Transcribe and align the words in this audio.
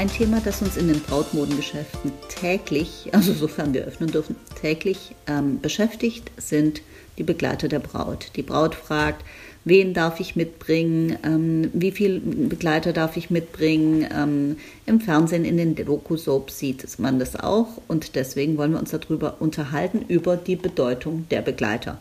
Ein 0.00 0.08
Thema, 0.08 0.40
das 0.42 0.62
uns 0.62 0.78
in 0.78 0.88
den 0.88 1.00
Brautmodengeschäften 1.00 2.10
täglich, 2.30 3.10
also 3.12 3.34
sofern 3.34 3.74
wir 3.74 3.84
öffnen 3.84 4.10
dürfen, 4.10 4.34
täglich 4.58 5.14
ähm, 5.26 5.60
beschäftigt, 5.60 6.30
sind 6.38 6.80
die 7.18 7.22
Begleiter 7.22 7.68
der 7.68 7.80
Braut. 7.80 8.30
Die 8.34 8.42
Braut 8.42 8.74
fragt, 8.74 9.22
wen 9.66 9.92
darf 9.92 10.18
ich 10.18 10.36
mitbringen, 10.36 11.18
ähm, 11.22 11.70
wie 11.74 11.90
viele 11.90 12.18
Begleiter 12.18 12.94
darf 12.94 13.18
ich 13.18 13.28
mitbringen. 13.28 14.08
Ähm, 14.10 14.56
Im 14.86 15.02
Fernsehen, 15.02 15.44
in 15.44 15.58
den 15.58 15.74
Doku-Soaps 15.74 16.58
sieht 16.58 16.98
man 16.98 17.18
das 17.18 17.38
auch 17.38 17.68
und 17.86 18.14
deswegen 18.14 18.56
wollen 18.56 18.72
wir 18.72 18.80
uns 18.80 18.92
darüber 18.92 19.36
unterhalten, 19.38 20.06
über 20.08 20.38
die 20.38 20.56
Bedeutung 20.56 21.26
der 21.30 21.42
Begleiter. 21.42 21.98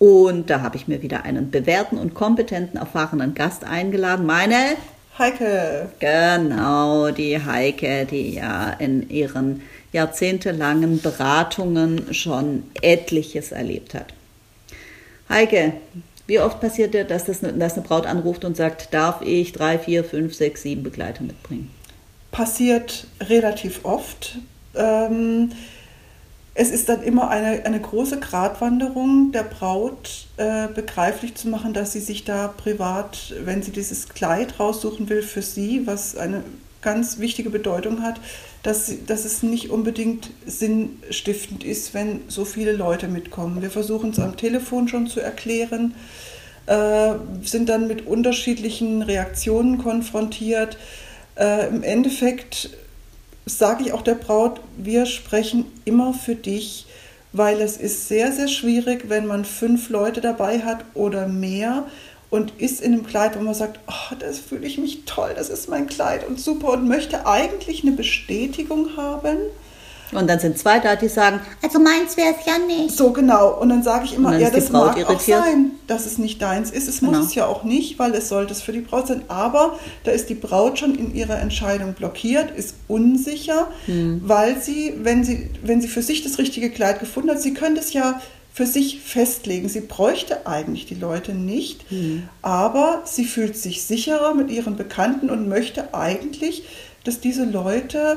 Und 0.00 0.50
da 0.50 0.60
habe 0.60 0.76
ich 0.76 0.88
mir 0.88 1.02
wieder 1.02 1.22
einen 1.22 1.52
bewährten 1.52 1.98
und 1.98 2.14
kompetenten, 2.14 2.80
erfahrenen 2.80 3.34
Gast 3.34 3.62
eingeladen, 3.62 4.26
meine 4.26 4.76
Heike. 5.18 5.88
Genau, 5.98 7.10
die 7.10 7.44
Heike, 7.44 8.06
die 8.06 8.34
ja 8.34 8.70
in 8.70 9.10
ihren 9.10 9.62
jahrzehntelangen 9.92 11.00
Beratungen 11.00 12.14
schon 12.14 12.64
etliches 12.82 13.52
erlebt 13.52 13.94
hat. 13.94 14.14
Heike, 15.28 15.72
wie 16.26 16.40
oft 16.40 16.60
passiert 16.60 16.94
dir, 16.94 17.04
dass, 17.04 17.24
das, 17.24 17.40
dass 17.40 17.74
eine 17.74 17.82
Braut 17.82 18.06
anruft 18.06 18.44
und 18.44 18.56
sagt, 18.56 18.92
darf 18.94 19.22
ich 19.22 19.52
drei, 19.52 19.78
vier, 19.78 20.04
fünf, 20.04 20.34
sechs, 20.34 20.62
sieben 20.62 20.82
Begleiter 20.82 21.22
mitbringen? 21.22 21.70
Passiert 22.30 23.06
relativ 23.20 23.84
oft. 23.84 24.38
Ähm, 24.74 25.52
es 26.60 26.72
ist 26.72 26.88
dann 26.88 27.04
immer 27.04 27.30
eine, 27.30 27.64
eine 27.64 27.80
große 27.80 28.18
Gratwanderung 28.18 29.30
der 29.30 29.44
Braut 29.44 30.26
äh, 30.38 30.66
begreiflich 30.66 31.36
zu 31.36 31.48
machen, 31.48 31.72
dass 31.72 31.92
sie 31.92 32.00
sich 32.00 32.24
da 32.24 32.48
privat, 32.48 33.32
wenn 33.44 33.62
sie 33.62 33.70
dieses 33.70 34.08
Kleid 34.08 34.58
raussuchen 34.58 35.08
will 35.08 35.22
für 35.22 35.40
sie, 35.40 35.86
was 35.86 36.16
eine 36.16 36.42
ganz 36.82 37.20
wichtige 37.20 37.50
Bedeutung 37.50 38.02
hat, 38.02 38.20
dass, 38.64 38.92
dass 39.06 39.24
es 39.24 39.44
nicht 39.44 39.70
unbedingt 39.70 40.30
sinnstiftend 40.46 41.62
ist, 41.62 41.94
wenn 41.94 42.22
so 42.26 42.44
viele 42.44 42.72
Leute 42.72 43.06
mitkommen. 43.06 43.62
Wir 43.62 43.70
versuchen 43.70 44.10
es 44.10 44.18
am 44.18 44.36
Telefon 44.36 44.88
schon 44.88 45.06
zu 45.06 45.20
erklären, 45.20 45.94
äh, 46.66 47.12
sind 47.40 47.68
dann 47.68 47.86
mit 47.86 48.04
unterschiedlichen 48.04 49.02
Reaktionen 49.02 49.78
konfrontiert. 49.78 50.76
Äh, 51.36 51.68
Im 51.68 51.84
Endeffekt 51.84 52.70
sage 53.48 53.84
ich 53.84 53.92
auch 53.92 54.02
der 54.02 54.14
Braut, 54.14 54.60
wir 54.76 55.06
sprechen 55.06 55.66
immer 55.84 56.12
für 56.12 56.34
dich, 56.34 56.86
weil 57.32 57.60
es 57.60 57.76
ist 57.76 58.08
sehr, 58.08 58.32
sehr 58.32 58.48
schwierig, 58.48 59.08
wenn 59.08 59.26
man 59.26 59.44
fünf 59.44 59.90
Leute 59.90 60.20
dabei 60.20 60.60
hat 60.60 60.84
oder 60.94 61.28
mehr 61.28 61.86
und 62.30 62.52
ist 62.58 62.80
in 62.80 62.92
einem 62.92 63.06
Kleid, 63.06 63.38
wo 63.38 63.42
man 63.42 63.54
sagt, 63.54 63.80
oh, 63.86 64.14
das 64.18 64.38
fühle 64.38 64.66
ich 64.66 64.78
mich 64.78 65.04
toll, 65.06 65.32
das 65.34 65.48
ist 65.48 65.68
mein 65.68 65.86
Kleid 65.86 66.26
und 66.26 66.38
super 66.40 66.72
und 66.72 66.86
möchte 66.86 67.26
eigentlich 67.26 67.82
eine 67.82 67.92
Bestätigung 67.92 68.96
haben. 68.96 69.38
Und 70.12 70.28
dann 70.28 70.38
sind 70.38 70.58
zwei 70.58 70.78
da, 70.78 70.96
die 70.96 71.08
sagen, 71.08 71.40
also 71.62 71.78
meins 71.78 72.16
wäre 72.16 72.34
es 72.38 72.46
ja 72.46 72.58
nicht. 72.58 72.96
So 72.96 73.12
genau. 73.12 73.58
Und 73.60 73.68
dann 73.68 73.82
sage 73.82 74.06
ich 74.06 74.14
immer, 74.14 74.38
ja, 74.38 74.50
das 74.50 74.70
mag 74.70 74.96
irritiert. 74.96 75.40
auch 75.40 75.44
sein, 75.44 75.72
dass 75.86 76.06
es 76.06 76.18
nicht 76.18 76.40
deins 76.40 76.70
ist. 76.70 76.88
Es 76.88 77.00
genau. 77.00 77.12
muss 77.12 77.26
es 77.26 77.34
ja 77.34 77.46
auch 77.46 77.64
nicht, 77.64 77.98
weil 77.98 78.14
es 78.14 78.28
sollte 78.28 78.52
es 78.52 78.62
für 78.62 78.72
die 78.72 78.80
Braut 78.80 79.08
sein. 79.08 79.22
Aber 79.28 79.78
da 80.04 80.10
ist 80.10 80.28
die 80.28 80.34
Braut 80.34 80.78
schon 80.78 80.94
in 80.94 81.14
ihrer 81.14 81.38
Entscheidung 81.38 81.92
blockiert, 81.92 82.50
ist 82.50 82.74
unsicher, 82.88 83.68
hm. 83.86 84.22
weil 84.24 84.60
sie, 84.60 84.94
wenn 85.02 85.24
sie, 85.24 85.50
wenn 85.62 85.80
sie 85.80 85.88
für 85.88 86.02
sich 86.02 86.22
das 86.22 86.38
richtige 86.38 86.70
Kleid 86.70 87.00
gefunden 87.00 87.30
hat, 87.30 87.42
sie 87.42 87.54
könnte 87.54 87.80
es 87.80 87.92
ja 87.92 88.20
für 88.58 88.66
sich 88.66 89.00
festlegen. 89.02 89.68
Sie 89.68 89.82
bräuchte 89.82 90.46
eigentlich 90.48 90.86
die 90.86 90.96
Leute 90.96 91.32
nicht, 91.32 91.92
mhm. 91.92 92.24
aber 92.42 93.02
sie 93.04 93.24
fühlt 93.24 93.56
sich 93.56 93.84
sicherer 93.84 94.34
mit 94.34 94.50
ihren 94.50 94.74
Bekannten 94.74 95.30
und 95.30 95.48
möchte 95.48 95.94
eigentlich, 95.94 96.64
dass 97.04 97.20
diese 97.20 97.44
Leute 97.44 98.16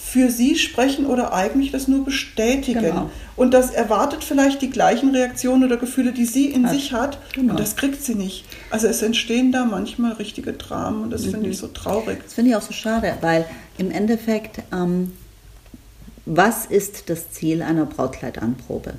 für 0.00 0.30
sie 0.30 0.56
sprechen 0.56 1.06
oder 1.06 1.34
eigentlich 1.34 1.72
das 1.72 1.88
nur 1.88 2.04
bestätigen. 2.04 2.80
Genau. 2.80 3.10
Und 3.36 3.52
das 3.52 3.70
erwartet 3.70 4.24
vielleicht 4.24 4.62
die 4.62 4.70
gleichen 4.70 5.10
Reaktionen 5.10 5.64
oder 5.64 5.76
Gefühle, 5.76 6.12
die 6.12 6.24
sie 6.24 6.46
in 6.46 6.66
hat. 6.66 6.72
sich 6.72 6.92
hat. 6.92 7.18
Genau. 7.34 7.52
Und 7.52 7.60
das 7.60 7.76
kriegt 7.76 8.02
sie 8.02 8.14
nicht. 8.14 8.44
Also 8.70 8.86
es 8.86 9.02
entstehen 9.02 9.52
da 9.52 9.64
manchmal 9.64 10.12
richtige 10.12 10.52
Dramen 10.52 11.02
und 11.02 11.10
das 11.10 11.26
mhm. 11.26 11.30
finde 11.32 11.50
ich 11.50 11.58
so 11.58 11.66
traurig. 11.66 12.20
Das 12.22 12.34
finde 12.34 12.52
ich 12.52 12.56
auch 12.56 12.62
so 12.62 12.72
schade, 12.72 13.18
weil 13.20 13.44
im 13.76 13.90
Endeffekt, 13.90 14.60
ähm, 14.72 15.12
was 16.24 16.64
ist 16.64 17.10
das 17.10 17.30
Ziel 17.30 17.62
einer 17.62 17.84
Brautkleidanprobe? 17.84 18.94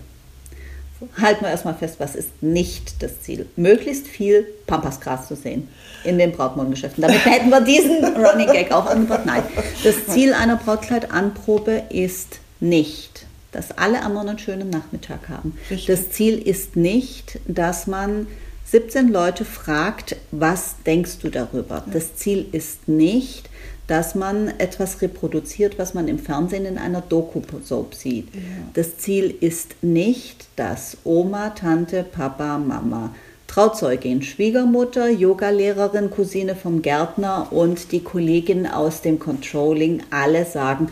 Halten 1.21 1.41
wir 1.41 1.49
erstmal 1.49 1.75
fest, 1.75 1.95
was 1.99 2.15
ist 2.15 2.41
nicht 2.41 3.01
das 3.01 3.21
Ziel? 3.21 3.45
Möglichst 3.55 4.07
viel 4.07 4.45
Pampasgras 4.67 5.27
zu 5.27 5.35
sehen 5.35 5.67
in 6.03 6.17
den 6.17 6.31
Brautmodengeschäften. 6.31 7.01
Damit 7.01 7.25
hätten 7.25 7.49
wir 7.49 7.61
diesen 7.61 8.03
Running 8.15 8.51
Gag 8.51 8.71
auch 8.71 8.85
angebracht. 8.85 9.25
Nein, 9.25 9.43
das 9.83 10.07
Ziel 10.07 10.33
einer 10.33 10.57
Brautkleidanprobe 10.57 11.83
ist 11.89 12.39
nicht, 12.59 13.25
dass 13.51 13.77
alle 13.77 14.03
am 14.03 14.17
einen 14.17 14.39
schönen 14.39 14.69
Nachmittag 14.69 15.29
haben. 15.29 15.57
Richtig. 15.69 15.87
Das 15.87 16.11
Ziel 16.11 16.37
ist 16.37 16.75
nicht, 16.75 17.39
dass 17.47 17.87
man 17.87 18.27
17 18.71 19.07
Leute 19.07 19.45
fragt, 19.45 20.15
was 20.29 20.75
denkst 20.85 21.17
du 21.21 21.29
darüber? 21.29 21.83
Das 21.91 22.15
Ziel 22.15 22.45
ist 22.51 22.87
nicht, 22.87 23.49
dass 23.87 24.13
man 24.13 24.47
etwas 24.59 25.01
reproduziert, 25.01 25.79
was 25.79 25.95
man 25.95 26.07
im 26.07 26.19
Fernsehen 26.19 26.65
in 26.65 26.77
einer 26.77 27.01
Doku-Soap 27.01 27.95
sieht. 27.95 28.27
Ja. 28.35 28.41
Das 28.75 28.97
Ziel 28.97 29.33
ist 29.41 29.81
nicht, 29.81 30.47
dass 30.55 30.97
Oma, 31.03 31.49
Tante, 31.49 32.03
Papa, 32.03 32.59
Mama, 32.59 33.15
Trauzeugin, 33.47 34.21
Schwiegermutter, 34.21 35.09
Yogalehrerin, 35.09 36.11
Cousine 36.11 36.55
vom 36.55 36.83
Gärtner 36.83 37.47
und 37.51 37.91
die 37.91 38.03
Kollegin 38.03 38.67
aus 38.67 39.01
dem 39.01 39.17
Controlling 39.17 40.03
alle 40.11 40.45
sagen, 40.45 40.89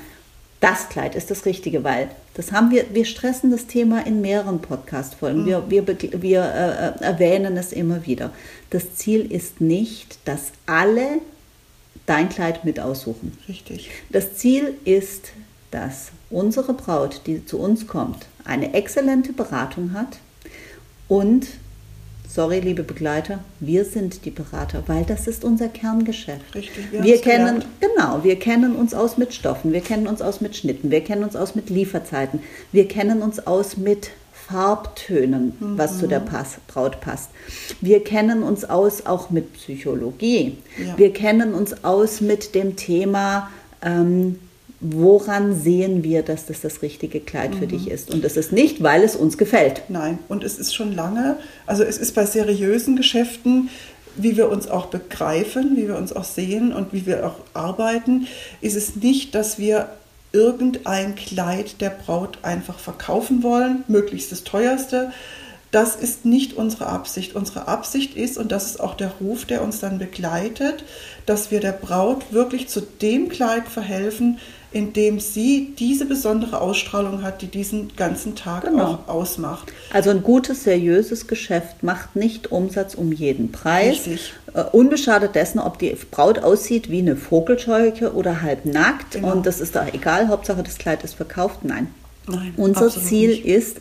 das 0.60 0.90
Kleid 0.90 1.14
ist 1.14 1.30
das 1.30 1.46
Richtige, 1.46 1.84
weil 1.84 2.10
das 2.38 2.52
haben 2.52 2.70
wir, 2.70 2.94
wir 2.94 3.04
stressen 3.04 3.50
das 3.50 3.66
Thema 3.66 4.06
in 4.06 4.22
mehreren 4.22 4.60
Podcast-Folgen. 4.60 5.48
Wir, 5.48 5.62
mhm. 5.62 5.72
wir, 5.72 5.88
wir 6.22 6.44
äh, 6.44 7.04
erwähnen 7.04 7.58
es 7.58 7.74
immer 7.74 8.06
wieder. 8.06 8.32
Das 8.70 8.94
Ziel 8.94 9.32
ist 9.32 9.60
nicht, 9.60 10.20
dass 10.26 10.52
alle 10.68 11.20
dein 12.06 12.30
Kleid 12.30 12.64
mit 12.64 12.80
aussuchen. 12.80 13.36
Richtig. 13.50 13.90
Das 14.12 14.36
Ziel 14.36 14.76
ist, 14.86 15.32
dass 15.72 16.12
unsere 16.30 16.76
Braut, 16.76 17.22
die 17.26 17.44
zu 17.44 17.58
uns 17.60 17.88
kommt, 17.88 18.28
eine 18.46 18.76
exzellente 18.76 19.34
Beratung 19.34 19.94
hat 19.94 20.20
und 21.08 21.48
sorry, 22.28 22.60
liebe 22.60 22.84
Begleiter, 22.84 23.40
wir 23.60 23.86
sind 23.86 24.26
die 24.26 24.32
Berater, 24.32 24.84
weil 24.88 25.04
das 25.06 25.28
ist 25.28 25.44
unser 25.44 25.68
Kerngeschäft. 25.70 26.56
Richtig, 26.56 26.92
wir, 26.92 27.04
wir 27.04 27.22
kennen, 27.22 27.64
genau, 27.80 28.24
wir 28.24 28.38
kennen 28.38 28.76
uns 28.76 28.94
aus 28.94 29.18
mit 29.18 29.34
Stoffen, 29.34 29.74
wir 29.74 29.82
kennen 29.82 30.08
uns 30.08 30.22
aus 30.22 30.42
mit 30.42 30.56
Schnitten, 30.56 30.92
wir 30.92 31.02
kennen 31.04 31.24
uns 31.24 31.36
aus 31.36 31.56
mit 31.56 31.70
Lieferzeiten, 31.70 32.42
wir 32.72 32.88
kennen 32.88 33.22
uns 33.22 33.46
aus 33.46 33.78
mit 33.78 34.12
Farbtönen, 34.48 35.54
mhm. 35.60 35.78
was 35.78 36.00
zu 36.00 36.08
der 36.08 36.20
Pass, 36.20 36.58
Braut 36.68 37.02
passt. 37.02 37.32
Wir 37.82 38.04
kennen 38.04 38.44
uns 38.44 38.64
aus 38.64 39.06
auch 39.06 39.30
mit 39.30 39.54
Psychologie. 39.54 40.58
Ja. 40.78 40.98
Wir 40.98 41.12
kennen 41.12 41.54
uns 41.54 41.84
aus 41.84 42.22
mit 42.22 42.56
dem 42.56 42.78
Thema, 42.78 43.50
ähm, 43.82 44.40
woran 44.80 45.60
sehen 45.60 46.04
wir, 46.04 46.22
dass 46.22 46.46
das 46.46 46.62
das 46.62 46.82
richtige 46.82 47.20
Kleid 47.20 47.56
mhm. 47.56 47.60
für 47.60 47.68
dich 47.68 47.90
ist. 47.90 48.14
Und 48.14 48.24
das 48.24 48.38
ist 48.38 48.52
nicht, 48.52 48.84
weil 48.84 49.04
es 49.04 49.16
uns 49.16 49.38
gefällt. 49.38 49.84
Nein, 49.90 50.20
und 50.28 50.44
es 50.44 50.60
ist 50.60 50.76
schon 50.76 50.96
lange, 50.96 51.38
also 51.66 51.84
es 51.84 51.98
ist 51.98 52.14
bei 52.14 52.26
seriösen 52.26 52.96
Geschäften, 52.96 53.70
wie 54.16 54.36
wir 54.36 54.50
uns 54.50 54.68
auch 54.68 54.88
begreifen, 54.88 55.76
wie 55.76 55.88
wir 55.88 55.96
uns 55.96 56.14
auch 56.14 56.24
sehen 56.24 56.74
und 56.74 56.92
wie 56.92 57.06
wir 57.06 57.26
auch 57.26 57.36
arbeiten, 57.54 58.28
ist 58.62 58.76
es 58.76 58.96
nicht, 58.96 59.36
dass 59.36 59.60
wir 59.60 59.90
irgendein 60.32 61.16
Kleid 61.16 61.82
der 61.82 61.92
Braut 61.92 62.40
einfach 62.44 62.80
verkaufen 62.80 63.44
wollen, 63.44 63.84
möglichst 63.88 64.32
das 64.32 64.44
teuerste. 64.44 65.12
Das 65.72 65.96
ist 65.96 66.26
nicht 66.26 66.54
unsere 66.54 66.88
Absicht. 66.88 67.36
Unsere 67.36 67.68
Absicht 67.68 68.16
ist, 68.16 68.38
und 68.38 68.52
das 68.52 68.66
ist 68.66 68.80
auch 68.80 68.96
der 68.96 69.12
Ruf, 69.22 69.46
der 69.46 69.62
uns 69.62 69.80
dann 69.80 70.00
begleitet, 70.00 70.84
dass 71.26 71.52
wir 71.52 71.60
der 71.60 71.74
Braut 71.74 72.32
wirklich 72.32 72.68
zu 72.68 72.82
dem 72.82 73.30
Kleid 73.30 73.68
verhelfen, 73.68 74.40
indem 74.72 75.20
sie 75.20 75.74
diese 75.80 76.06
besondere 76.06 76.60
Ausstrahlung 76.60 77.24
hat, 77.24 77.42
die 77.42 77.48
diesen 77.48 77.96
ganzen 77.96 78.36
Tag 78.36 78.64
genau. 78.66 78.84
auch 78.84 79.08
ausmacht. 79.08 79.72
Also 79.94 80.10
ein 80.10 80.24
gutes, 80.24 80.64
seriöses 80.64 81.28
Geschäft 81.28 81.84
macht 81.84 82.16
nicht 82.16 82.52
Umsatz 82.52 82.96
um 82.96 83.12
jeden 83.12 83.52
Preis. 83.52 84.06
Richtig. 84.06 84.34
Uh, 84.54 84.62
unbeschadet 84.72 85.36
dessen, 85.36 85.60
ob 85.60 85.80
die 85.80 85.96
Braut 86.12 86.40
aussieht 86.40 86.90
wie 86.90 87.00
eine 87.00 87.16
Vogelscheuche 87.16 88.14
oder 88.14 88.42
halb 88.42 88.66
nackt. 88.66 89.14
Genau. 89.14 89.32
Und 89.32 89.46
das 89.46 89.62
ist 89.62 89.76
da 89.76 89.88
egal, 89.92 90.28
Hauptsache 90.28 90.64
das 90.64 90.78
Kleid 90.78 91.04
ist 91.04 91.14
verkauft. 91.14 91.60
Nein. 91.64 91.88
Nein 92.28 92.54
Unser 92.58 92.90
Ziel 92.90 93.30
nicht. 93.30 93.46
ist, 93.46 93.78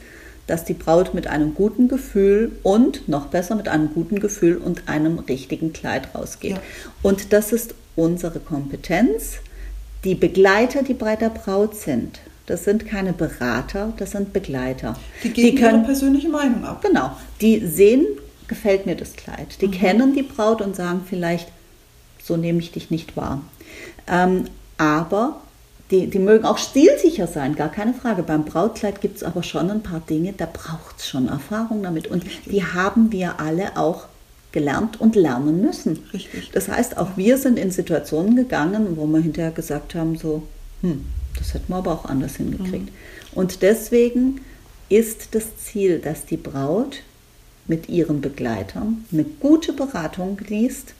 dass 0.46 0.64
die 0.64 0.74
Braut 0.74 1.14
mit 1.14 1.26
einem 1.26 1.54
guten 1.54 1.88
Gefühl 1.88 2.52
und 2.62 3.08
noch 3.08 3.26
besser 3.26 3.56
mit 3.56 3.68
einem 3.68 3.92
guten 3.92 4.20
Gefühl 4.20 4.56
und 4.56 4.88
einem 4.88 5.18
richtigen 5.18 5.72
Kleid 5.72 6.14
rausgeht. 6.14 6.52
Ja. 6.52 6.62
Und 7.02 7.32
das 7.32 7.52
ist 7.52 7.74
unsere 7.96 8.38
Kompetenz. 8.38 9.38
Die 10.06 10.14
Begleiter, 10.14 10.84
die 10.84 10.94
bei 10.94 11.16
der 11.16 11.30
Braut 11.30 11.74
sind, 11.74 12.20
das 12.46 12.62
sind 12.62 12.86
keine 12.86 13.12
Berater, 13.12 13.92
das 13.96 14.12
sind 14.12 14.32
Begleiter. 14.32 14.94
Die 15.24 15.30
geben 15.30 15.58
ihre 15.58 15.78
persönliche 15.80 16.28
Meinung 16.28 16.64
ab. 16.64 16.80
Genau. 16.80 17.10
Die 17.40 17.66
sehen, 17.66 18.06
gefällt 18.46 18.86
mir 18.86 18.94
das 18.94 19.14
Kleid. 19.14 19.60
Die 19.60 19.68
kennen 19.68 20.14
die 20.14 20.22
Braut 20.22 20.62
und 20.62 20.76
sagen 20.76 21.00
vielleicht, 21.10 21.48
so 22.22 22.36
nehme 22.36 22.60
ich 22.60 22.70
dich 22.70 22.92
nicht 22.92 23.16
wahr. 23.16 23.42
Ähm, 24.06 24.44
aber 24.78 25.40
die, 25.90 26.06
die 26.06 26.20
mögen 26.20 26.44
auch 26.44 26.58
stilsicher 26.58 27.26
sein, 27.26 27.56
gar 27.56 27.72
keine 27.72 27.92
Frage. 27.92 28.22
Beim 28.22 28.44
Brautkleid 28.44 29.00
gibt 29.00 29.16
es 29.16 29.24
aber 29.24 29.42
schon 29.42 29.72
ein 29.72 29.82
paar 29.82 30.02
Dinge, 30.08 30.34
da 30.34 30.46
braucht 30.46 30.98
es 30.98 31.08
schon 31.08 31.26
Erfahrung 31.26 31.82
damit. 31.82 32.06
Und 32.06 32.24
die 32.46 32.62
haben 32.62 33.10
wir 33.10 33.40
alle 33.40 33.76
auch 33.76 34.06
gelernt 34.56 34.98
und 34.98 35.14
lernen 35.16 35.60
müssen. 35.60 35.98
Richtig. 36.14 36.50
Das 36.52 36.68
heißt, 36.68 36.96
auch 36.96 37.18
wir 37.18 37.36
sind 37.36 37.58
in 37.58 37.70
Situationen 37.70 38.36
gegangen, 38.36 38.96
wo 38.96 39.06
wir 39.06 39.20
hinterher 39.20 39.50
gesagt 39.50 39.94
haben, 39.94 40.16
so, 40.16 40.44
hm, 40.80 41.04
das 41.36 41.52
hätten 41.52 41.68
wir 41.68 41.76
aber 41.76 41.92
auch 41.92 42.06
anders 42.06 42.36
hingekriegt. 42.36 42.88
Und 43.34 43.60
deswegen 43.60 44.40
ist 44.88 45.34
das 45.34 45.58
Ziel, 45.58 45.98
dass 45.98 46.24
die 46.24 46.38
Braut 46.38 47.02
mit 47.66 47.90
ihren 47.90 48.22
Begleitern 48.22 49.04
eine 49.12 49.24
gute 49.24 49.74
Beratung 49.74 50.38
genießt, 50.38 50.94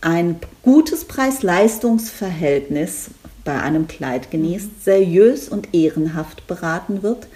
ein 0.00 0.40
gutes 0.62 1.04
Preis-Leistungs-Verhältnis 1.04 3.10
bei 3.44 3.62
einem 3.62 3.86
Kleid 3.86 4.32
genießt, 4.32 4.84
seriös 4.84 5.48
und 5.48 5.74
ehrenhaft 5.74 6.48
beraten 6.48 7.04
wird, 7.04 7.28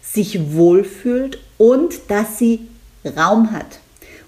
sich 0.00 0.54
wohlfühlt 0.54 1.38
und 1.58 2.00
dass 2.08 2.38
sie 2.38 2.60
Raum 3.04 3.52
hat. 3.52 3.81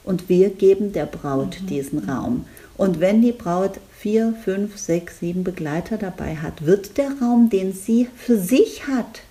Und 0.05 0.29
wir 0.29 0.51
geben 0.51 0.93
der 0.93 1.07
Braut 1.07 1.59
diesen 1.69 2.09
Raum. 2.09 2.45
Und 2.77 3.01
wenn 3.01 3.23
die 3.23 3.33
Braut 3.33 3.81
vier, 3.97 4.35
fünf, 4.45 4.77
sechs, 4.77 5.21
sieben 5.21 5.45
Begleiter 5.45 5.97
dabei 5.97 6.37
hat, 6.37 6.67
wird 6.67 6.99
der 6.99 7.11
Raum, 7.21 7.49
den 7.49 7.73
sie 7.73 8.09
für 8.17 8.37
sich 8.37 8.87
hat, 8.87 9.23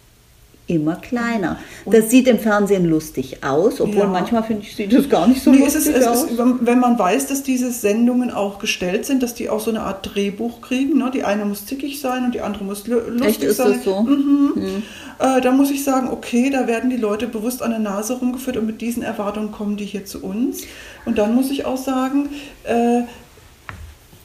immer 0.66 0.96
kleiner. 0.96 1.58
Das 1.86 2.10
sieht 2.10 2.28
im 2.28 2.40
Fernsehen 2.40 2.86
lustig 2.86 3.44
aus, 3.44 3.82
obwohl 3.82 4.04
Ja. 4.04 4.08
manchmal 4.08 4.44
finde 4.44 4.62
ich, 4.64 4.76
sieht 4.76 4.94
das 4.94 5.10
gar 5.10 5.28
nicht 5.28 5.44
so 5.44 5.52
Nee, 5.52 5.64
es 5.66 5.76
ist, 5.76 5.88
lustig 5.88 5.96
es 6.02 6.08
aus. 6.08 6.24
ist, 6.24 6.38
wenn 6.62 6.80
man 6.80 6.98
weiß, 6.98 7.28
dass 7.28 7.44
diese 7.44 7.70
Sendungen 7.72 8.32
auch 8.32 8.60
gestellt 8.60 9.06
sind, 9.06 9.22
dass 9.24 9.34
die 9.34 9.50
auch 9.50 9.60
so 9.60 9.72
eine 9.72 9.82
Art 9.82 10.14
Drehbuch 10.16 10.62
kriegen. 10.62 10.98
Ne? 10.98 11.12
Die 11.14 11.24
eine 11.26 11.44
muss 11.44 11.66
zickig 11.66 12.00
sein 12.00 12.24
und 12.26 12.34
die 12.34 12.40
andere 12.42 12.64
muss 12.64 12.88
lu- 12.88 13.00
lustig 13.00 13.28
Echt, 13.28 13.44
ist 13.44 13.58
sein. 13.58 13.74
das 13.74 13.84
so? 13.84 14.02
Mhm. 14.04 14.84
Äh, 15.20 15.42
da 15.42 15.52
muss 15.52 15.70
ich 15.70 15.84
sagen, 15.84 16.08
okay, 16.10 16.50
da 16.50 16.66
werden 16.66 16.90
die 16.90 16.98
Leute 16.98 17.28
bewusst 17.28 17.62
an 17.62 17.72
der 17.72 17.80
Nase 17.80 18.14
rumgeführt 18.14 18.56
und 18.58 18.66
mit 18.66 18.80
diesen 18.82 19.04
Erwartungen 19.04 19.52
kommen 19.52 19.76
die 19.78 19.86
hier 19.86 20.06
zu 20.06 20.24
uns. 20.24 20.62
Und 21.06 21.18
dann 21.18 21.36
muss 21.36 21.52
ich 21.52 21.66
auch 21.66 21.78
sagen, 21.78 22.30
äh, 22.64 23.02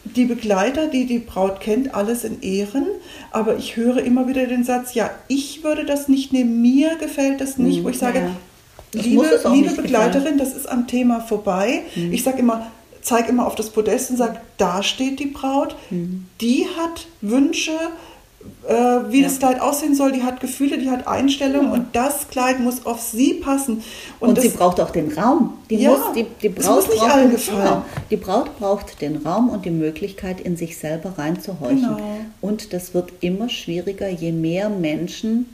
die 0.04 0.24
Begleiter, 0.24 0.86
die 0.86 1.04
die 1.04 1.18
Braut 1.18 1.60
kennt, 1.60 1.94
alles 1.94 2.24
in 2.24 2.40
Ehren. 2.40 2.86
Aber 3.30 3.56
ich 3.56 3.76
höre 3.76 3.98
immer 4.02 4.26
wieder 4.28 4.46
den 4.46 4.64
Satz, 4.64 4.94
ja, 4.94 5.10
ich 5.28 5.62
würde 5.64 5.84
das 5.84 6.08
nicht 6.08 6.32
nehmen, 6.32 6.62
mir 6.62 6.96
gefällt 6.96 7.40
das 7.40 7.58
nicht, 7.58 7.80
Mhm, 7.80 7.84
wo 7.84 7.88
ich 7.90 7.98
sage, 7.98 8.20
ja. 8.20 8.30
Liebe, 8.94 9.40
liebe 9.52 9.72
Begleiterin, 9.82 10.38
das 10.38 10.54
ist 10.54 10.66
am 10.68 10.86
Thema 10.86 11.20
vorbei. 11.20 11.82
Mhm. 11.94 12.12
Ich 12.12 12.22
sage 12.22 12.38
immer, 12.38 12.66
zeige 13.02 13.28
immer 13.28 13.46
auf 13.46 13.54
das 13.54 13.68
Podest 13.70 14.10
und 14.10 14.16
sage, 14.16 14.40
da 14.56 14.82
steht 14.82 15.20
die 15.20 15.26
Braut, 15.26 15.76
Mhm. 15.90 16.24
die 16.40 16.66
hat 16.78 17.06
Wünsche, 17.20 17.72
äh, 18.68 18.72
wie 19.10 19.22
das 19.22 19.38
Kleid 19.38 19.60
aussehen 19.60 19.94
soll, 19.94 20.12
die 20.12 20.22
hat 20.22 20.40
Gefühle, 20.40 20.78
die 20.78 20.90
hat 20.90 21.06
Einstellungen 21.06 21.70
und 21.72 21.86
das 21.94 22.28
Kleid 22.28 22.60
muss 22.60 22.86
auf 22.86 23.00
sie 23.00 23.34
passen. 23.34 23.82
Und, 24.20 24.36
das, 24.36 24.44
sie 24.44 24.50
braucht 24.50 24.80
auch 24.80 24.90
den 24.90 25.12
Raum. 25.12 25.54
Die, 25.70 25.76
Ja, 25.76 25.90
muss, 25.90 26.00
die, 26.14 26.26
die 26.42 26.48
Braut 26.48 26.76
muss 26.76 26.88
nicht 26.88 26.98
braucht 26.98 27.12
allen 27.12 27.22
den- 27.28 27.30
gefallen. 27.32 27.62
Genau. 27.62 27.82
Die 28.10 28.16
Braut 28.16 28.58
braucht 28.58 29.00
den 29.00 29.16
Raum 29.26 29.48
und 29.48 29.64
die 29.64 29.70
Möglichkeit, 29.70 30.40
in 30.40 30.56
sich 30.56 30.78
selber 30.78 31.14
reinzuhorchen. 31.18 31.80
Genau. 31.96 31.98
Und 32.40 32.72
das 32.72 32.94
wird 32.94 33.12
immer 33.20 33.48
schwieriger, 33.48 34.08
je 34.08 34.32
mehr 34.32 34.68
Menschen 34.68 35.46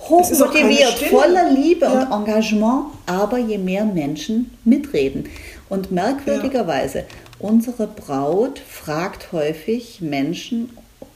hochmotiviert, 0.00 0.94
voller 1.10 1.50
Liebe 1.50 1.86
Ja. 1.86 2.02
und 2.04 2.12
Engagement, 2.28 2.84
aber 3.06 3.38
je 3.38 3.58
mehr 3.58 3.84
Menschen 3.84 4.50
mitreden. 4.64 5.24
Und 5.68 5.90
merkwürdigerweise, 5.90 7.04
unsere 7.40 7.86
Braut 7.88 8.58
fragt 8.60 9.32
häufig 9.32 10.00
Menschen 10.00 10.70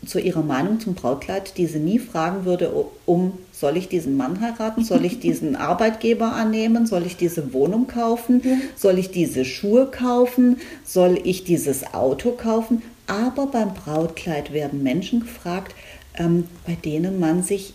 zu 0.07 0.19
ihrer 0.19 0.43
Meinung 0.43 0.81
zum 0.81 0.95
Brautkleid, 0.95 1.57
die 1.57 1.67
sie 1.67 1.79
nie 1.79 1.99
fragen 1.99 2.45
würde, 2.45 2.73
um 3.07 3.35
soll 3.53 3.77
ich 3.77 3.89
diesen 3.89 4.17
Mann 4.17 4.41
heiraten, 4.41 4.85
soll 4.85 5.05
ich 5.05 5.21
diesen 5.21 5.55
Arbeitgeber 5.57 6.33
annehmen, 6.33 6.87
soll 6.87 7.07
ich 7.07 7.17
diese 7.17 7.53
Wohnung 7.53 7.87
kaufen, 7.87 8.43
soll 8.75 8.99
ich 8.99 9.11
diese 9.11 9.45
Schuhe 9.45 9.87
kaufen, 9.87 10.59
soll 10.85 11.21
ich 11.23 11.45
dieses 11.45 11.95
Auto 11.95 12.33
kaufen. 12.33 12.83
Aber 13.07 13.47
beim 13.47 13.75
Brautkleid 13.75 14.53
werden 14.53 14.83
Menschen 14.83 15.21
gefragt, 15.21 15.75
ähm, 16.19 16.45
bei 16.67 16.75
denen 16.75 17.21
man 17.21 17.43
sich 17.43 17.75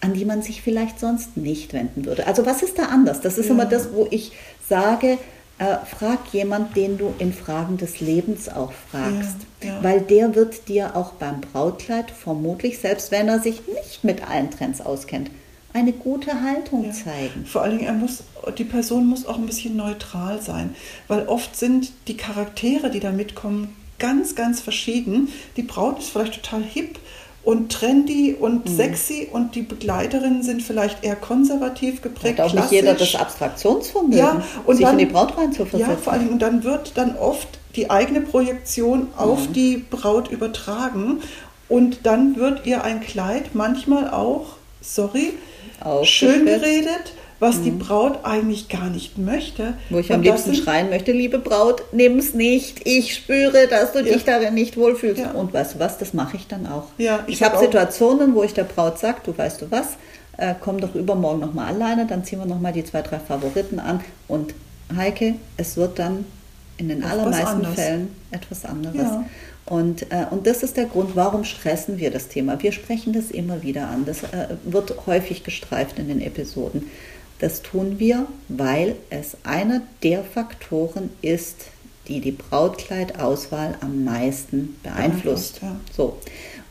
an 0.00 0.12
die 0.12 0.26
man 0.26 0.42
sich 0.42 0.60
vielleicht 0.60 1.00
sonst 1.00 1.38
nicht 1.38 1.72
wenden 1.72 2.04
würde. 2.04 2.26
Also 2.26 2.44
was 2.44 2.62
ist 2.62 2.78
da 2.78 2.84
anders? 2.84 3.22
Das 3.22 3.38
ist 3.38 3.48
immer 3.48 3.64
das, 3.64 3.94
wo 3.94 4.06
ich 4.10 4.32
sage, 4.68 5.16
äh, 5.58 5.76
frag 5.86 6.18
jemand, 6.32 6.76
den 6.76 6.98
du 6.98 7.14
in 7.18 7.32
Fragen 7.32 7.76
des 7.76 8.00
Lebens 8.00 8.48
auch 8.48 8.72
fragst. 8.90 9.36
Ja, 9.62 9.68
ja. 9.68 9.82
Weil 9.82 10.00
der 10.00 10.34
wird 10.34 10.68
dir 10.68 10.96
auch 10.96 11.12
beim 11.12 11.40
Brautkleid 11.40 12.10
vermutlich, 12.10 12.78
selbst 12.78 13.10
wenn 13.12 13.28
er 13.28 13.40
sich 13.40 13.60
nicht 13.68 14.02
mit 14.04 14.28
allen 14.28 14.50
Trends 14.50 14.80
auskennt, 14.80 15.30
eine 15.72 15.92
gute 15.92 16.40
Haltung 16.42 16.84
Ja. 16.86 16.92
zeigen. 16.92 17.46
Vor 17.46 17.62
allen 17.62 17.78
Dingen, 17.78 17.86
er 17.88 17.94
muss, 17.94 18.24
die 18.58 18.64
Person 18.64 19.06
muss 19.06 19.26
auch 19.26 19.36
ein 19.38 19.46
bisschen 19.46 19.76
neutral 19.76 20.40
sein, 20.42 20.74
weil 21.08 21.26
oft 21.28 21.56
sind 21.56 21.92
die 22.08 22.16
Charaktere, 22.16 22.90
die 22.90 23.00
da 23.00 23.10
mitkommen, 23.12 23.74
ganz, 23.98 24.34
ganz 24.34 24.60
verschieden. 24.60 25.28
Die 25.56 25.62
Braut 25.62 25.98
ist 26.00 26.10
vielleicht 26.10 26.34
total 26.42 26.62
hip 26.62 26.98
und 27.44 27.70
trendy 27.72 28.34
und 28.38 28.68
Mhm. 28.68 28.76
sexy 28.76 29.28
und 29.30 29.54
die 29.54 29.62
Begleiterinnen 29.62 30.42
sind 30.42 30.62
vielleicht 30.62 31.04
eher 31.04 31.16
konservativ 31.16 32.00
geprägt. 32.02 32.38
Hat 32.38 32.46
auch 32.50 32.54
nicht 32.54 32.70
jeder 32.70 32.94
das 32.94 32.96
klassisch. 33.10 33.16
Abstraktionsvermögen, 33.20 34.18
Ja, 34.18 34.42
und 34.64 34.76
sich 34.76 34.84
dann- 34.86 34.98
in 34.98 35.06
die 35.06 35.12
Braut 35.12 35.36
reinzuversetzen. 35.36 35.90
Ja, 35.94 35.96
vor 35.96 36.12
allem, 36.14 36.28
und 36.28 36.40
dann 36.40 36.64
wird 36.64 36.92
dann 36.96 37.16
oft 37.16 37.48
die 37.76 37.90
eigene 37.90 38.20
Projektion 38.22 39.08
auf 39.16 39.48
die 39.52 39.78
Braut 39.90 40.30
übertragen 40.30 41.20
und 41.68 42.00
dann 42.04 42.36
wird 42.36 42.66
ihr 42.66 42.82
ein 42.84 43.00
Kleid 43.00 43.54
manchmal 43.54 44.10
auch, 44.10 44.46
sorry, 44.80 45.32
schön 46.04 46.46
geredet, 46.46 47.12
was 47.40 47.62
die 47.62 47.70
Braut 47.70 48.20
eigentlich 48.24 48.68
gar 48.68 48.88
nicht 48.90 49.18
möchte. 49.18 49.74
Wo 49.90 49.98
ich 49.98 50.08
Und 50.10 50.16
am 50.16 50.22
liebsten 50.22 50.54
schreien 50.54 50.88
möchte, 50.90 51.12
liebe 51.12 51.38
Braut, 51.38 51.82
nimm's 51.92 52.32
nicht. 52.32 52.86
Ich 52.86 53.14
spüre, 53.14 53.66
dass 53.68 53.92
du 53.92 53.98
Ja. 54.00 54.14
dich 54.14 54.24
darin 54.24 54.54
nicht 54.54 54.76
wohlfühlst. 54.76 55.20
Ja. 55.20 55.30
Und 55.32 55.52
weißt 55.52 55.74
du 55.74 55.78
was, 55.78 55.98
das 55.98 56.14
mache 56.14 56.36
ich 56.36 56.46
dann 56.46 56.66
auch. 56.66 56.84
Ja, 56.98 57.24
ich 57.26 57.34
ich 57.34 57.42
habe 57.42 57.58
Situationen, 57.58 58.34
wo 58.34 58.42
ich 58.42 58.54
der 58.54 58.64
Braut 58.64 58.98
sage, 58.98 59.18
du 59.24 59.36
weißt 59.36 59.60
du 59.62 59.70
was, 59.70 59.96
äh, 60.36 60.54
komm 60.60 60.80
doch 60.80 60.94
übermorgen 60.94 61.40
nochmal 61.40 61.74
alleine, 61.74 62.06
dann 62.06 62.24
ziehen 62.24 62.38
wir 62.38 62.46
nochmal 62.46 62.72
die 62.72 62.84
zwei, 62.84 63.02
drei 63.02 63.18
Favoriten 63.18 63.78
an. 63.78 64.00
Und 64.28 64.54
Heike, 64.94 65.34
es 65.56 65.76
wird 65.76 65.98
dann 65.98 66.24
in 66.76 66.88
den 66.88 67.04
allermeisten. 67.04 67.64
Fällen 67.66 68.08
etwas 68.30 68.64
anderes. 68.64 68.96
Ja. 68.96 69.24
Und, 69.66 70.02
äh, 70.12 70.26
und 70.30 70.46
das 70.46 70.62
ist 70.62 70.76
der 70.76 70.84
Grund, 70.84 71.16
warum 71.16 71.44
stressen 71.44 71.98
wir 71.98 72.10
das 72.10 72.28
Thema. 72.28 72.62
Wir 72.62 72.72
sprechen 72.72 73.12
das 73.12 73.30
immer 73.30 73.62
wieder 73.62 73.88
an. 73.88 74.04
Das 74.04 74.22
äh, 74.24 74.56
wird 74.64 74.94
häufig 75.06 75.42
gestreift 75.42 75.98
in 75.98 76.08
den 76.08 76.20
Episoden. 76.20 76.90
Das 77.44 77.60
tun 77.60 77.98
wir, 77.98 78.26
weil 78.48 78.96
es 79.10 79.36
einer 79.44 79.82
der 80.02 80.24
Faktoren 80.24 81.10
ist, 81.20 81.66
die 82.08 82.22
die 82.22 82.32
Brautkleidauswahl 82.32 83.74
am 83.82 84.02
meisten 84.02 84.76
beeinflusst. 84.82 85.60
Ja. 85.60 85.76
So. 85.94 86.16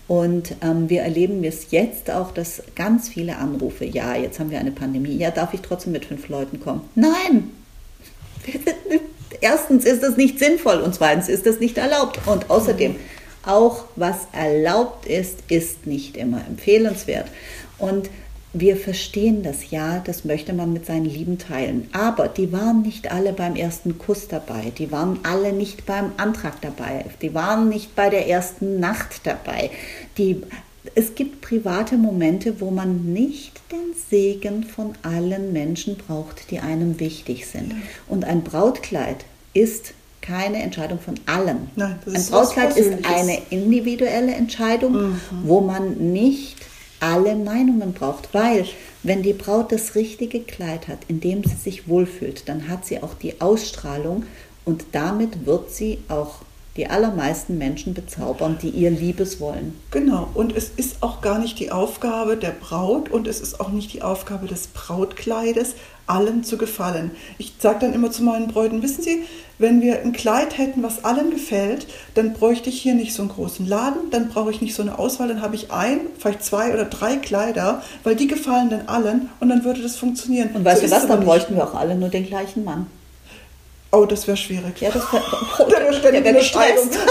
Und 0.07 0.55
ähm, 0.63 0.89
wir 0.89 1.03
erleben 1.03 1.43
es 1.43 1.69
jetzt 1.69 2.09
auch, 2.09 2.31
dass 2.31 2.63
ganz 2.73 3.07
viele 3.07 3.37
Anrufe, 3.37 3.85
ja, 3.85 4.15
jetzt 4.15 4.39
haben 4.39 4.49
wir 4.49 4.57
eine 4.57 4.71
Pandemie, 4.71 5.15
ja, 5.15 5.29
darf 5.29 5.53
ich 5.53 5.61
trotzdem 5.61 5.91
mit 5.91 6.05
fünf 6.05 6.27
Leuten 6.27 6.59
kommen? 6.59 6.81
Nein! 6.95 7.51
Erstens 9.41 9.85
ist 9.85 10.01
das 10.01 10.17
nicht 10.17 10.39
sinnvoll 10.39 10.79
und 10.79 10.95
zweitens 10.95 11.29
ist 11.29 11.45
das 11.45 11.59
nicht 11.59 11.77
erlaubt. 11.77 12.19
Und 12.25 12.49
außerdem, 12.49 12.95
auch 13.45 13.83
was 13.95 14.17
erlaubt 14.31 15.05
ist, 15.05 15.37
ist 15.49 15.85
nicht 15.85 16.17
immer 16.17 16.43
empfehlenswert. 16.47 17.27
Und 17.77 18.09
wir 18.53 18.77
verstehen 18.77 19.41
das, 19.41 19.71
ja, 19.71 19.99
das 19.99 20.25
möchte 20.25 20.53
man 20.53 20.71
mit 20.71 20.85
seinen 20.85 21.05
Lieben 21.05 21.39
teilen. 21.39 21.89
Aber 21.91 22.27
die 22.27 22.51
waren 22.51 22.83
nicht 22.83 23.11
alle 23.11 23.33
beim 23.33 23.55
ersten 23.55 23.97
Kuss 23.97 24.27
dabei, 24.27 24.71
die 24.77 24.91
waren 24.91 25.19
alle 25.23 25.51
nicht 25.51 25.87
beim 25.87 26.11
Antrag 26.17 26.61
dabei, 26.61 27.05
die 27.21 27.33
waren 27.33 27.67
nicht 27.67 27.95
bei 27.95 28.11
der 28.11 28.29
ersten 28.29 28.79
Nacht 28.79 29.21
dabei. 29.23 29.71
Die, 30.19 30.43
es 30.93 31.15
gibt 31.15 31.41
private 31.41 31.97
Momente, 31.97 32.61
wo 32.61 32.69
man 32.69 33.11
nicht 33.11 33.59
den 33.71 33.95
Segen 34.09 34.63
von 34.63 34.93
allen 35.01 35.51
Menschen 35.51 35.97
braucht, 35.97 36.51
die 36.51 36.59
einem 36.59 36.99
wichtig 36.99 37.47
sind. 37.47 37.73
Und 38.07 38.23
ein 38.23 38.43
Brautkleid 38.43 39.25
ist 39.55 39.93
keine 40.21 40.61
Entscheidung 40.61 40.99
von 40.99 41.15
allen. 41.25 41.69
Nein, 41.75 41.97
ein 42.05 42.25
Brautkleid 42.27 42.77
ist 42.77 43.03
eine 43.03 43.39
individuelle 43.49 44.33
Entscheidung, 44.33 45.19
wo 45.43 45.59
man 45.59 46.13
nicht 46.13 46.57
alle 47.03 47.35
Meinungen 47.35 47.93
braucht, 47.93 48.33
weil 48.33 48.65
Wenn 49.05 49.21
die 49.21 49.33
Braut 49.33 49.73
das 49.73 49.95
richtige 49.95 50.39
Kleid 50.39 50.87
hat, 50.87 50.99
in 51.09 51.19
dem 51.19 51.43
sie 51.43 51.57
sich 51.57 51.89
wohlfühlt, 51.89 52.47
dann 52.47 52.69
hat 52.69 52.85
sie 52.85 53.03
auch 53.03 53.15
die 53.15 53.41
Ausstrahlung 53.41 54.23
und 54.63 54.85
damit 54.93 55.45
wird 55.45 55.71
sie 55.71 55.99
auch 56.07 56.35
die 56.75 56.87
allermeisten 56.87 57.57
Menschen 57.57 57.93
bezaubern, 57.93 58.57
die 58.61 58.69
ihr 58.69 58.89
Liebes 58.89 59.39
wollen. 59.39 59.79
Genau, 59.91 60.27
und 60.33 60.55
es 60.55 60.71
ist 60.75 61.03
auch 61.03 61.21
gar 61.21 61.37
nicht 61.37 61.59
die 61.59 61.71
Aufgabe 61.71 62.35
der 62.35 62.51
Braut 62.51 63.11
und 63.11 63.27
es 63.27 63.41
ist 63.41 63.59
auch 63.59 63.69
nicht 63.69 63.93
die 63.93 64.01
Aufgabe 64.01 64.47
des 64.47 64.67
Brautkleides, 64.67 65.75
allen 66.05 66.43
zu 66.43 66.57
gefallen. 66.57 67.11
Ich 67.37 67.53
sage 67.59 67.79
dann 67.81 67.93
immer 67.93 68.11
zu 68.11 68.23
meinen 68.23 68.47
Bräuten, 68.47 68.81
wissen 68.81 69.03
Sie, 69.03 69.23
wenn 69.57 69.81
wir 69.81 70.01
ein 70.01 70.11
Kleid 70.11 70.57
hätten, 70.57 70.83
was 70.83 71.05
allen 71.05 71.29
gefällt, 71.29 71.87
dann 72.15 72.33
bräuchte 72.33 72.69
ich 72.69 72.81
hier 72.81 72.95
nicht 72.95 73.13
so 73.13 73.21
einen 73.21 73.31
großen 73.31 73.67
Laden, 73.67 74.09
dann 74.11 74.29
brauche 74.29 74.51
ich 74.51 74.61
nicht 74.61 74.75
so 74.75 74.81
eine 74.81 74.99
Auswahl, 74.99 75.29
dann 75.29 75.41
habe 75.41 75.55
ich 75.55 75.71
ein, 75.71 76.01
vielleicht 76.17 76.43
zwei 76.43 76.73
oder 76.73 76.85
drei 76.85 77.17
Kleider, 77.17 77.83
weil 78.03 78.15
die 78.15 78.27
gefallen 78.27 78.69
dann 78.69 78.87
allen 78.87 79.29
und 79.39 79.49
dann 79.49 79.63
würde 79.63 79.81
das 79.81 79.95
funktionieren. 79.95 80.49
Und 80.53 80.65
weißt 80.65 80.81
so 80.81 80.87
du 80.87 80.91
was, 80.91 81.07
dann 81.07 81.23
bräuchten 81.23 81.55
wir 81.55 81.63
auch 81.63 81.75
alle 81.75 81.95
nur 81.95 82.09
den 82.09 82.25
gleichen 82.25 82.65
Mann. 82.65 82.87
Oh, 83.95 84.05
das 84.07 84.25
wäre 84.25 84.35
schwierig. 84.35 84.81
Ja, 84.81 84.89
das 84.89 85.13
wäre 85.13 85.23
oh, 85.59 85.69
der 85.69 86.23
wär 86.23 86.33
gestresst. 86.33 86.97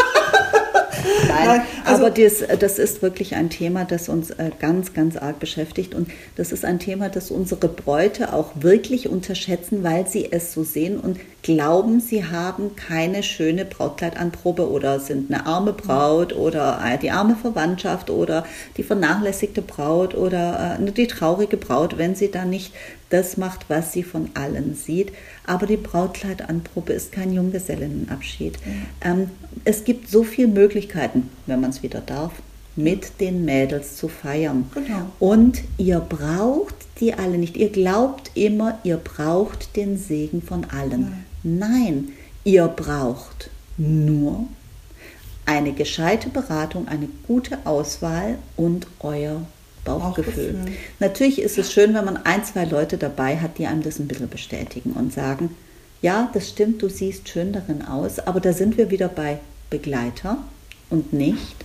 Nein, 1.05 1.22
Nein 1.33 1.63
also, 1.85 2.07
aber 2.07 2.11
das, 2.11 2.45
das 2.59 2.79
ist 2.79 3.03
wirklich 3.03 3.35
ein 3.35 3.51
Thema, 3.51 3.85
das 3.85 4.09
uns 4.09 4.31
äh, 4.31 4.51
ganz, 4.59 4.95
ganz 4.95 5.17
arg 5.17 5.39
beschäftigt. 5.39 5.95
Und 5.95 6.09
das 6.37 6.53
ist 6.53 6.65
ein 6.65 6.79
Thema, 6.79 7.09
das 7.09 7.31
unsere 7.31 7.69
Bräute 7.69 8.33
auch 8.33 8.53
wirklich 8.55 9.09
unterschätzen, 9.09 9.83
weil 9.83 10.07
sie 10.07 10.31
es 10.31 10.53
so 10.53 10.65
sehen 10.65 10.99
und 10.99 11.19
glauben, 11.43 12.01
sie 12.01 12.25
haben 12.25 12.77
keine 12.77 13.23
schöne 13.23 13.65
Brautkleidanprobe 13.65 14.71
oder 14.71 15.01
sind 15.01 15.33
eine 15.33 15.47
arme 15.47 15.73
Braut 15.73 16.35
oder 16.35 16.81
äh, 16.85 16.99
die 16.99 17.11
arme 17.11 17.37
Verwandtschaft 17.37 18.11
oder 18.11 18.45
die 18.77 18.83
vernachlässigte 18.83 19.63
Braut 19.63 20.15
oder 20.15 20.79
äh, 20.81 20.93
die 20.93 21.07
traurige 21.07 21.57
Braut, 21.57 21.99
wenn 21.99 22.15
sie 22.15 22.31
da 22.31 22.45
nicht 22.45 22.73
das 23.11 23.37
macht, 23.37 23.67
was 23.69 23.93
sie 23.93 24.03
von 24.03 24.31
allen 24.35 24.75
sieht. 24.75 25.13
Aber 25.45 25.67
die 25.67 25.77
Brautkleidanprobe 25.77 26.93
ist 26.93 27.13
kein 27.13 27.33
Junggesellinnenabschied. 27.33 28.59
Mhm. 28.65 29.31
Es 29.65 29.85
gibt 29.85 30.09
so 30.09 30.25
viele 30.25 30.49
Möglichkeiten, 30.49 31.22
wenn 31.47 31.61
man 31.61 31.71
es 31.71 31.83
wieder 31.83 32.01
darf, 32.01 32.33
mit 32.75 33.21
den 33.21 33.45
Mädels 33.45 33.97
zu 33.97 34.09
feiern. 34.09 34.71
Genau. 34.75 35.07
Und 35.19 35.63
ihr 35.77 36.01
braucht 36.01 36.75
die 37.01 37.15
alle 37.15 37.39
nicht. 37.39 37.57
Ihr 37.57 37.71
glaubt 37.71 38.31
immer, 38.35 38.79
ihr 38.85 38.97
braucht 38.97 39.77
den 39.77 39.99
Segen 39.99 40.41
von 40.41 40.65
allen. 40.71 41.25
Nein, 41.43 41.59
Nein 41.59 42.09
ihr 42.45 42.69
braucht 42.69 43.51
nur 43.77 44.47
eine 45.45 45.73
gescheite 45.73 46.29
Beratung, 46.29 46.89
eine 46.89 47.09
gute 47.27 47.59
Auswahl 47.65 48.39
und 48.57 48.87
euer 49.01 49.43
Bauchgefühl. 49.85 50.53
Bauchgefühl. 50.53 50.77
Natürlich 51.01 51.41
ist 51.41 51.59
es 51.59 51.73
schön, 51.73 51.95
wenn 51.95 52.05
man 52.05 52.19
ein, 52.19 52.45
zwei 52.45 52.65
Leute 52.65 52.97
dabei 52.97 53.39
hat, 53.39 53.59
die 53.59 53.67
einem 53.67 53.83
das 53.83 53.99
ein 53.99 54.07
bisschen 54.07 54.29
bestätigen 54.29 54.93
und 54.93 55.13
sagen, 55.13 55.55
ja, 56.01 56.31
das 56.33 56.49
stimmt, 56.49 56.83
du 56.83 56.89
siehst 56.89 57.29
schön 57.29 57.53
darin 57.53 57.83
aus, 57.83 58.21
aber 58.21 58.41
da 58.41 58.53
sind 58.53 58.77
wir 58.77 58.91
wieder 58.91 59.09
bei 59.09 59.39
Begleiter 59.71 60.39
und 60.93 61.13
nicht 61.13 61.57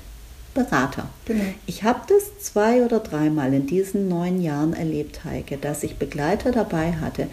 Berater. 0.55 1.09
Genau. 1.25 1.43
Ich 1.67 1.83
habe 1.83 1.99
das 2.07 2.43
zwei 2.43 2.83
oder 2.83 2.99
dreimal 2.99 3.53
in 3.53 3.67
diesen 3.67 4.09
neun 4.09 4.41
Jahren 4.41 4.73
erlebt, 4.73 5.23
Heike, 5.23 5.57
dass 5.57 5.83
ich 5.83 5.97
Begleiter 5.97 6.51
dabei 6.51 6.93
hatte, 6.93 7.27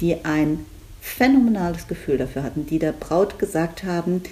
die 0.00 0.24
ein 0.24 0.64
phänomenales 1.02 1.88
Gefühl 1.88 2.16
dafür 2.16 2.42
hatten, 2.42 2.64
die 2.64 2.78
der 2.78 2.92
Braut 2.92 3.38
gesagt 3.38 3.84
haben, 3.84 4.22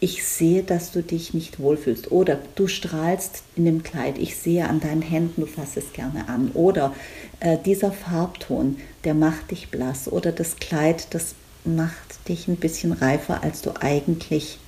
ich 0.00 0.24
sehe, 0.24 0.62
dass 0.62 0.92
du 0.92 1.02
dich 1.02 1.34
nicht 1.34 1.60
wohlfühlst. 1.60 2.10
Oder 2.10 2.38
du 2.56 2.68
strahlst 2.68 3.42
in 3.56 3.64
dem 3.64 3.82
Kleid, 3.82 4.18
ich 4.18 4.36
sehe 4.36 4.68
an 4.68 4.80
deinen 4.80 5.02
Händen, 5.02 5.42
du 5.42 5.46
fasst 5.46 5.76
es 5.76 5.92
gerne 5.92 6.28
an. 6.28 6.50
Oder 6.52 6.94
äh, 7.40 7.56
dieser 7.64 7.92
Farbton, 7.92 8.76
der 9.04 9.14
macht 9.14 9.50
dich 9.50 9.68
blass. 9.68 10.10
Oder 10.10 10.32
das 10.32 10.56
Kleid, 10.56 11.08
das 11.14 11.34
macht 11.64 12.28
dich 12.28 12.48
ein 12.48 12.56
bisschen 12.56 12.92
reifer, 12.92 13.42
als 13.42 13.62
du 13.62 13.72
eigentlich 13.80 14.58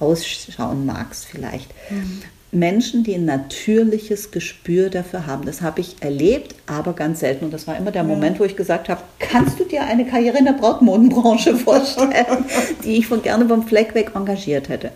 ausschauen 0.00 0.86
magst 0.86 1.26
vielleicht. 1.26 1.70
Mhm. 1.90 2.22
Menschen, 2.50 3.04
die 3.04 3.14
ein 3.14 3.26
natürliches 3.26 4.30
Gespür 4.30 4.88
dafür 4.88 5.26
haben. 5.26 5.44
Das 5.44 5.60
habe 5.60 5.80
ich 5.82 5.96
erlebt, 6.00 6.54
aber 6.66 6.94
ganz 6.94 7.20
selten. 7.20 7.44
Und 7.44 7.52
das 7.52 7.66
war 7.66 7.76
immer 7.76 7.90
der. 7.90 8.04
Moment, 8.04 8.40
wo 8.40 8.44
ich 8.44 8.56
gesagt 8.56 8.88
habe, 8.88 9.02
kannst 9.18 9.60
du 9.60 9.64
dir 9.64 9.84
eine 9.84 10.06
Karriere 10.06 10.38
in 10.38 10.46
der 10.46 10.54
Brautmodenbranche 10.54 11.56
vorstellen, 11.58 12.44
die 12.84 12.96
ich 12.96 13.06
von 13.06 13.22
gerne 13.22 13.46
vom 13.46 13.66
Fleck 13.66 13.94
weg 13.94 14.12
engagiert 14.14 14.70
hätte. 14.70 14.92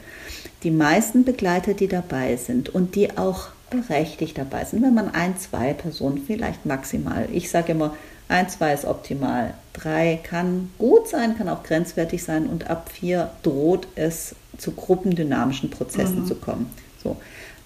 Die 0.63 0.71
meisten 0.71 1.25
Begleiter, 1.25 1.75
die 1.75 1.89
dabei 1.89 2.37
sind 2.37 2.71
und 2.71 2.95
die 2.95 3.19
auch 3.19 3.49
berechtigt 3.69 4.39
dabei 4.39 4.65
sind, 4.65 4.83
wenn 4.83 4.95
man 4.95 5.15
ein, 5.15 5.37
zwei 5.39 5.73
Personen, 5.73 6.23
vielleicht 6.27 6.65
maximal, 6.67 7.27
ich 7.33 7.51
sage 7.51 7.73
immer, 7.73 7.95
ein, 8.29 8.49
zwei 8.49 8.73
ist 8.73 8.85
optimal, 8.85 9.55
drei 9.73 10.21
kann 10.23 10.71
gut 10.79 11.09
sein, 11.09 11.37
kann 11.37 11.49
auch 11.49 11.63
grenzwertig 11.65 12.23
sein 12.23 12.47
und 12.47 12.71
ab 12.71 12.91
vier 12.93 13.31
droht 13.43 13.89
es 13.95 14.35
zu 14.63 14.71
gruppendynamischen 14.71 15.71
Prozessen 15.71 16.21
mhm. 16.21 16.27
zu 16.27 16.37
kommen. 16.37 16.67
So. 17.03 17.17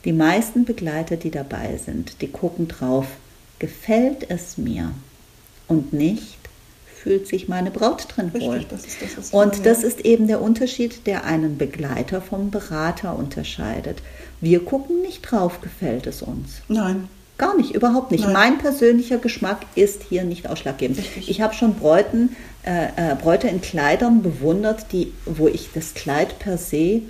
Die 0.05 0.12
meisten 0.12 0.65
Begleiter, 0.65 1.17
die 1.17 1.31
dabei 1.31 1.76
sind, 1.76 2.23
die 2.23 2.29
gucken 2.29 2.69
drauf, 2.69 3.07
gefällt 3.59 4.31
es 4.31 4.57
mir 4.57 4.93
und 5.69 5.93
nicht, 5.93 6.38
fühlt 6.87 7.26
sich 7.26 7.49
meine 7.49 7.71
Braut 7.71 8.07
drin 8.17 8.33
wohl. 8.35 8.65
das 8.69 8.87
ist 8.87 9.03
das, 9.03 9.17
was 9.17 9.31
und 9.31 9.67
das 9.67 9.85
ist 9.85 10.00
eben 10.00 10.26
der 10.26 10.41
Unterschied, 10.41 11.07
der 11.07 11.25
einen 11.25 11.59
Begleiter 11.59 12.21
vom 12.21 12.50
Berater 12.50 13.17
unterscheidet. 13.17 14.03
Wir 14.41 14.65
gucken 14.65 15.03
nicht 15.03 15.23
drauf, 15.23 15.61
gefällt 15.61 16.07
es 16.07 16.23
uns. 16.23 16.62
Nein. 16.69 17.09
Gar 17.38 17.57
nicht, 17.57 17.75
überhaupt 17.75 18.12
nicht. 18.12 18.25
Nein. 18.25 18.33
Mein 18.33 18.59
persönlicher 18.59 19.19
Geschmack 19.19 19.61
ist 19.75 20.02
hier 20.09 20.25
nicht 20.25 20.49
ausschlaggebend. 20.49 20.99
Richtig. 20.99 21.28
Ich 21.28 21.40
habe 21.43 21.55
schon 21.55 21.75
Bräuten, 21.75 22.35
äh, 22.64 23.12
äh, 23.12 23.14
Bräute 23.14 23.49
in 23.49 23.61
Kleidern 23.61 24.23
bewundert, 24.23 24.87
die, 24.93 25.12
wo 25.26 25.47
ich 25.47 25.71
das 25.75 25.93
Kleid 25.95 26.38
per 26.38 26.57
se 26.57 27.02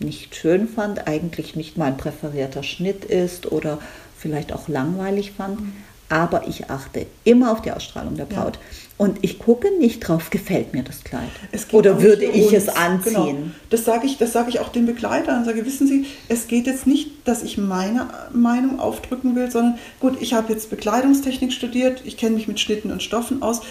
nicht 0.00 0.34
schön 0.34 0.66
fand, 0.66 1.06
eigentlich 1.06 1.54
nicht 1.56 1.76
mein 1.76 1.96
präferierter 1.96 2.62
Schnitt 2.62 3.04
ist 3.04 3.52
oder 3.52 3.78
vielleicht 4.16 4.52
auch 4.52 4.66
langweilig 4.66 5.32
fand. 5.32 5.60
Mhm. 5.60 5.72
Aber 6.10 6.46
ich 6.46 6.68
achte 6.68 7.06
immer 7.24 7.52
auf 7.52 7.62
die 7.62 7.72
Ausstrahlung 7.72 8.16
der 8.16 8.26
Braut. 8.26 8.56
Ja. 8.56 8.60
Und 8.98 9.20
ich 9.22 9.38
gucke 9.38 9.70
nicht 9.78 10.00
drauf, 10.00 10.28
gefällt 10.28 10.74
mir 10.74 10.82
das 10.82 11.04
Kleid. 11.04 11.30
Oder 11.72 12.02
würde 12.02 12.26
ich 12.26 12.52
uns. 12.52 12.52
es 12.52 12.68
anziehen? 12.68 13.14
Genau. 13.14 13.50
Das 13.70 13.86
sage 13.86 14.04
ich, 14.04 14.18
das 14.18 14.36
ich 14.48 14.60
auch 14.60 14.68
den 14.68 14.84
Begleitern. 14.84 15.46
Sage, 15.46 15.64
wissen 15.64 15.86
Sie, 15.86 16.04
es 16.28 16.48
geht 16.48 16.66
jetzt 16.66 16.86
nicht, 16.86 17.10
dass 17.24 17.42
ich 17.42 17.56
meine 17.56 18.08
Meinung 18.34 18.78
aufdrücken 18.78 19.34
will, 19.36 19.50
sondern 19.50 19.78
gut, 20.00 20.20
ich 20.20 20.34
habe 20.34 20.52
jetzt 20.52 20.68
Bekleidungstechnik 20.68 21.50
studiert, 21.50 22.02
ich 22.04 22.18
kenne 22.18 22.34
mich 22.34 22.46
mit 22.46 22.60
Schnitten 22.60 22.90
und 22.90 23.02
Stoffen 23.02 23.40
aus. 23.40 23.62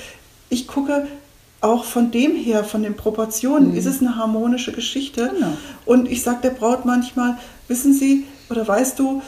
Ich 0.49 0.67
gucke, 0.67 1.05
auch 1.61 1.83
von 1.83 2.09
dem 2.09 2.35
her, 2.35 2.63
von 2.63 2.81
den 2.83 2.95
Proportionen, 2.95 3.71
mhm. 3.71 3.77
ist 3.77 3.85
es 3.85 4.01
eine 4.01 4.15
harmonische 4.15 4.71
Geschichte. 4.71 5.31
Genau. 5.35 5.53
Und 5.85 6.09
ich 6.09 6.23
sage 6.23 6.39
der 6.41 6.51
Braut 6.51 6.85
manchmal, 6.85 7.37
wissen 7.67 7.93
Sie 7.93 8.25
oder 8.49 8.67
weißt 8.67 8.97
du, 8.97 9.21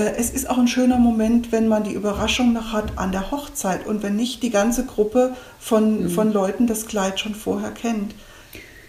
es 0.00 0.30
ist 0.30 0.48
auch 0.50 0.58
ein 0.58 0.68
schöner 0.68 0.98
Moment, 0.98 1.52
wenn 1.52 1.68
man 1.68 1.84
die 1.84 1.92
Überraschung 1.92 2.52
noch 2.52 2.72
hat 2.72 2.98
an 2.98 3.12
der 3.12 3.30
Hochzeit 3.30 3.86
und 3.86 4.02
wenn 4.02 4.16
nicht 4.16 4.42
die 4.42 4.50
ganze 4.50 4.84
Gruppe 4.84 5.34
von, 5.58 6.04
mhm. 6.04 6.10
von 6.10 6.32
Leuten 6.32 6.66
das 6.66 6.86
Kleid 6.86 7.18
schon 7.18 7.34
vorher 7.34 7.70
kennt. 7.70 8.14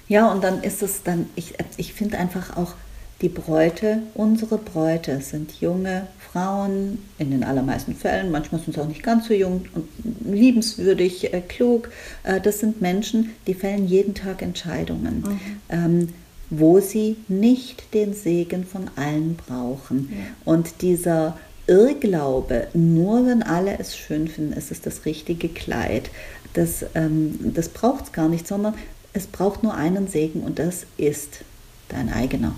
Ja, 0.08 0.32
und 0.32 0.44
dann 0.44 0.64
ist 0.64 0.84
es 0.84 1.04
dann, 1.04 1.30
ich, 1.36 1.54
ich 1.78 1.94
finde 1.94 2.18
einfach 2.18 2.56
auch, 2.58 2.74
die 3.22 3.30
Bräute, 3.30 4.04
unsere 4.14 4.60
Bräute 4.60 5.22
sind 5.22 5.60
junge 5.60 6.06
Frauen, 6.32 7.00
in 7.18 7.32
den 7.32 7.44
allermeisten 7.44 7.96
Fällen, 7.96 8.30
manchmal 8.30 8.62
sind 8.62 8.76
sie 8.76 8.82
auch 8.82 8.88
nicht 8.88 9.02
ganz 9.02 9.28
so 9.28 9.34
jung 9.34 9.66
und 9.74 9.88
liebenswürdig, 10.24 11.34
äh, 11.34 11.42
klug. 11.42 11.90
Äh, 12.24 12.40
das 12.42 12.60
sind 12.60 12.80
Menschen, 12.80 13.32
die 13.48 13.56
fällen 13.56 13.88
jeden 13.88 14.14
Tag 14.14 14.44
Entscheidungen, 14.44 15.22
mhm. 15.22 15.40
ähm, 15.70 16.10
wo 16.50 16.80
sie 16.80 17.18
nicht 17.28 17.94
den 17.94 18.14
Segen 18.14 18.66
von 18.66 18.90
allen 18.96 19.36
brauchen. 19.36 20.10
Ja. 20.12 20.54
Und 20.54 20.82
dieser 20.82 21.38
Irrglaube, 21.68 22.68
nur 22.74 23.26
wenn 23.26 23.44
alle 23.44 23.78
es 23.78 23.98
schön 23.98 24.28
finden, 24.28 24.54
ist 24.54 24.72
es 24.72 24.82
das 24.82 25.06
richtige 25.06 25.50
Kleid, 25.50 26.10
das, 26.54 26.86
ähm, 26.96 27.38
das 27.54 27.70
braucht 27.70 28.06
es 28.06 28.12
gar 28.14 28.30
nicht, 28.30 28.48
sondern 28.48 28.74
es 29.14 29.28
braucht 29.28 29.64
nur 29.64 29.74
einen 29.74 30.08
Segen 30.08 30.42
und 30.42 30.60
das 30.60 30.86
ist 30.98 31.42
dein 31.90 32.12
eigener. 32.12 32.56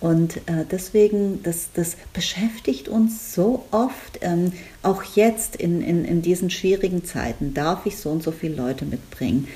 Und 0.00 0.36
äh, 0.46 0.64
deswegen, 0.70 1.42
das, 1.42 1.68
das 1.74 1.96
beschäftigt 2.12 2.88
uns 2.88 3.34
so 3.34 3.64
oft, 3.72 4.20
ähm, 4.20 4.52
auch 4.82 5.02
jetzt 5.02 5.56
in, 5.56 5.82
in, 5.82 6.04
in 6.04 6.22
diesen 6.22 6.50
schwierigen 6.50 7.04
Zeiten, 7.04 7.52
darf 7.52 7.84
ich 7.84 7.96
so 7.96 8.10
und 8.10 8.22
so 8.22 8.30
viele 8.30 8.54
Leute 8.54 8.84
mitbringen. 8.84 9.48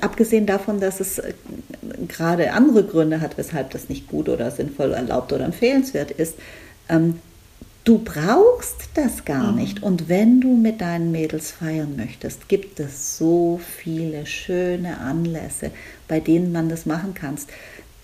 Abgesehen 0.00 0.46
davon, 0.46 0.80
dass 0.80 1.00
es 1.00 1.18
äh, 1.18 1.32
gerade 2.08 2.52
andere 2.52 2.84
Gründe 2.84 3.20
hat, 3.20 3.38
weshalb 3.38 3.70
das 3.70 3.88
nicht 3.88 4.08
gut 4.08 4.28
oder 4.28 4.50
sinnvoll 4.50 4.92
erlaubt 4.92 5.32
oder 5.32 5.44
empfehlenswert 5.44 6.10
ist, 6.10 6.34
ähm, 6.88 7.18
du 7.84 7.98
brauchst 7.98 8.90
das 8.94 9.24
gar 9.24 9.52
mhm. 9.52 9.58
nicht. 9.58 9.82
Und 9.82 10.08
wenn 10.08 10.40
du 10.40 10.56
mit 10.56 10.80
deinen 10.80 11.10
Mädels 11.10 11.50
feiern 11.50 11.96
möchtest, 11.96 12.48
gibt 12.48 12.80
es 12.80 13.16
so 13.16 13.60
viele 13.78 14.26
schöne 14.26 14.98
Anlässe, 14.98 15.70
bei 16.08 16.20
denen 16.20 16.52
man 16.52 16.68
das 16.68 16.86
machen 16.86 17.14
kannst 17.14 17.48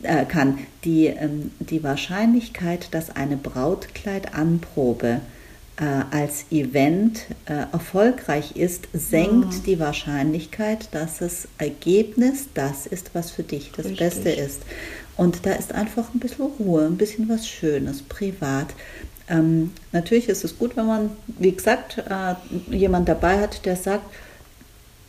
äh, 0.02 0.24
kann. 0.24 0.58
Die, 0.84 1.06
ähm, 1.06 1.50
die 1.58 1.82
Wahrscheinlichkeit, 1.82 2.88
dass 2.92 3.14
eine 3.14 3.36
Brautkleidanprobe 3.36 5.20
als 5.84 6.44
Event 6.50 7.20
äh, 7.46 7.66
erfolgreich 7.72 8.56
ist, 8.56 8.88
senkt 8.92 9.54
Mhm. 9.58 9.62
die 9.64 9.78
Wahrscheinlichkeit, 9.78 10.88
dass 10.92 11.18
das 11.18 11.48
Ergebnis 11.58 12.48
das 12.54 12.86
ist, 12.86 13.10
was 13.14 13.30
für 13.30 13.44
dich 13.44 13.70
das 13.76 13.86
Richtig. 13.86 13.98
Beste 13.98 14.30
ist. 14.30 14.62
Und 15.16 15.46
da 15.46 15.52
ist 15.52 15.72
einfach 15.72 16.12
ein 16.14 16.20
bisschen 16.20 16.46
Ruhe, 16.58 16.86
ein 16.86 16.96
bisschen 16.96 17.28
was 17.28 17.48
Schönes, 17.48 18.02
privat. 18.02 18.68
Ähm, 19.28 19.72
natürlich 19.92 20.28
ist 20.28 20.44
es 20.44 20.58
gut, 20.58 20.76
wenn 20.76 20.86
man, 20.86 21.10
wie 21.38 21.52
gesagt, 21.52 21.98
äh, 21.98 22.34
jemand 22.74 23.08
dabei 23.08 23.38
hat, 23.40 23.64
der 23.66 23.76
sagt, 23.76 24.04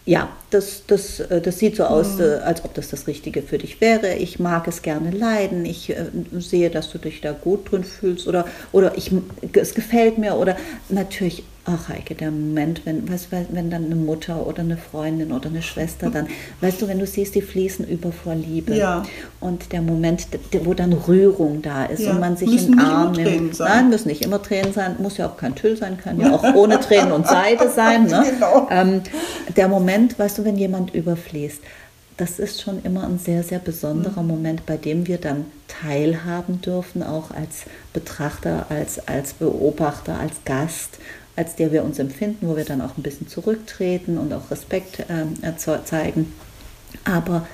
ja, 0.10 0.28
das, 0.50 0.88
das, 0.88 1.20
äh, 1.20 1.39
das 1.39 1.60
sieht 1.60 1.75
so 1.75 1.84
aus, 1.84 2.16
Mhm. 2.16 2.22
äh, 2.24 2.34
als 2.38 2.66
ob 2.66 2.74
das 2.74 2.89
das 2.89 3.06
Richtige 3.06 3.44
für 3.44 3.60
dich 3.60 3.80
wäre. 3.80 4.16
Ich 4.16 4.39
mag 4.39 4.68
es 4.68 4.82
gerne 4.82 5.12
leiden. 5.12 5.66
Ich 5.66 5.92
äh, 5.92 6.06
sehe, 6.39 6.72
dass 6.72 6.89
du 6.89 6.98
dich 6.98 7.22
da 7.22 7.32
gut 7.32 7.72
drin 7.72 7.84
fühlst 7.84 8.28
oder, 8.28 8.46
oder 8.72 8.98
ich, 8.98 9.12
es 9.54 9.75
gefällt 9.75 10.18
mir. 10.18 10.34
Oder 10.36 10.58
natürlich, 10.89 11.44
ach 11.66 11.89
Heike, 11.89 12.16
der 12.16 12.32
Moment, 12.32 12.86
wenn, 12.86 13.06
du, 13.06 13.12
wenn 13.51 13.70
dann 13.70 13.86
eine 13.86 13.96
Mutter 13.96 14.48
oder 14.48 14.62
eine 14.62 14.78
Freundin 14.78 15.32
oder 15.32 15.50
eine 15.50 15.62
Schwester 15.62 16.10
dann, 16.10 16.28
weißt 16.62 16.82
du, 16.82 16.88
wenn 16.88 17.00
du 17.00 17.06
siehst, 17.06 17.36
die 17.36 17.42
fließen 17.42 17.88
über 17.88 18.12
vor 18.12 18.34
Liebe. 18.36 18.75
Ja. 18.75 19.04
Und 19.39 19.72
der 19.72 19.82
Moment, 19.82 20.28
wo 20.63 20.74
dann 20.74 20.94
Rührung 20.94 21.62
da 21.62 21.86
ist 21.86 22.01
Ja. 22.01 22.12
und 22.12 22.20
man 22.20 22.38
sich 22.38 22.50
Müssen 22.50 22.74
in 22.74 22.80
den 22.80 22.86
Arm 22.86 23.12
nimmt. 23.12 23.56
sein. 23.56 23.68
Nein, 23.70 23.89
müssen 23.89 24.08
nicht 24.08 24.24
immer 24.24 24.42
Tränen 24.42 24.74
sein, 24.74 24.96
muss 25.00 25.18
ja 25.18 25.28
auch 25.28 25.38
kein 25.38 25.56
Tüll 25.56 25.78
sein, 25.78 25.98
kann 25.98 26.20
ja 26.20 26.32
auch 26.36 26.44
ohne 26.56 26.80
Tränen 26.80 27.12
und 27.12 27.28
Seide 27.28 27.70
sein. 27.70 28.06
Ne? 28.06 28.25
Genau. 28.34 28.68
Ähm, 28.72 29.01
der 29.56 29.68
Moment, 29.68 30.18
weißt 30.18 30.39
du, 30.39 30.46
wenn 30.46 30.58
jemand 30.58 30.94
überfließt, 30.96 31.62
das 32.18 32.38
ist 32.38 32.62
schon 32.62 32.84
immer 32.84 33.06
ein 33.06 33.18
sehr, 33.18 33.44
sehr 33.44 33.60
besonderer 33.60 34.24
Moment, 34.24 34.66
bei 34.66 34.75
dem 34.75 35.08
wir 35.08 35.20
dann 35.20 35.46
teilhaben 35.70 36.62
dürfen, 36.62 37.01
auch 37.01 37.32
als 37.32 37.63
Betrachter, 37.94 38.66
als, 38.70 39.08
als 39.08 39.34
Beobachter, 39.34 40.20
als 40.20 40.34
Gast, 40.44 40.98
als 41.39 41.55
der 41.55 41.72
wir 41.72 41.86
uns 41.86 42.00
empfinden, 42.00 42.48
wo 42.50 42.58
wir 42.58 42.65
dann 42.65 42.81
auch 42.81 42.98
ein 42.98 43.01
bisschen 43.01 43.29
zurücktreten 43.29 44.17
und 44.17 44.34
auch 44.34 44.51
Respekt 44.51 45.05
ähm, 45.10 45.36
zeigen. 45.86 46.34
Aber 47.05 47.48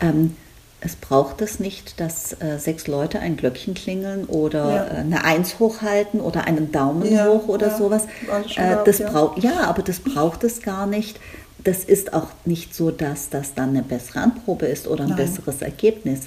ähm, 0.00 0.36
es 0.82 0.94
braucht 0.96 1.40
es 1.40 1.58
nicht, 1.58 2.00
dass 2.00 2.34
äh, 2.40 2.58
sechs 2.58 2.86
Leute 2.86 3.18
ein 3.20 3.36
Glöckchen 3.38 3.72
klingeln 3.72 4.26
oder 4.26 4.68
Ja. 4.70 4.86
äh, 4.86 4.90
eine 5.00 5.24
Eins 5.24 5.58
hochhalten 5.58 6.20
oder 6.20 6.44
einen 6.46 6.70
Daumen 6.70 7.10
Ja, 7.10 7.28
hoch 7.28 7.48
oder 7.48 7.68
ja. 7.68 7.78
sowas. 7.78 8.04
Äh, 8.04 8.54
gehabt, 8.54 8.86
das 8.88 8.98
ja. 8.98 9.10
braucht 9.10 9.42
ja, 9.42 9.60
aber 9.64 9.82
das 9.82 10.00
braucht 10.00 10.44
es 10.44 10.60
gar 10.60 10.86
nicht. 10.86 11.18
Das 11.64 11.84
ist 11.84 12.12
auch 12.12 12.28
nicht 12.44 12.74
so, 12.74 12.90
dass 12.90 13.30
das 13.30 13.54
dann 13.54 13.70
eine 13.70 13.82
bessere 13.82 14.20
Anprobe 14.20 14.66
ist 14.66 14.86
oder 14.86 15.04
ein 15.04 15.10
Nein. 15.10 15.18
besseres 15.18 15.62
Ergebnis, 15.62 16.20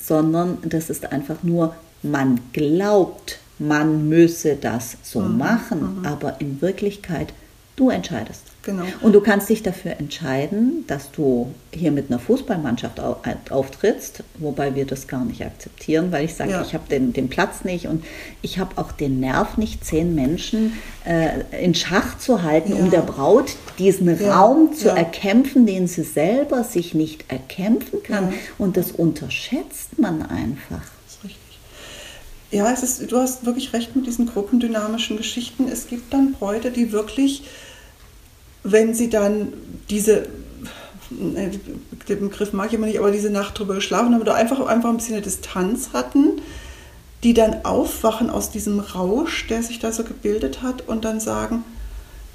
sondern 0.00 0.58
das 0.64 0.90
ist 0.90 1.12
einfach 1.12 1.42
nur, 1.42 1.74
man 2.02 2.40
glaubt, 2.52 3.38
man 3.58 4.08
müsse 4.08 4.56
das 4.56 4.96
so 5.02 5.20
Mhm, 5.20 5.38
machen, 5.38 6.06
aber 6.06 6.40
in 6.40 6.60
Wirklichkeit, 6.60 7.32
du 7.76 7.90
entscheidest. 7.90 8.42
Genau. 8.62 8.82
Und 9.02 9.12
du 9.14 9.20
kannst 9.20 9.48
dich 9.48 9.62
dafür 9.62 9.92
entscheiden, 10.00 10.84
dass 10.88 11.12
du 11.12 11.52
hier 11.72 11.92
mit 11.92 12.10
einer 12.10 12.18
Fußballmannschaft 12.18 12.98
au- 12.98 13.16
auftrittst, 13.50 14.24
wobei 14.38 14.74
wir 14.74 14.86
das 14.86 15.06
gar 15.06 15.24
nicht 15.24 15.44
akzeptieren, 15.44 16.10
weil 16.10 16.24
ich 16.24 16.34
sage, 16.34 16.50
Ja. 16.52 16.62
ich 16.62 16.74
habe 16.74 16.88
den, 16.90 17.12
den 17.12 17.28
Platz 17.28 17.64
nicht 17.64 17.86
und 17.86 18.02
ich 18.42 18.58
habe 18.58 18.76
auch 18.78 18.90
den 18.92 19.20
Nerv 19.20 19.56
nicht, 19.56 19.84
zehn 19.84 20.14
Menschen 20.16 20.72
äh, 21.04 21.62
in 21.64 21.74
Schach 21.74 22.18
zu 22.18 22.42
halten, 22.42 22.72
um 22.72 22.86
Ja. 22.86 22.90
der 22.92 23.00
Braut 23.02 23.54
diesen 23.78 24.20
Ja, 24.20 24.34
Raum 24.40 24.72
zu 24.74 24.88
erkämpfen, 24.88 25.64
den 25.66 25.86
sie 25.86 26.02
selber 26.02 26.64
sich 26.64 26.92
nicht 26.94 27.24
erkämpfen 27.30 28.02
kann. 28.02 28.32
Und 28.58 28.76
das 28.78 28.90
unterschätzt 28.90 29.98
man 29.98 30.22
einfach. 30.22 30.82
Ja, 32.56 32.72
es 32.72 32.82
ist, 32.82 33.12
du 33.12 33.18
hast 33.18 33.44
wirklich 33.44 33.74
recht 33.74 33.94
mit 33.94 34.06
diesen 34.06 34.24
gruppendynamischen 34.24 35.18
Geschichten. 35.18 35.68
Es 35.68 35.88
gibt 35.88 36.14
dann 36.14 36.32
Bräute, 36.32 36.70
die 36.70 36.90
wirklich, 36.90 37.42
wenn 38.62 38.94
sie 38.94 39.10
dann 39.10 39.52
diese, 39.90 40.20
äh, 40.20 41.50
den 42.08 42.20
Begriff 42.20 42.54
mag 42.54 42.68
ich 42.68 42.72
immer 42.72 42.86
nicht, 42.86 42.98
aber 42.98 43.10
diese 43.10 43.28
Nacht 43.28 43.58
drüber 43.58 43.74
geschlafen 43.74 44.14
haben 44.14 44.22
oder 44.22 44.36
einfach, 44.36 44.58
einfach 44.66 44.88
ein 44.88 44.96
bisschen 44.96 45.16
eine 45.16 45.22
Distanz 45.22 45.90
hatten, 45.92 46.40
die 47.24 47.34
dann 47.34 47.66
aufwachen 47.66 48.30
aus 48.30 48.50
diesem 48.50 48.80
Rausch, 48.80 49.48
der 49.48 49.62
sich 49.62 49.78
da 49.78 49.92
so 49.92 50.02
gebildet 50.02 50.62
hat 50.62 50.88
und 50.88 51.04
dann 51.04 51.20
sagen, 51.20 51.62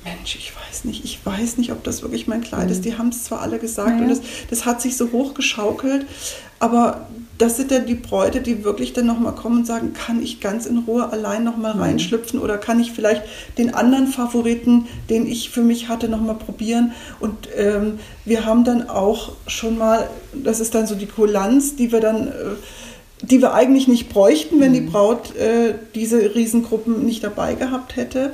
Mensch, 0.04 0.36
ich 0.36 0.52
weiß 0.56 0.86
nicht, 0.86 1.04
ich 1.06 1.24
weiß 1.24 1.58
nicht, 1.58 1.72
ob 1.72 1.84
das 1.84 2.02
wirklich 2.02 2.28
mein 2.28 2.42
Kleid 2.42 2.72
ist. 2.72 2.86
Die 2.86 2.98
haben 2.98 3.10
es 3.10 3.24
zwar 3.24 3.42
alle 3.42 3.60
gesagt 3.60 3.90
Mhm. 3.90 3.94
Ja, 4.00 4.04
ja. 4.06 4.10
und 4.14 4.18
das, 4.18 4.22
das 4.50 4.66
hat 4.66 4.82
sich 4.82 4.98
so 4.98 5.12
hochgeschaukelt, 5.12 6.06
aber 6.60 7.08
das 7.38 7.58
sind 7.58 7.72
dann 7.72 7.86
die 7.86 7.96
Bräute, 7.96 8.42
die 8.42 8.64
wirklich 8.64 8.94
dann 8.94 9.06
nochmal 9.08 9.34
kommen 9.34 9.60
und 9.60 9.68
sagen, 9.68 9.94
kann 9.94 10.22
ich 10.22 10.40
ganz 10.40 10.66
in 10.66 10.80
Ruhe 10.80 11.10
allein 11.12 11.44
nochmal 11.44 11.76
Mhm. 11.76 11.82
reinschlüpfen 11.82 12.40
oder 12.40 12.58
kann 12.58 12.80
ich 12.80 12.92
vielleicht 12.92 13.24
den 13.58 13.74
anderen 13.74 14.08
Favoriten, 14.08 14.88
den 15.10 15.28
ich 15.28 15.50
für 15.50 15.62
mich 15.62 15.88
hatte, 15.88 16.08
nochmal 16.10 16.36
probieren. 16.36 16.94
Und 17.20 17.50
ähm, 17.56 18.00
wir 18.26 18.46
haben 18.46 18.64
dann 18.64 18.90
auch 18.90 19.34
schon 19.48 19.78
mal, 19.78 20.10
das 20.34 20.60
ist 20.60 20.74
dann 20.76 20.88
so 20.88 20.96
die 20.96 21.08
Kulanz, 21.08 21.76
die 21.76 21.92
wir 21.92 22.00
dann... 22.00 22.28
Äh, 22.28 22.32
die 23.24 23.40
wir 23.40 23.54
eigentlich 23.54 23.88
nicht 23.88 24.10
bräuchten, 24.10 24.60
wenn 24.60 24.74
die 24.74 24.82
Braut 24.82 25.36
äh, 25.36 25.76
diese 25.94 26.34
Riesengruppen 26.34 27.06
nicht 27.06 27.24
dabei 27.24 27.54
gehabt 27.54 27.96
hätte, 27.96 28.34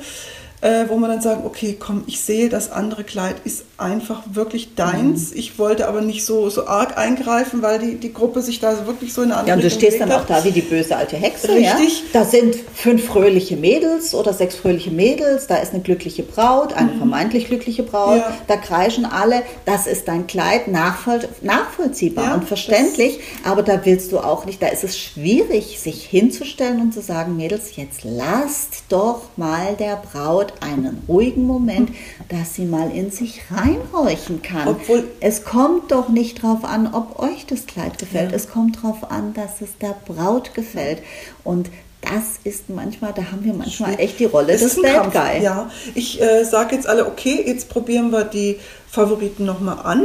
äh, 0.60 0.84
wo 0.88 0.96
man 0.96 1.10
dann 1.10 1.20
sagen, 1.20 1.42
okay, 1.44 1.76
komm, 1.78 2.04
ich 2.06 2.20
sehe, 2.20 2.48
das 2.48 2.70
andere 2.72 3.04
Kleid 3.04 3.36
ist 3.44 3.64
einfach 3.76 4.22
wirklich 4.32 4.74
deins. 4.74 5.30
Ich 5.32 5.58
wollte 5.58 5.86
aber 5.86 6.00
nicht 6.00 6.24
so, 6.24 6.50
so 6.50 6.66
arg 6.66 6.98
eingreifen, 6.98 7.62
weil 7.62 7.78
die, 7.78 7.94
die 7.96 8.12
Gruppe 8.12 8.42
sich 8.42 8.58
da 8.58 8.86
wirklich 8.86 9.12
so 9.14 9.22
in 9.22 9.30
eine 9.30 9.36
andere 9.40 9.48
Ja, 9.50 9.54
und 9.54 9.60
du 9.62 9.66
Richtung 9.66 9.80
stehst 9.82 10.00
dann 10.00 10.10
auch 10.12 10.26
da 10.26 10.42
wie 10.44 10.50
die 10.50 10.62
böse 10.62 10.96
alte 10.96 11.16
Hexe. 11.16 11.48
Richtig. 11.48 12.00
Ja? 12.00 12.04
Da 12.12 12.24
sind 12.24 12.56
fünf 12.74 13.04
fröhliche 13.06 13.56
Mädels 13.56 14.14
oder 14.14 14.32
sechs 14.32 14.56
fröhliche 14.56 14.90
Mädels, 14.90 15.46
da 15.46 15.56
ist 15.56 15.72
eine 15.74 15.82
glückliche 15.82 16.24
Braut, 16.24 16.72
eine 16.72 16.92
vermeintlich 16.94 17.46
glückliche 17.46 17.84
Braut, 17.84 18.16
Mhm. 18.16 18.20
Ja. 18.20 18.32
da 18.48 18.56
kreischen 18.56 19.04
alle, 19.04 19.42
das 19.64 19.86
ist 19.86 20.08
dein 20.08 20.26
Kleid, 20.26 20.66
nachvoll 20.68 21.20
nachvollziehbar 21.42 22.24
Ja, 22.26 22.34
und 22.34 22.44
verständlich, 22.44 23.20
aber 23.44 23.62
da 23.62 23.84
willst 23.84 24.12
du 24.12 24.18
auch 24.18 24.44
nicht, 24.44 24.60
da 24.62 24.66
ist 24.68 24.82
es 24.84 24.98
schwierig, 24.98 25.78
sich 25.80 26.04
hinzustellen 26.04 26.80
und 26.80 26.92
zu 26.94 27.00
sagen, 27.02 27.36
Mädels, 27.36 27.76
jetzt 27.76 28.00
lasst 28.04 28.84
doch 28.88 29.22
mal 29.36 29.74
der 29.78 29.96
Braut 29.96 30.47
einen 30.62 31.02
ruhigen 31.08 31.46
Moment, 31.46 31.90
dass 32.28 32.54
sie 32.54 32.64
mal 32.64 32.90
in 32.90 33.10
sich 33.10 33.42
reinhorchen 33.50 34.42
kann. 34.42 34.68
Obwohl- 34.68 35.04
es 35.20 35.44
kommt 35.44 35.90
doch 35.92 36.08
nicht 36.08 36.42
drauf 36.42 36.64
an, 36.64 36.92
ob 36.92 37.18
euch 37.18 37.46
das 37.46 37.66
Kleid 37.66 37.98
gefällt. 37.98 38.30
Ja. 38.30 38.36
Es 38.36 38.48
kommt 38.50 38.82
drauf 38.82 39.10
an, 39.10 39.34
dass 39.34 39.60
es 39.60 39.76
der 39.80 39.94
Braut 40.06 40.54
gefällt. 40.54 41.02
Und 41.44 41.70
das 42.00 42.38
ist 42.44 42.70
manchmal, 42.70 43.12
da 43.14 43.22
haben 43.32 43.44
wir 43.44 43.54
manchmal 43.54 43.98
echt 43.98 44.20
die 44.20 44.24
Rolle 44.26 44.52
Es 44.52 44.60
des 44.60 44.80
Bad 44.80 45.12
Guy. 45.12 45.42
Ja, 45.42 45.70
ich 45.94 46.20
äh, 46.22 46.44
sage 46.44 46.74
jetzt 46.76 46.86
alle, 46.86 47.06
okay, 47.06 47.42
jetzt 47.46 47.68
probieren 47.68 48.10
wir 48.12 48.24
die 48.24 48.58
Favoriten 48.88 49.44
nochmal 49.44 49.78
an. 49.82 50.04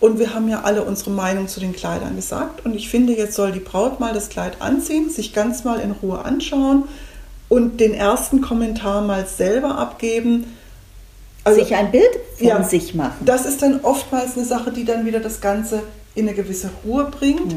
Und 0.00 0.20
wir 0.20 0.32
haben 0.32 0.48
ja 0.48 0.60
alle 0.62 0.82
unsere 0.84 1.10
Meinung 1.10 1.48
zu 1.48 1.58
den 1.58 1.72
Kleidern 1.72 2.14
gesagt. 2.14 2.64
Und 2.64 2.74
ich 2.76 2.88
finde, 2.88 3.16
jetzt 3.16 3.34
soll 3.34 3.50
die 3.50 3.58
Braut 3.60 3.98
mal 3.98 4.12
das 4.12 4.28
Kleid 4.28 4.60
anziehen, 4.60 5.10
sich 5.10 5.32
ganz 5.32 5.64
mal 5.64 5.80
in 5.80 5.90
Ruhe 5.90 6.24
anschauen 6.24 6.84
und 7.48 7.80
den 7.80 7.94
ersten 7.94 8.40
Kommentar 8.40 9.02
mal 9.02 9.26
selber 9.26 9.78
abgeben. 9.78 10.56
Also, 11.44 11.60
sich 11.60 11.74
ein 11.74 11.90
Bild 11.90 12.10
von 12.36 12.46
ja, 12.46 12.62
sich 12.62 12.94
machen. 12.94 13.24
Das 13.24 13.46
ist 13.46 13.62
dann 13.62 13.80
oftmals 13.82 14.36
eine 14.36 14.44
Sache, 14.44 14.70
die 14.70 14.84
dann 14.84 15.06
wieder 15.06 15.20
das 15.20 15.40
Ganze 15.40 15.82
in 16.14 16.28
eine 16.28 16.36
gewisse 16.36 16.70
Ruhe 16.84 17.04
bringt. 17.04 17.54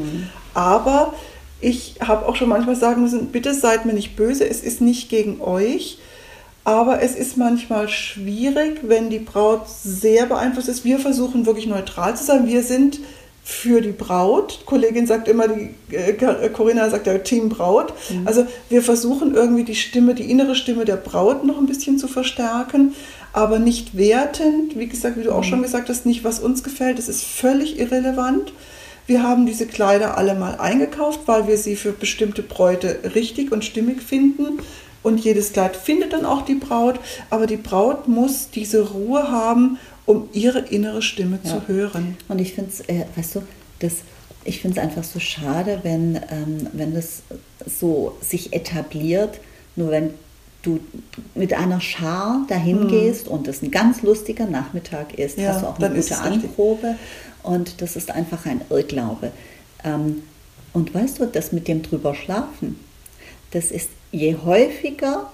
Aber 0.54 1.12
ich 1.60 1.96
habe 2.00 2.26
auch 2.26 2.36
schon 2.36 2.48
manchmal 2.48 2.76
sagen 2.76 3.02
müssen, 3.02 3.26
bitte 3.26 3.54
seid 3.54 3.84
mir 3.84 3.92
nicht 3.92 4.16
böse, 4.16 4.48
es 4.48 4.62
ist 4.62 4.80
nicht 4.80 5.08
gegen 5.08 5.40
euch. 5.40 5.98
Aber 6.64 7.02
es 7.02 7.16
ist 7.16 7.36
manchmal 7.36 7.88
schwierig, 7.88 8.80
wenn 8.82 9.10
die 9.10 9.18
Braut 9.18 9.68
sehr 9.68 10.26
beeinflusst 10.26 10.68
ist. 10.68 10.84
Wir 10.84 11.00
versuchen 11.00 11.44
wirklich 11.44 11.66
neutral 11.66 12.16
zu 12.16 12.24
sein. 12.24 12.46
Wir 12.46 12.62
sind 12.62 13.00
für 13.44 13.80
die 13.80 13.92
Braut. 13.92 14.60
Die 14.60 14.64
Kollegin 14.64 15.06
sagt 15.06 15.26
immer, 15.26 15.48
die 15.48 15.74
äh, 15.94 16.48
Corinna 16.50 16.88
sagt 16.90 17.06
ja 17.06 17.18
Team 17.18 17.48
Braut. 17.48 17.92
Also 18.24 18.46
wir 18.68 18.82
versuchen 18.82 19.34
irgendwie 19.34 19.64
die 19.64 19.74
Stimme, 19.74 20.14
die 20.14 20.30
innere 20.30 20.54
Stimme 20.54 20.84
der 20.84 20.96
Braut 20.96 21.44
noch 21.44 21.58
ein 21.58 21.66
bisschen 21.66 21.98
zu 21.98 22.06
verstärken, 22.06 22.94
aber 23.32 23.58
nicht 23.58 23.96
wertend. 23.96 24.78
Wie 24.78 24.86
gesagt, 24.86 25.18
wie 25.18 25.24
du 25.24 25.32
auch 25.32 25.44
schon 25.44 25.62
gesagt 25.62 25.88
hast, 25.88 26.06
nicht 26.06 26.22
was 26.22 26.38
uns 26.38 26.62
gefällt. 26.62 26.98
Das 26.98 27.08
ist 27.08 27.24
völlig 27.24 27.78
irrelevant. 27.78 28.52
Wir 29.06 29.24
haben 29.24 29.46
diese 29.46 29.66
Kleider 29.66 30.16
alle 30.16 30.34
mal 30.34 30.56
eingekauft, 30.60 31.22
weil 31.26 31.48
wir 31.48 31.58
sie 31.58 31.74
für 31.74 31.90
bestimmte 31.92 32.42
Bräute 32.42 33.00
richtig 33.14 33.50
und 33.50 33.64
stimmig 33.64 34.00
finden. 34.00 34.60
Und 35.02 35.18
jedes 35.18 35.52
Kleid 35.52 35.76
findet 35.76 36.12
dann 36.12 36.24
auch 36.24 36.42
die 36.42 36.54
Braut. 36.54 37.00
Aber 37.28 37.46
die 37.46 37.56
Braut 37.56 38.06
muss 38.06 38.50
diese 38.50 38.90
Ruhe 38.90 39.30
haben, 39.30 39.78
um 40.06 40.28
ihre 40.32 40.60
innere 40.60 41.02
Stimme 41.02 41.38
Ja. 41.42 41.50
zu 41.50 41.68
hören. 41.68 42.16
Und 42.28 42.40
ich 42.40 42.54
finde 42.54 42.70
es, 42.70 42.80
äh, 42.88 43.04
weißt 43.16 43.36
du, 43.36 43.42
das, 43.80 43.94
ich 44.44 44.60
finde 44.60 44.78
es 44.78 44.82
einfach 44.84 45.04
so 45.04 45.20
schade, 45.20 45.80
wenn, 45.82 46.16
ähm, 46.30 46.66
wenn 46.72 46.94
das 46.94 47.22
so 47.66 48.16
sich 48.20 48.52
etabliert, 48.52 49.38
nur 49.76 49.90
wenn 49.90 50.10
du 50.62 50.78
mit 51.34 51.52
einer 51.54 51.80
Schar 51.80 52.44
dahin 52.48 52.86
gehst 52.88 53.26
und 53.26 53.48
es 53.48 53.62
ein 53.62 53.70
ganz 53.72 54.02
lustiger 54.02 54.46
Nachmittag 54.46 55.18
ist, 55.18 55.36
Mhm. 55.38 55.44
Ja, 55.44 55.54
hast 55.54 55.62
du 55.62 55.66
auch 55.66 55.78
eine 55.78 55.94
gute. 55.94 56.18
Anprobe 56.18 56.94
und 57.42 57.80
das 57.80 57.96
ist 57.96 58.10
einfach 58.12 58.46
ein 58.46 58.60
Irrglaube. 58.70 59.32
Ähm, 59.84 60.22
und 60.72 60.94
weißt 60.94 61.18
du, 61.18 61.26
das 61.26 61.52
mit 61.52 61.66
dem 61.68 61.82
drüber 61.82 62.14
schlafen, 62.14 62.78
das 63.50 63.70
ist 63.72 63.88
je 64.12 64.36
häufiger 64.44 65.30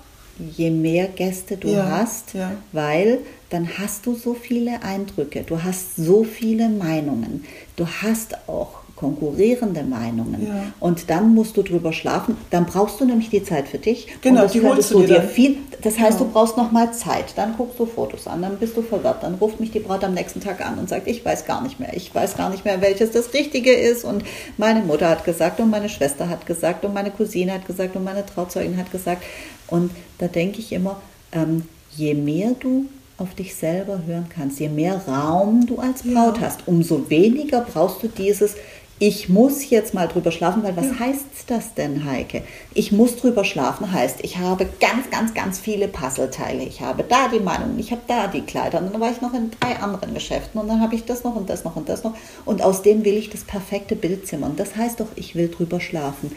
je 0.56 0.70
mehr 0.70 1.06
Gäste 1.08 1.56
du 1.56 1.68
Ja, 1.68 1.88
hast, 2.00 2.34
ja. 2.34 2.52
weil 2.72 3.18
dann 3.50 3.68
hast 3.78 4.06
du 4.06 4.14
so 4.14 4.34
viele 4.34 4.82
Eindrücke, 4.82 5.42
du 5.42 5.62
hast 5.62 5.96
so 5.96 6.22
viele 6.24 6.68
Meinungen, 6.68 7.44
du 7.76 7.86
hast 7.86 8.36
auch 8.48 8.80
konkurrierende 8.94 9.84
Meinungen 9.84 10.44
Ja. 10.46 10.54
und 10.80 11.08
dann 11.08 11.32
musst 11.32 11.56
du 11.56 11.62
drüber 11.62 11.92
schlafen, 11.92 12.36
dann 12.50 12.66
brauchst 12.66 13.00
du 13.00 13.04
nämlich 13.04 13.30
die 13.30 13.44
Zeit 13.44 13.68
für 13.68 13.78
dich 13.78 14.08
Genau, 14.22 14.40
und 14.40 14.44
das 14.46 14.52
die 14.52 14.60
holst 14.62 14.90
du 14.90 15.00
dir 15.02 15.18
dann. 15.20 15.28
viel, 15.28 15.56
das 15.82 15.96
heißt, 15.98 16.18
Genau. 16.18 16.24
du 16.30 16.32
brauchst 16.32 16.56
noch 16.56 16.72
mal 16.72 16.92
Zeit, 16.92 17.26
dann 17.36 17.56
guckst 17.56 17.78
du 17.78 17.86
Fotos 17.86 18.26
an, 18.26 18.42
dann 18.42 18.56
bist 18.58 18.76
du 18.76 18.82
verwirrt, 18.82 19.22
dann 19.22 19.34
ruft 19.34 19.60
mich 19.60 19.70
die 19.70 19.78
Braut 19.78 20.02
am 20.02 20.14
nächsten 20.14 20.40
Tag 20.40 20.66
an 20.66 20.78
und 20.80 20.88
sagt, 20.88 21.06
ich 21.06 21.24
weiß 21.24 21.46
gar 21.46 21.62
nicht 21.62 21.78
mehr, 21.78 21.94
ich 21.96 22.12
weiß 22.12 22.36
gar 22.36 22.50
nicht 22.50 22.64
mehr, 22.64 22.80
welches 22.80 23.12
das 23.12 23.32
Richtige 23.34 23.72
ist 23.72 24.04
und 24.04 24.24
meine 24.56 24.80
Mutter 24.80 25.08
hat 25.08 25.24
gesagt 25.24 25.60
und 25.60 25.70
meine 25.70 25.88
Schwester 25.88 26.28
hat 26.28 26.44
gesagt 26.46 26.84
und 26.84 26.92
meine 26.92 27.12
Cousine 27.12 27.52
hat 27.54 27.66
gesagt 27.68 27.94
und 27.94 28.02
meine 28.02 28.26
Trauzeugin 28.26 28.76
hat 28.76 28.90
gesagt 28.90 29.22
und 29.68 29.90
da 30.18 30.28
denke 30.28 30.58
ich 30.58 30.72
immer, 30.72 31.00
ähm, 31.32 31.62
je 31.96 32.14
mehr 32.14 32.52
du 32.58 32.86
auf 33.16 33.34
dich 33.34 33.54
selber 33.54 34.02
hören 34.06 34.26
kannst, 34.32 34.60
je 34.60 34.68
mehr 34.68 34.96
Raum 35.08 35.66
du 35.66 35.78
als 35.78 36.02
Braut 36.02 36.38
Ja. 36.38 36.46
hast, 36.46 36.60
umso 36.66 37.10
weniger 37.10 37.62
brauchst 37.62 38.02
du 38.02 38.08
dieses 38.08 38.54
ich 39.00 39.28
muss 39.28 39.70
jetzt 39.70 39.94
mal 39.94 40.08
drüber 40.08 40.32
schlafen, 40.32 40.62
weil 40.62 40.76
was 40.76 40.98
heißt 40.98 41.24
das 41.46 41.74
denn, 41.74 42.04
Heike? 42.04 42.42
Ich 42.74 42.90
muss 42.90 43.16
drüber 43.16 43.44
schlafen 43.44 43.92
heißt, 43.92 44.18
ich 44.22 44.38
habe 44.38 44.66
ganz, 44.80 45.10
ganz, 45.10 45.34
ganz 45.34 45.58
viele 45.58 45.86
Puzzleteile. 45.88 46.64
Ich 46.64 46.80
habe 46.80 47.04
da 47.08 47.28
die 47.28 47.40
Meinung, 47.40 47.78
ich 47.78 47.92
habe 47.92 48.02
da 48.08 48.26
die 48.26 48.42
Kleider 48.42 48.80
und 48.80 48.92
dann 48.92 49.00
war 49.00 49.12
ich 49.12 49.20
noch 49.20 49.34
in 49.34 49.50
drei 49.60 49.76
anderen 49.76 50.14
Geschäften 50.14 50.60
und 50.60 50.68
dann 50.68 50.80
habe 50.80 50.94
ich 50.96 51.04
das 51.04 51.22
noch 51.22 51.36
und 51.36 51.48
das 51.48 51.64
noch 51.64 51.76
und 51.76 51.88
das 51.88 52.02
noch 52.02 52.14
und 52.44 52.62
aus 52.62 52.82
dem 52.82 53.04
will 53.04 53.16
ich 53.16 53.30
das 53.30 53.44
perfekte 53.44 53.94
Bild 53.94 54.26
zimmern. 54.26 54.54
Das 54.56 54.74
heißt 54.74 55.00
doch, 55.00 55.08
ich 55.14 55.34
will 55.34 55.48
drüber 55.48 55.80
schlafen. 55.80 56.32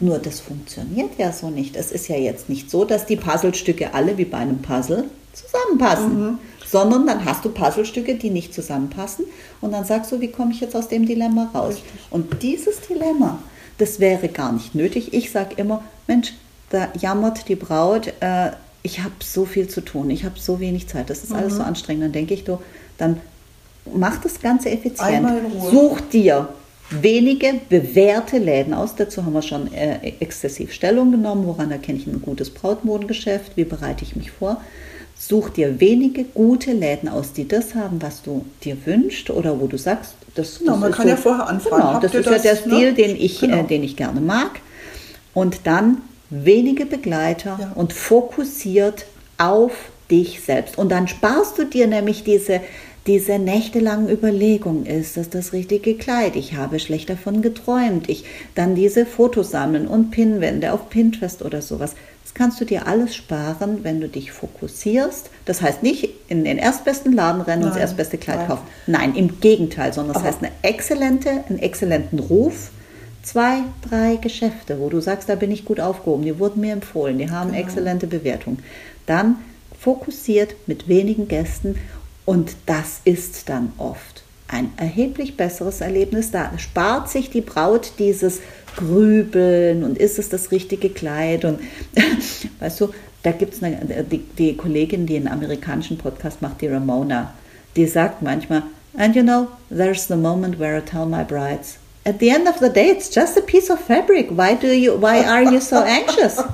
Nur 0.00 0.18
das 0.18 0.40
funktioniert 0.40 1.10
ja 1.18 1.32
so 1.32 1.50
nicht. 1.50 1.76
Es 1.76 1.92
ist 1.92 2.08
ja 2.08 2.16
jetzt 2.16 2.48
nicht 2.48 2.70
so, 2.70 2.84
dass 2.84 3.06
die 3.06 3.16
Puzzlestücke 3.16 3.94
alle 3.94 4.18
wie 4.18 4.24
bei 4.24 4.38
einem 4.38 4.62
Puzzle 4.62 5.04
zusammenpassen 5.32 6.38
sondern 6.70 7.06
dann 7.06 7.24
hast 7.24 7.44
du 7.44 7.50
Puzzlestücke, 7.50 8.14
die 8.14 8.30
nicht 8.30 8.54
zusammenpassen 8.54 9.24
und 9.60 9.72
dann 9.72 9.84
sagst 9.84 10.12
du, 10.12 10.20
wie 10.20 10.28
komme 10.28 10.52
ich 10.52 10.60
jetzt 10.60 10.76
aus 10.76 10.88
dem 10.88 11.06
Dilemma 11.06 11.50
raus? 11.54 11.76
Und 12.10 12.42
dieses 12.42 12.80
Dilemma, 12.80 13.38
das 13.78 13.98
wäre 13.98 14.28
gar 14.28 14.52
nicht 14.52 14.74
nötig. 14.74 15.12
Ich 15.12 15.30
sage 15.30 15.54
immer, 15.56 15.82
Mensch, 16.06 16.32
da 16.70 16.88
jammert 16.98 17.48
die 17.48 17.56
Braut, 17.56 18.12
äh, 18.20 18.50
ich 18.82 19.00
habe 19.00 19.14
so 19.22 19.44
viel 19.44 19.68
zu 19.68 19.80
tun, 19.80 20.10
ich 20.10 20.24
habe 20.24 20.38
so 20.38 20.60
wenig 20.60 20.88
Zeit, 20.88 21.10
das 21.10 21.24
ist 21.24 21.32
alles 21.32 21.56
so 21.56 21.62
anstrengend. 21.62 22.04
Dann 22.04 22.12
denke 22.12 22.34
ich, 22.34 22.44
du, 22.44 22.58
dann 22.98 23.20
mach 23.94 24.20
das 24.20 24.40
Ganze 24.40 24.70
effizient. 24.70 25.26
Such 25.70 26.00
dir 26.12 26.48
wenige 26.90 27.60
bewährte 27.68 28.38
Läden 28.38 28.74
aus. 28.74 28.94
Dazu 28.96 29.24
haben 29.24 29.32
wir 29.32 29.42
schon 29.42 29.72
äh, 29.72 30.12
exzessiv 30.20 30.72
Stellung 30.72 31.10
genommen. 31.10 31.46
Woran 31.46 31.70
erkenne 31.70 31.98
ich 31.98 32.06
ein 32.06 32.22
gutes 32.22 32.50
Brautmodengeschäft? 32.50 33.56
Wie 33.56 33.64
bereite 33.64 34.04
ich 34.04 34.16
mich 34.16 34.30
vor? 34.30 34.60
Such 35.22 35.50
dir 35.50 35.80
wenige 35.80 36.24
gute 36.24 36.72
Läden 36.72 37.06
aus, 37.06 37.34
die 37.34 37.46
das 37.46 37.74
haben, 37.74 38.00
was 38.00 38.22
du 38.22 38.46
dir 38.64 38.78
wünschst 38.86 39.28
oder 39.28 39.60
wo 39.60 39.66
du 39.66 39.76
sagst, 39.76 40.14
das, 40.34 40.60
Genau, 40.60 40.72
das 40.72 40.80
man 40.80 40.90
ist 40.92 40.96
kann 40.96 41.08
ja 41.08 41.16
vorher 41.16 41.46
anfragen. 41.46 41.82
Genau, 41.88 42.00
das 42.00 42.14
ist 42.14 42.24
ja 42.24 42.32
das, 42.32 42.42
der 42.42 42.54
ne? 42.54 42.60
Stil, 42.60 42.94
den, 42.94 43.16
ich, 43.16 43.38
Genau. 43.40 43.58
äh, 43.58 43.64
den 43.64 43.82
ich 43.84 43.96
gerne 43.96 44.22
mag. 44.22 44.60
Und 45.34 45.60
dann 45.66 45.98
wenige 46.30 46.86
Begleiter 46.86 47.58
Ja. 47.60 47.72
und 47.74 47.92
fokussiert 47.92 49.04
auf 49.36 49.72
dich 50.10 50.40
selbst. 50.40 50.78
Und 50.78 50.88
dann 50.90 51.06
sparst 51.06 51.58
du 51.58 51.64
dir 51.64 51.86
nämlich 51.86 52.24
diese, 52.24 52.60
diese 53.06 53.38
nächtelangen 53.38 54.08
Überlegungen. 54.08 54.86
Ist 54.86 55.18
das 55.18 55.28
das 55.28 55.52
richtige 55.52 55.96
Kleid? 55.96 56.34
Ich 56.34 56.54
habe 56.54 56.78
schlecht 56.78 57.10
davon 57.10 57.42
geträumt. 57.42 58.08
Ich 58.08 58.24
dann 58.54 58.74
diese 58.74 59.04
Fotos 59.04 59.50
sammeln 59.50 59.86
und 59.86 60.12
Pinwände 60.12 60.72
auf 60.72 60.88
Pinterest 60.88 61.42
oder 61.42 61.60
sowas. 61.60 61.94
Das 62.32 62.34
kannst 62.38 62.60
du 62.60 62.64
dir 62.64 62.86
alles 62.86 63.16
sparen, 63.16 63.80
wenn 63.82 64.00
du 64.00 64.08
dich 64.08 64.30
fokussierst. 64.30 65.30
Das 65.46 65.60
heißt 65.62 65.82
nicht 65.82 66.08
in 66.28 66.44
den 66.44 66.58
erstbesten 66.58 67.12
Laden 67.12 67.42
rennen 67.42 67.62
und 67.64 67.70
das 67.70 67.74
Nein, 67.74 67.82
erstbeste 67.82 68.18
Kleid 68.18 68.38
nein. 68.38 68.46
kaufen. 68.46 68.66
Nein, 68.86 69.14
im 69.16 69.40
Gegenteil, 69.40 69.92
sondern 69.92 70.14
das 70.14 70.22
Aber- 70.22 70.28
heißt 70.32 70.42
eine 70.44 70.52
exzellente, 70.62 71.28
einen 71.48 71.58
exzellenten 71.58 72.20
Ruf, 72.20 72.70
zwei, 73.24 73.58
drei 73.88 74.14
Geschäfte, 74.16 74.78
wo 74.78 74.88
du 74.88 75.00
sagst, 75.00 75.28
da 75.28 75.34
bin 75.34 75.50
ich 75.50 75.64
gut 75.64 75.80
aufgehoben, 75.80 76.22
die 76.24 76.38
wurden 76.38 76.60
mir 76.60 76.72
empfohlen, 76.72 77.18
die 77.18 77.30
haben 77.30 77.50
Genau. 77.50 77.62
exzellente 77.62 78.06
Bewertungen. 78.06 78.60
Dann 79.06 79.36
fokussiert 79.78 80.54
mit 80.68 80.86
wenigen 80.86 81.26
Gästen 81.26 81.74
und 82.26 82.52
das 82.66 83.00
ist 83.04 83.48
dann 83.48 83.72
oft 83.76 84.22
ein 84.50 84.72
erheblich 84.76 85.36
besseres 85.36 85.80
Erlebnis. 85.80 86.30
Da 86.30 86.50
spart 86.58 87.08
sich 87.08 87.30
die 87.30 87.40
Braut 87.40 87.92
dieses 87.98 88.40
Grübeln 88.76 89.84
und 89.84 89.98
ist 89.98 90.18
es 90.18 90.28
das 90.28 90.50
richtige 90.50 90.90
Kleid 90.90 91.44
und 91.44 91.60
weißt 92.60 92.80
du, 92.80 92.90
da 93.22 93.32
gibt 93.32 93.54
es 93.54 93.60
die, 93.60 94.18
die 94.38 94.56
Kollegin, 94.56 95.06
die 95.06 95.16
einen 95.16 95.28
amerikanischen 95.28 95.98
Podcast 95.98 96.40
macht, 96.40 96.60
die 96.60 96.68
Ramona, 96.68 97.34
die 97.76 97.86
sagt 97.86 98.22
manchmal, 98.22 98.62
and 98.96 99.14
you 99.14 99.22
know, 99.22 99.48
there's 99.70 100.06
the 100.08 100.16
moment 100.16 100.58
where 100.58 100.78
I 100.78 100.80
tell 100.80 101.04
my 101.06 101.22
brides, 101.24 101.76
at 102.04 102.18
the 102.20 102.30
end 102.30 102.48
of 102.48 102.56
the 102.60 102.70
day, 102.70 102.90
it's 102.90 103.14
just 103.14 103.36
a 103.36 103.42
piece 103.42 103.70
of 103.70 103.78
fabric. 103.80 104.30
Why 104.30 104.54
do 104.54 104.68
you, 104.68 104.94
why 105.00 105.22
are 105.24 105.42
you 105.42 105.60
so 105.60 105.76
anxious? 105.76 106.42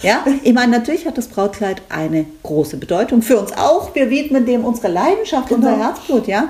Ja, 0.00 0.24
ich 0.42 0.52
meine, 0.52 0.72
natürlich 0.72 1.06
hat 1.06 1.16
das 1.18 1.28
Brautkleid 1.28 1.82
eine 1.88 2.26
große 2.42 2.76
Bedeutung 2.76 3.22
für 3.22 3.38
uns 3.38 3.52
auch. 3.52 3.94
Wir 3.94 4.10
widmen 4.10 4.46
dem 4.46 4.64
unsere 4.64 4.88
Leidenschaft, 4.88 5.48
Genau. 5.48 5.68
unser 5.68 5.78
Herzblut, 5.78 6.26
ja. 6.26 6.48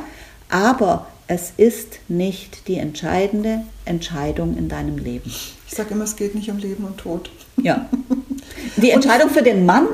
Aber 0.53 1.07
es 1.29 1.55
ist 1.57 2.01
nicht 2.09 2.69
die 2.69 2.77
entscheidende 2.77 3.63
Entscheidung 3.87 4.59
in 4.59 4.69
deinem 4.69 4.99
Leben. 4.99 5.31
Ich 5.67 5.75
sage 5.75 5.95
immer, 5.95 6.05
es 6.05 6.15
geht 6.15 6.35
nicht 6.35 6.51
um 6.51 6.59
Leben 6.59 6.85
und 6.85 6.99
Tod. 6.99 7.31
Ja. 7.57 7.89
Die 8.77 8.91
Entscheidung 8.91 9.31
für 9.31 9.43
den 9.43 9.65
Mann 9.65 9.89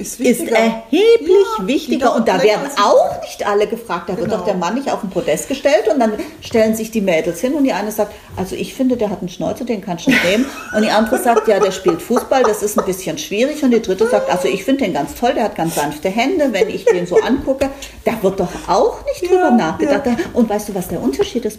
Ist 0.00 0.18
ist 0.18 0.40
erheblich 0.48 1.30
Ja, 1.58 1.66
wichtiger 1.66 2.14
und 2.16 2.26
da 2.26 2.42
werden 2.42 2.68
auch 2.82 3.20
nicht 3.22 3.46
alle 3.46 3.66
gefragt. 3.66 4.08
Da 4.08 4.16
wird 4.16 4.24
Genau. 4.30 4.38
doch 4.38 4.44
der 4.46 4.54
Mann 4.54 4.74
nicht 4.74 4.90
auf 4.90 5.00
den 5.02 5.10
Podest 5.10 5.46
gestellt 5.48 5.88
und 5.92 6.00
dann 6.00 6.12
stellen 6.40 6.74
sich 6.74 6.90
die 6.90 7.02
Mädels 7.02 7.40
hin 7.40 7.52
und 7.54 7.64
die 7.64 7.72
eine 7.72 7.92
sagt, 7.92 8.12
also 8.36 8.56
ich 8.56 8.74
finde, 8.74 8.96
der 8.96 9.10
hat 9.10 9.18
einen 9.20 9.28
Schnäuzer, 9.28 9.64
den 9.64 9.82
kannst 9.82 10.06
du 10.06 10.10
nehmen. 10.10 10.46
Und 10.74 10.82
die 10.82 10.90
andere 10.90 11.18
sagt, 11.18 11.48
ja, 11.48 11.60
der 11.60 11.70
spielt 11.70 12.00
Fußball, 12.00 12.42
das 12.44 12.62
ist 12.62 12.78
ein 12.78 12.86
bisschen 12.86 13.18
schwierig. 13.18 13.62
Und 13.62 13.72
die 13.72 13.82
dritte 13.82 14.08
sagt, 14.08 14.30
also 14.30 14.48
ich 14.48 14.64
finde 14.64 14.84
den 14.84 14.94
ganz 14.94 15.14
toll, 15.14 15.34
der 15.34 15.44
hat 15.44 15.54
ganz 15.56 15.74
sanfte 15.74 16.08
Hände, 16.08 16.48
wenn 16.52 16.70
ich 16.70 16.84
den 16.86 17.06
so 17.06 17.16
angucke. 17.20 17.68
Da 18.04 18.12
wird 18.22 18.40
doch 18.40 18.48
auch 18.68 19.04
nicht 19.04 19.30
drüber 19.30 19.48
Ja, 19.48 19.50
nachgedacht. 19.50 20.06
ja. 20.06 20.16
Und 20.32 20.48
weißt 20.48 20.70
du, 20.70 20.74
was 20.74 20.88
der 20.88 21.02
Unterschied 21.02 21.44
ist, 21.44 21.58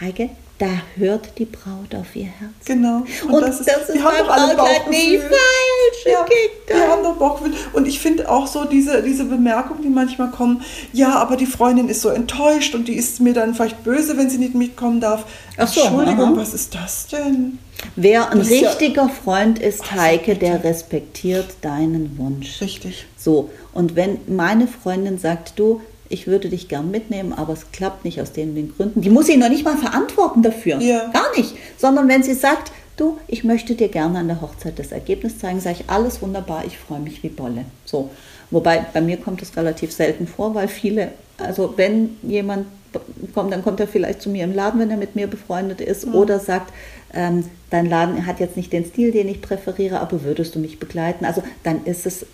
Heike? 0.00 0.30
Da 0.58 0.68
hört 0.96 1.36
die 1.38 1.46
Braut 1.46 1.92
auf 1.96 2.14
ihr 2.14 2.26
Herz. 2.26 2.52
Genau. 2.64 3.02
Und 3.28 3.40
das 3.42 3.58
ist 3.58 3.66
wir 3.92 4.04
haben 4.04 4.18
doch 4.18 4.28
alle 4.30 4.54
Bauchgefühl. 4.54 5.18
falsch, 5.18 6.06
Ja, 6.06 6.24
wir 6.68 6.88
haben 6.88 7.02
doch 7.02 7.16
Bauchgefühl. 7.16 7.54
Und 7.72 7.88
ich 7.88 7.98
finde 7.98 8.30
auch 8.30 8.46
so 8.46 8.64
diese, 8.64 9.02
diese 9.02 9.24
Bemerkungen, 9.24 9.82
die 9.82 9.88
manchmal 9.88 10.30
kommen, 10.30 10.62
ja, 10.92 11.16
aber 11.16 11.36
die 11.36 11.46
Freundin 11.46 11.88
ist 11.88 12.02
so 12.02 12.08
enttäuscht 12.10 12.72
und 12.76 12.86
die 12.86 12.94
ist 12.94 13.20
mir 13.20 13.32
dann 13.34 13.56
vielleicht 13.56 13.82
böse, 13.82 14.16
wenn 14.16 14.30
sie 14.30 14.38
nicht 14.38 14.54
mitkommen 14.54 15.00
darf. 15.00 15.24
Ach 15.56 15.66
so, 15.66 15.80
Entschuldigung, 15.80 16.34
aha. 16.34 16.36
was 16.36 16.54
ist 16.54 16.72
das 16.76 17.08
denn? 17.08 17.58
Wer 17.96 18.30
ein 18.30 18.38
Das 18.38 18.48
ist 18.48 18.60
ja- 18.60 18.68
richtiger 18.68 19.08
Freund 19.08 19.58
ist, 19.58 19.80
Ach, 19.90 19.96
Heike, 19.96 20.36
der 20.36 20.62
respektiert 20.62 21.46
deinen 21.62 22.16
Wunsch. 22.16 22.60
Richtig. 22.60 23.06
So, 23.18 23.50
und 23.72 23.96
wenn 23.96 24.18
meine 24.28 24.68
Freundin 24.68 25.18
sagt, 25.18 25.54
du, 25.58 25.80
ich 26.14 26.28
würde 26.28 26.48
dich 26.48 26.68
gern 26.68 26.90
mitnehmen, 26.90 27.32
aber 27.32 27.52
es 27.52 27.72
klappt 27.72 28.04
nicht 28.04 28.20
aus 28.20 28.32
den, 28.32 28.54
den 28.54 28.74
Gründen, 28.74 29.00
die 29.02 29.10
muss 29.10 29.28
ich 29.28 29.36
noch 29.36 29.48
nicht 29.48 29.64
mal 29.64 29.76
verantworten 29.76 30.42
dafür. 30.42 30.80
Ja. 30.80 31.10
Gar 31.12 31.36
nicht. 31.36 31.54
Sondern 31.76 32.08
wenn 32.08 32.22
sie 32.22 32.34
sagt, 32.34 32.70
du, 32.96 33.18
ich 33.26 33.42
möchte 33.42 33.74
dir 33.74 33.88
gerne 33.88 34.20
an 34.20 34.28
der 34.28 34.40
Hochzeit 34.40 34.78
das 34.78 34.92
Ergebnis 34.92 35.40
zeigen, 35.40 35.60
sage 35.60 35.78
ich, 35.80 35.90
alles 35.90 36.22
wunderbar, 36.22 36.64
ich 36.64 36.78
freue 36.78 37.00
mich 37.00 37.22
wie 37.22 37.28
Bolle. 37.28 37.64
So. 37.84 38.10
Wobei 38.50 38.86
bei 38.92 39.00
mir 39.00 39.16
kommt 39.16 39.42
es 39.42 39.56
relativ 39.56 39.92
selten 39.92 40.28
vor, 40.28 40.54
weil 40.54 40.68
viele, 40.68 41.10
also 41.38 41.74
wenn 41.76 42.16
jemand 42.22 42.66
kommt, 43.34 43.52
dann 43.52 43.64
kommt 43.64 43.80
er 43.80 43.88
vielleicht 43.88 44.22
zu 44.22 44.30
mir 44.30 44.44
im 44.44 44.54
Laden, 44.54 44.78
wenn 44.78 44.90
er 44.90 44.96
mit 44.96 45.16
mir 45.16 45.26
befreundet 45.26 45.80
ist, 45.80 46.06
oder 46.06 46.38
sagt, 46.38 46.72
ähm, 47.12 47.44
dein 47.70 47.86
Laden 47.86 48.24
hat 48.26 48.38
jetzt 48.38 48.56
nicht 48.56 48.72
den 48.72 48.84
Stil, 48.84 49.10
den 49.10 49.28
ich 49.28 49.42
präferiere, 49.42 49.98
aber 49.98 50.22
würdest 50.22 50.54
du 50.54 50.60
mich 50.60 50.78
begleiten? 50.78 51.24
Also 51.24 51.42
dann 51.64 51.84
ist 51.84 52.06
es 52.06 52.24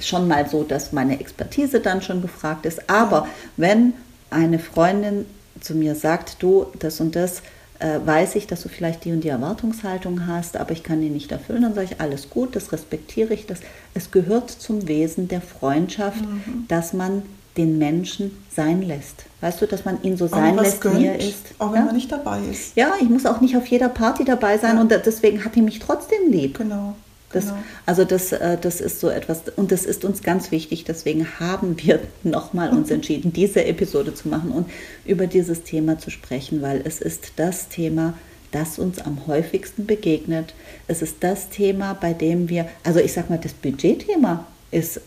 schon 0.00 0.28
mal 0.28 0.48
so, 0.48 0.62
dass 0.64 0.92
meine 0.92 1.20
Expertise 1.20 1.80
dann 1.80 2.02
schon 2.02 2.22
gefragt 2.22 2.66
ist. 2.66 2.90
Aber 2.90 3.28
wenn 3.56 3.94
eine 4.30 4.58
Freundin 4.58 5.26
zu 5.60 5.74
mir 5.74 5.94
sagt, 5.94 6.42
du, 6.42 6.66
das 6.78 7.00
und 7.00 7.14
das, 7.16 7.42
äh, 7.78 7.98
weiß 8.04 8.36
ich, 8.36 8.46
dass 8.46 8.62
du 8.62 8.68
vielleicht 8.68 9.04
die 9.04 9.12
und 9.12 9.22
die 9.22 9.28
Erwartungshaltung 9.28 10.26
hast, 10.26 10.56
aber 10.56 10.72
ich 10.72 10.82
kann 10.82 11.00
die 11.00 11.10
nicht 11.10 11.32
erfüllen, 11.32 11.62
dann 11.62 11.74
sage 11.74 11.88
ich, 11.92 12.00
alles 12.00 12.30
gut, 12.30 12.56
das 12.56 12.72
respektiere 12.72 13.34
ich. 13.34 13.46
Das. 13.46 13.60
Es 13.94 14.10
gehört 14.10 14.50
zum 14.50 14.88
Wesen 14.88 15.28
der 15.28 15.40
Freundschaft, 15.40 16.22
dass 16.68 16.92
man 16.92 17.22
den 17.56 17.78
Menschen 17.78 18.36
sein 18.50 18.82
lässt. 18.82 19.24
Weißt 19.40 19.60
du, 19.60 19.66
dass 19.66 19.84
man 19.84 20.02
ihn 20.02 20.16
so 20.16 20.26
sein 20.26 20.56
lässt, 20.56 20.84
wie 20.84 21.04
er 21.04 21.12
gönnt, 21.12 21.22
ist. 21.22 21.46
auch 21.58 21.72
wenn 21.72 21.80
ja? 21.80 21.84
man 21.84 21.94
nicht 21.94 22.10
dabei 22.10 22.40
ist. 22.50 22.76
ja, 22.76 22.94
ich 23.00 23.08
muss 23.08 23.26
auch 23.26 23.40
nicht 23.40 23.56
auf 23.56 23.66
jeder 23.66 23.88
Party 23.88 24.24
dabei 24.24 24.58
sein 24.58 24.76
Ja. 24.76 24.80
und 24.80 24.90
deswegen 24.90 25.44
hat 25.44 25.54
die 25.54 25.62
mich 25.62 25.78
trotzdem 25.78 26.30
lieb. 26.30 26.58
Genau. 26.58 26.96
Das, 27.34 27.46
genau. 27.46 27.56
Also 27.86 28.04
das, 28.04 28.32
äh, 28.32 28.56
das 28.60 28.80
ist 28.80 29.00
so 29.00 29.08
etwas, 29.08 29.42
und 29.56 29.72
das 29.72 29.84
ist 29.84 30.04
uns 30.04 30.22
ganz 30.22 30.50
wichtig, 30.50 30.84
deswegen 30.84 31.38
haben 31.40 31.76
wir 31.82 32.00
nochmal 32.22 32.70
uns 32.70 32.90
entschieden, 32.92 33.32
diese 33.32 33.64
Episode 33.64 34.14
zu 34.14 34.28
machen 34.28 34.50
und 34.50 34.70
über 35.04 35.26
dieses 35.26 35.64
Thema 35.64 35.98
zu 35.98 36.10
sprechen, 36.10 36.62
weil 36.62 36.82
es 36.84 37.00
ist 37.00 37.32
das 37.36 37.68
Thema, 37.68 38.14
das 38.52 38.78
uns 38.78 39.00
am 39.00 39.26
häufigsten 39.26 39.86
begegnet. 39.86 40.54
Es 40.86 41.02
ist 41.02 41.16
das 41.20 41.48
Thema, 41.48 41.94
bei 41.94 42.12
dem 42.12 42.48
wir, 42.48 42.68
also 42.84 43.00
ich 43.00 43.12
sag 43.12 43.28
mal, 43.28 43.38
das 43.38 43.52
Budgetthema 43.52 44.46
ist 44.70 45.00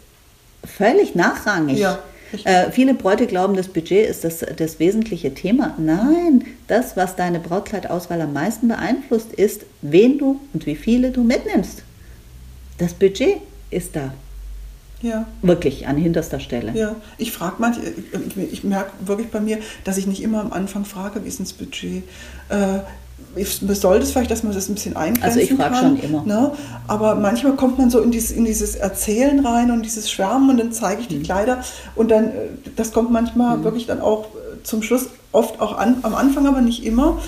völlig 0.65 1.15
nachrangig. 1.15 1.79
Ja. 1.79 1.99
Äh, 2.43 2.71
viele 2.71 2.93
Bräute 2.93 3.25
glauben, 3.25 3.55
das 3.55 3.69
Budget 3.69 4.09
ist 4.09 4.25
das, 4.25 4.39
das 4.39 4.79
wesentliche 4.79 5.33
Thema. 5.33 5.75
Nein, 5.77 6.43
das, 6.67 6.97
was 6.97 7.15
deine 7.15 7.39
Brautkleidauswahl 7.39 8.19
am 8.19 8.33
meisten 8.33 8.67
beeinflusst, 8.67 9.31
ist, 9.33 9.61
wen 9.81 10.17
du 10.17 10.41
und 10.53 10.65
wie 10.65 10.75
viele 10.75 11.11
du 11.11 11.23
mitnimmst. 11.23 11.83
Das 12.77 12.93
Budget 12.93 13.37
ist 13.69 13.95
da. 13.95 14.13
Ja. 15.01 15.25
Wirklich 15.43 15.87
an 15.87 15.97
hinterster 15.97 16.39
Stelle. 16.39 16.71
Ja, 16.73 16.95
ich 17.17 17.31
frage 17.31 17.55
manche, 17.59 17.81
ich 18.51 18.63
merke 18.63 18.91
wirklich 19.05 19.29
bei 19.29 19.39
mir, 19.39 19.59
dass 19.83 19.97
ich 19.97 20.07
nicht 20.07 20.23
immer 20.23 20.41
am 20.41 20.51
Anfang 20.51 20.85
frage, 20.85 21.23
wie 21.23 21.27
ist 21.27 21.39
das 21.39 21.53
Budget? 21.53 22.03
Äh, 22.49 22.79
ich 23.35 23.59
sollte 23.59 24.03
es 24.03 24.11
vielleicht, 24.11 24.31
dass 24.31 24.43
man 24.43 24.53
das 24.53 24.69
ein 24.69 24.73
bisschen 24.75 24.95
eingrenzen 24.95 25.23
Also 25.23 25.39
ich 25.39 25.53
frage 25.53 25.75
schon 25.75 25.99
immer. 25.99 26.23
Ne? 26.23 26.51
Aber 26.87 27.13
manchmal 27.15 27.55
kommt 27.55 27.77
man 27.77 27.89
so 27.91 27.99
in 27.99 28.09
dieses, 28.09 28.31
in 28.31 28.45
dieses 28.45 28.75
Erzählen 28.75 29.45
rein 29.45 29.69
und 29.69 29.83
dieses 29.83 30.09
Schwärmen 30.09 30.49
und 30.49 30.57
dann 30.57 30.71
zeige 30.71 31.01
ich 31.01 31.07
die 31.07 31.17
Mhm. 31.17 31.23
Kleider 31.23 31.63
und 31.95 32.09
dann, 32.09 32.25
äh, 32.25 32.31
das 32.75 32.91
kommt 32.91 33.11
manchmal 33.11 33.63
wirklich 33.63 33.85
dann 33.85 34.01
auch 34.01 34.25
äh, 34.25 34.63
zum 34.63 34.81
Schluss, 34.81 35.07
oft 35.31 35.59
auch 35.59 35.77
an, 35.77 35.97
am 36.01 36.15
Anfang, 36.15 36.47
aber 36.47 36.61
nicht 36.61 36.83
immer. 36.83 37.19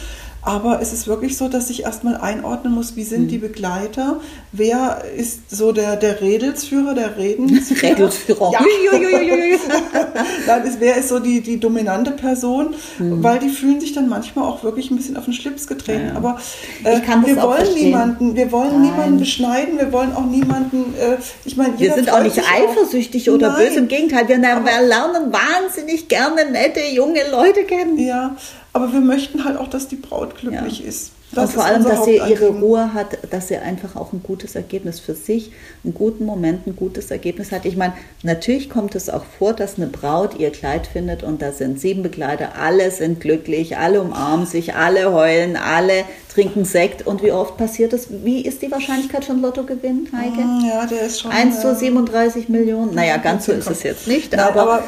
Aber 0.49 0.81
es 0.81 0.93
ist 0.93 1.07
wirklich 1.07 1.37
so, 1.37 1.47
dass 1.47 1.69
ich 1.69 1.83
erstmal 1.83 2.17
einordnen 2.17 2.73
muss, 2.73 2.95
wie 2.95 3.01
Mhm. 3.03 3.05
sind 3.07 3.27
die 3.29 3.37
Begleiter, 3.37 4.19
wer 4.51 5.03
ist 5.15 5.51
so 5.55 5.71
der, 5.71 5.95
der 5.95 6.21
Redelsführer, 6.21 6.95
der 6.95 7.17
Redensführer. 7.17 7.83
Redelsführer. 7.91 8.51
Ja. 8.53 8.59
Nein, 10.47 10.75
wer 10.79 10.97
ist 10.97 11.09
so 11.09 11.19
die, 11.19 11.41
die 11.41 11.59
dominante 11.59 12.11
Person, 12.11 12.73
Mhm. 12.97 13.23
weil 13.23 13.39
die 13.39 13.49
fühlen 13.49 13.79
sich 13.79 13.93
dann 13.93 14.09
manchmal 14.09 14.45
auch 14.45 14.63
wirklich 14.63 14.89
ein 14.91 14.97
bisschen 14.97 15.17
auf 15.17 15.25
den 15.25 15.33
Schlips 15.33 15.67
getreten. 15.67 16.07
Ja, 16.07 16.11
ja. 16.11 16.15
Aber 16.15 16.39
äh, 16.83 16.99
wir 17.25 17.37
auch 17.43 17.47
wollen 17.49 17.57
verstehen. 17.65 17.85
niemanden, 17.85 18.35
wir 18.35 18.51
wollen 18.51 18.71
Nein. 18.71 18.81
niemanden 18.81 19.19
beschneiden, 19.19 19.77
wir 19.77 19.91
wollen 19.91 20.15
auch 20.15 20.25
niemanden, 20.25 20.93
äh, 20.99 21.17
ich 21.45 21.57
meine, 21.57 21.77
Wir 21.79 21.93
sind 21.93 22.11
auch 22.11 22.23
nicht 22.23 22.39
eifersüchtig 22.39 23.29
oder 23.29 23.49
Nein. 23.51 23.67
böse. 23.67 23.79
Im 23.79 23.87
Gegenteil, 23.87 24.27
wir, 24.27 24.37
wir 24.39 24.87
lernen 24.87 25.31
wahnsinnig 25.31 26.07
gerne 26.07 26.49
nette 26.51 26.79
junge 26.91 27.21
Leute 27.31 27.63
kennen. 27.65 27.99
Ja, 27.99 28.35
aber 28.73 28.91
wir 28.93 29.01
möchten 29.01 29.43
halt 29.45 29.57
auch, 29.57 29.67
dass 29.69 29.87
die 29.87 29.95
Braut 29.95 30.35
glücklich 30.37 30.79
Ja. 30.81 30.85
ist. 30.87 31.11
und 31.35 31.47
vor 31.51 31.63
allem, 31.63 31.83
dass 31.83 32.05
sie 32.05 32.15
ihre. 32.15 32.47
Ruhe 32.49 32.93
hat, 32.95 33.17
dass 33.31 33.49
sie 33.49 33.57
einfach 33.57 33.95
auch 33.95 34.13
ein 34.13 34.23
gutes 34.23 34.55
Ergebnis 34.55 34.99
für 34.99 35.13
sich, 35.13 35.51
einen 35.83 35.93
guten 35.93 36.25
Moment, 36.25 36.65
ein 36.65 36.75
gutes 36.75 37.11
Ergebnis 37.11 37.51
hat. 37.51 37.65
Ich 37.65 37.77
meine, 37.77 37.93
natürlich 38.23 38.67
kommt 38.67 38.95
es 38.95 39.11
auch 39.11 39.23
vor, 39.37 39.53
dass 39.53 39.77
eine 39.77 39.85
Braut 39.85 40.39
ihr 40.39 40.49
Kleid 40.51 40.87
findet 40.87 41.21
und 41.21 41.41
da 41.43 41.51
sind 41.51 41.79
sieben 41.79 42.01
Begleiter, 42.01 42.55
alle 42.59 42.89
sind 42.89 43.19
glücklich, 43.19 43.77
alle 43.77 44.01
umarmen 44.01 44.47
sich, 44.47 44.73
alle 44.73 45.13
heulen, 45.13 45.55
alle 45.55 46.03
trinken 46.33 46.65
Sekt. 46.65 47.05
Und 47.05 47.21
wie 47.21 47.31
oft 47.31 47.57
passiert 47.57 47.93
das? 47.93 48.07
Wie 48.23 48.41
ist 48.41 48.63
die 48.63 48.71
Wahrscheinlichkeit 48.71 49.23
schon 49.25 49.39
Lotto 49.41 49.63
gewinnt, 49.63 50.09
Heike? 50.11 50.41
Mm, 50.41 50.65
Ja, 50.67 50.87
der 50.87 51.01
ist 51.01 51.21
schon. 51.21 51.29
1 51.31 51.61
zu 51.61 51.69
äh, 51.73 51.75
37 51.75 52.49
Millionen. 52.49 52.95
Naja, 52.95 53.17
ganz 53.17 53.45
so 53.45 53.51
ist 53.51 53.69
es 53.69 53.83
jetzt 53.83 54.07
nicht, 54.07 54.31
Nein, 54.31 54.39
aber, 54.41 54.61
aber 54.61 54.83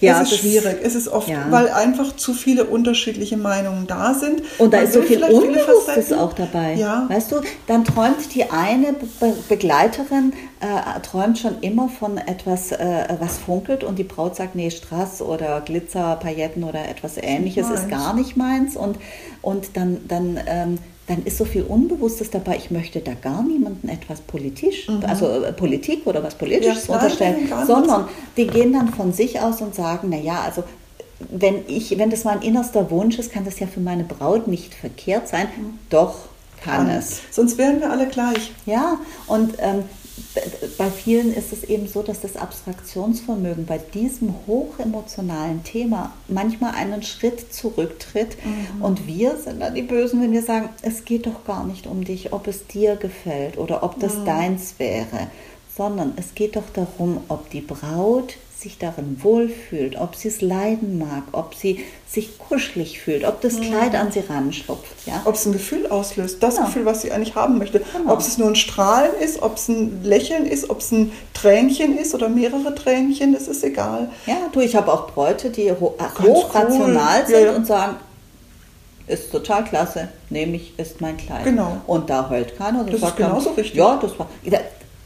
ja, 0.00 0.22
es 0.22 0.32
ist 0.32 0.38
schwierig. 0.38 0.78
Es 0.82 0.94
ist 0.94 1.08
oft, 1.08 1.28
Ja. 1.28 1.46
weil 1.50 1.68
einfach 1.68 2.16
zu 2.16 2.34
viele 2.34 2.64
unterschiedliche 2.64 3.36
Meinungen 3.36 3.86
da 3.86 4.14
sind. 4.14 4.42
Und 4.58 4.72
da 4.72 4.78
Man 4.78 4.86
ist 4.86 4.92
so 4.94 5.02
viel 5.02 5.22
Unbewusstes 5.22 6.12
auch 6.12 6.32
dabei. 6.32 6.74
Ja. 6.74 7.06
Weißt 7.08 7.32
du, 7.32 7.40
dann 7.66 7.84
träumt 7.84 8.34
die 8.34 8.50
eine 8.50 8.92
Be 8.92 9.34
Begleiterin, 9.48 10.32
äh, 10.60 11.00
träumt 11.00 11.38
schon 11.38 11.60
immer 11.60 11.88
von 11.88 12.18
etwas, 12.18 12.72
äh, 12.72 13.16
was 13.20 13.38
funkelt 13.38 13.84
und 13.84 13.98
die 13.98 14.04
Braut 14.04 14.36
sagt, 14.36 14.54
nee, 14.54 14.70
Strass 14.70 15.20
oder 15.22 15.60
Glitzer, 15.60 16.16
Pailletten 16.16 16.64
oder 16.64 16.88
etwas 16.88 17.16
ähnliches 17.16 17.68
ist 17.70 17.88
gar 17.88 18.14
nicht 18.14 18.36
meins. 18.36 18.76
Und, 18.76 18.98
und 19.42 19.76
dann, 19.76 20.00
dann, 20.06 20.40
ähm, 20.46 20.78
dann 21.08 21.24
ist 21.24 21.38
so 21.38 21.44
viel 21.44 21.62
Unbewusstes 21.62 22.30
dabei, 22.30 22.56
ich 22.56 22.70
möchte 22.70 23.00
da 23.00 23.14
gar 23.14 23.42
niemanden 23.42 23.88
etwas 23.88 24.20
politisch, 24.20 24.88
also 25.06 25.26
äh, 25.44 25.52
Politik 25.52 26.06
oder 26.06 26.22
was 26.22 26.34
Politisches 26.34 26.86
Mhm. 26.86 26.92
Ja, 26.92 27.00
unterstellen, 27.00 27.36
nicht. 27.42 27.66
sondern 27.66 28.08
die 28.36 28.46
gehen 28.46 28.72
dann 28.72 28.88
von 28.92 29.12
sich 29.12 29.40
aus 29.40 29.60
und 29.60 29.74
sagen, 29.74 30.10
naja, 30.10 30.42
also 30.44 30.62
wenn 31.30 31.64
ich, 31.66 31.98
wenn 31.98 32.10
das 32.10 32.22
mein 32.24 32.42
innerster 32.42 32.90
Wunsch 32.90 33.18
ist, 33.18 33.32
kann 33.32 33.44
das 33.44 33.58
ja 33.58 33.66
für 33.66 33.80
meine 33.80 34.04
Braut 34.04 34.46
nicht 34.46 34.72
verkehrt 34.74 35.26
sein. 35.28 35.48
Doch 35.90 36.14
kann 36.62 36.88
es. 36.90 37.20
Sonst 37.30 37.58
wären 37.58 37.80
wir 37.80 37.90
alle 37.90 38.06
gleich. 38.06 38.52
Ja, 38.66 38.98
und 39.26 39.54
ähm, 39.58 39.84
bei 40.76 40.90
vielen 40.90 41.32
ist 41.34 41.52
es 41.52 41.64
eben 41.64 41.88
so, 41.88 42.02
dass 42.02 42.20
das 42.20 42.36
Abstraktionsvermögen 42.36 43.66
bei 43.66 43.78
diesem 43.78 44.34
hochemotionalen 44.46 45.64
Thema 45.64 46.12
manchmal 46.28 46.74
einen 46.74 47.02
Schritt 47.02 47.52
zurücktritt. 47.52 48.36
Und 48.80 49.06
wir 49.06 49.36
sind 49.36 49.60
dann 49.60 49.74
die 49.74 49.82
Bösen, 49.82 50.22
wenn 50.22 50.32
wir 50.32 50.42
sagen, 50.42 50.68
es 50.82 51.04
geht 51.04 51.26
doch 51.26 51.44
gar 51.44 51.64
nicht 51.64 51.86
um 51.86 52.04
dich, 52.04 52.32
ob 52.32 52.46
es 52.46 52.66
dir 52.66 52.96
gefällt 52.96 53.58
oder 53.58 53.82
ob 53.82 53.98
das 54.00 54.24
deins 54.24 54.74
wäre, 54.78 55.28
sondern 55.76 56.12
es 56.16 56.34
geht 56.34 56.56
doch 56.56 56.70
darum, 56.72 57.20
ob 57.28 57.50
die 57.50 57.60
Braut 57.60 58.36
sich 58.60 58.76
darin 58.78 59.20
wohlfühlt, 59.22 59.96
ob 60.00 60.16
sie 60.16 60.28
es 60.28 60.40
leiden 60.40 60.98
mag, 60.98 61.22
ob 61.30 61.54
sie 61.54 61.84
sich 62.08 62.38
kuschelig 62.38 62.98
fühlt, 63.00 63.24
ob 63.24 63.40
das 63.40 63.60
Kleid 63.60 63.94
an 63.94 64.10
sie 64.10 64.20
ranschlupft. 64.20 65.06
Ja? 65.06 65.22
Ob 65.26 65.36
es 65.36 65.46
ein 65.46 65.52
Gefühl 65.52 65.86
auslöst, 65.86 66.42
das 66.42 66.56
Genau. 66.56 66.66
Gefühl, 66.66 66.84
was 66.84 67.02
sie 67.02 67.12
eigentlich 67.12 67.36
haben 67.36 67.58
möchte. 67.58 67.80
Genau. 67.80 68.12
Ob 68.12 68.18
es 68.20 68.36
nur 68.36 68.48
ein 68.48 68.56
Strahlen 68.56 69.12
ist, 69.20 69.42
ob 69.42 69.56
es 69.56 69.68
ein 69.68 70.02
Lächeln 70.02 70.44
ist, 70.44 70.70
ob 70.70 70.80
es 70.80 70.90
ein 70.90 71.12
Tränchen 71.34 71.96
ist 71.96 72.14
oder 72.14 72.28
mehrere 72.28 72.74
Tränchen, 72.74 73.32
das 73.32 73.46
ist 73.46 73.62
egal. 73.62 74.10
Ja, 74.26 74.36
du, 74.50 74.60
ich 74.60 74.74
habe 74.74 74.92
auch 74.92 75.08
Bräute, 75.12 75.50
die 75.50 75.70
ho 75.70 75.94
Ganz 75.96 76.18
hochrational 76.18 77.20
cool. 77.20 77.26
sind 77.26 77.44
Ja, 77.44 77.52
und 77.52 77.66
sagen, 77.66 77.96
ist 79.06 79.30
total 79.30 79.64
klasse, 79.64 80.08
nehme 80.30 80.56
ich, 80.56 80.76
ist 80.78 81.00
mein 81.00 81.16
Kleid. 81.16 81.44
Genau. 81.44 81.76
Und 81.86 82.10
da 82.10 82.28
heult 82.28 82.58
keiner. 82.58 82.82
Das 82.84 82.94
ist 82.94 83.00
sagt 83.02 83.20
dann, 83.20 83.28
genauso 83.28 83.50
richtig. 83.50 83.74
Ja, 83.76 83.98
das 84.02 84.18
war. 84.18 84.28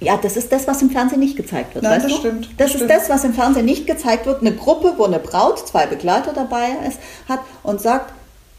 Ja, 0.02 0.16
das 0.16 0.36
ist 0.36 0.50
das, 0.52 0.66
was 0.66 0.82
im 0.82 0.90
Fernsehen 0.90 1.20
nicht 1.20 1.36
gezeigt 1.36 1.74
wird. 1.74 1.84
Nein, 1.84 1.94
weißt 2.02 2.04
das 2.06 2.12
du? 2.12 2.18
stimmt, 2.18 2.44
Das 2.46 2.56
das 2.56 2.66
ist 2.68 2.72
stimmt. 2.76 2.90
das, 2.90 3.08
was 3.10 3.24
im 3.24 3.34
Fernsehen 3.34 3.64
nicht 3.64 3.86
gezeigt 3.86 4.26
wird. 4.26 4.40
Eine 4.40 4.54
Gruppe, 4.54 4.94
wo 4.96 5.04
eine 5.04 5.18
Braut 5.18 5.66
zwei 5.66 5.86
Begleiter 5.86 6.32
dabei 6.32 6.68
ist, 6.88 6.98
hat 7.28 7.40
und 7.62 7.80
sagt, 7.80 8.12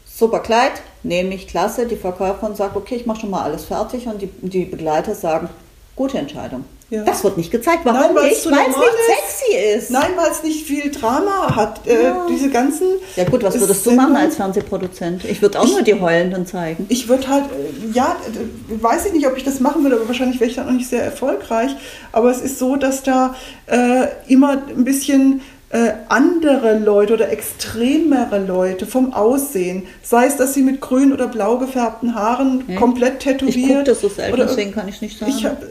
super 0.06 0.40
Kleid, 0.40 0.72
nehme 1.02 1.34
ich 1.34 1.46
klasse. 1.48 1.86
Die 1.86 1.96
Verkäuferin 1.96 2.54
sagt, 2.54 2.76
okay, 2.76 2.94
ich 2.96 3.06
mache 3.06 3.20
schon 3.20 3.30
mal 3.30 3.42
alles 3.42 3.64
fertig. 3.64 4.06
Und 4.06 4.22
die, 4.22 4.28
die 4.42 4.64
Begleiter 4.64 5.14
sagen, 5.14 5.48
gute 5.96 6.18
Entscheidung. 6.18 6.64
Ja. 6.90 7.02
Das 7.04 7.24
wird 7.24 7.36
nicht 7.38 7.50
gezeigt. 7.50 7.80
Warum 7.84 8.00
Nein, 8.00 8.14
weil 8.14 8.30
es 8.30 8.44
nicht? 8.44 8.56
sexy 8.56 9.56
ist. 9.76 9.90
Nein, 9.90 10.10
weil 10.16 10.30
es 10.30 10.42
nicht 10.42 10.66
viel 10.66 10.90
Drama 10.90 11.54
hat. 11.56 11.86
Äh, 11.86 12.04
Ja. 12.04 12.26
diese 12.28 12.50
ganzen. 12.50 12.86
Ja 13.16 13.24
gut, 13.24 13.42
was 13.42 13.58
würdest 13.58 13.84
du 13.86 13.92
machen 13.92 14.14
als 14.14 14.36
Fernsehproduzent? 14.36 15.24
Ich 15.24 15.40
würde 15.40 15.58
auch 15.60 15.66
nur 15.66 15.82
die 15.82 15.98
Heulenden 15.98 16.46
zeigen. 16.46 16.84
Ich 16.90 17.08
würde 17.08 17.26
halt, 17.28 17.44
äh, 17.46 17.90
ja, 17.96 18.16
weiß 18.68 19.06
ich 19.06 19.12
nicht, 19.14 19.26
ob 19.26 19.36
ich 19.36 19.44
das 19.44 19.60
machen 19.60 19.82
würde, 19.82 19.96
aber 19.96 20.06
wahrscheinlich 20.08 20.38
wäre 20.40 20.50
ich 20.50 20.56
dann 20.56 20.68
auch 20.68 20.72
nicht 20.72 20.88
sehr 20.88 21.02
erfolgreich. 21.02 21.74
Aber 22.12 22.30
es 22.30 22.40
ist 22.40 22.58
so, 22.58 22.76
dass 22.76 23.02
da 23.02 23.34
äh, 23.66 24.06
immer 24.28 24.62
ein 24.68 24.84
bisschen 24.84 25.40
äh, 25.70 25.92
andere 26.08 26.78
Leute 26.78 27.14
oder 27.14 27.30
extremere 27.30 28.38
Leute 28.44 28.86
vom 28.86 29.12
Aussehen, 29.12 29.84
sei 30.02 30.26
es, 30.26 30.36
dass 30.36 30.54
sie 30.54 30.62
mit 30.62 30.80
grün 30.80 31.12
oder 31.12 31.26
blau 31.28 31.58
gefärbten 31.58 32.14
Haaren 32.14 32.64
Hm? 32.66 32.76
komplett 32.76 33.20
tätowiert. 33.20 33.56
Ich 33.56 33.68
gucke 33.68 33.84
das 33.84 34.00
so 34.00 34.08
selten, 34.08 34.34
oder- 34.34 34.46
deswegen 34.46 34.72
kann 34.72 34.88
ich 34.88 35.00
nicht 35.00 35.18
sagen. 35.18 35.32
Ich 35.36 35.44
hab, 35.44 35.62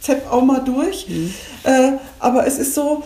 zepp 0.00 0.30
auch 0.32 0.42
mal 0.44 0.60
durch. 0.60 1.06
Mhm. 1.08 1.34
Äh, 1.64 1.92
aber 2.20 2.46
es 2.46 2.58
ist 2.58 2.74
so, 2.74 3.02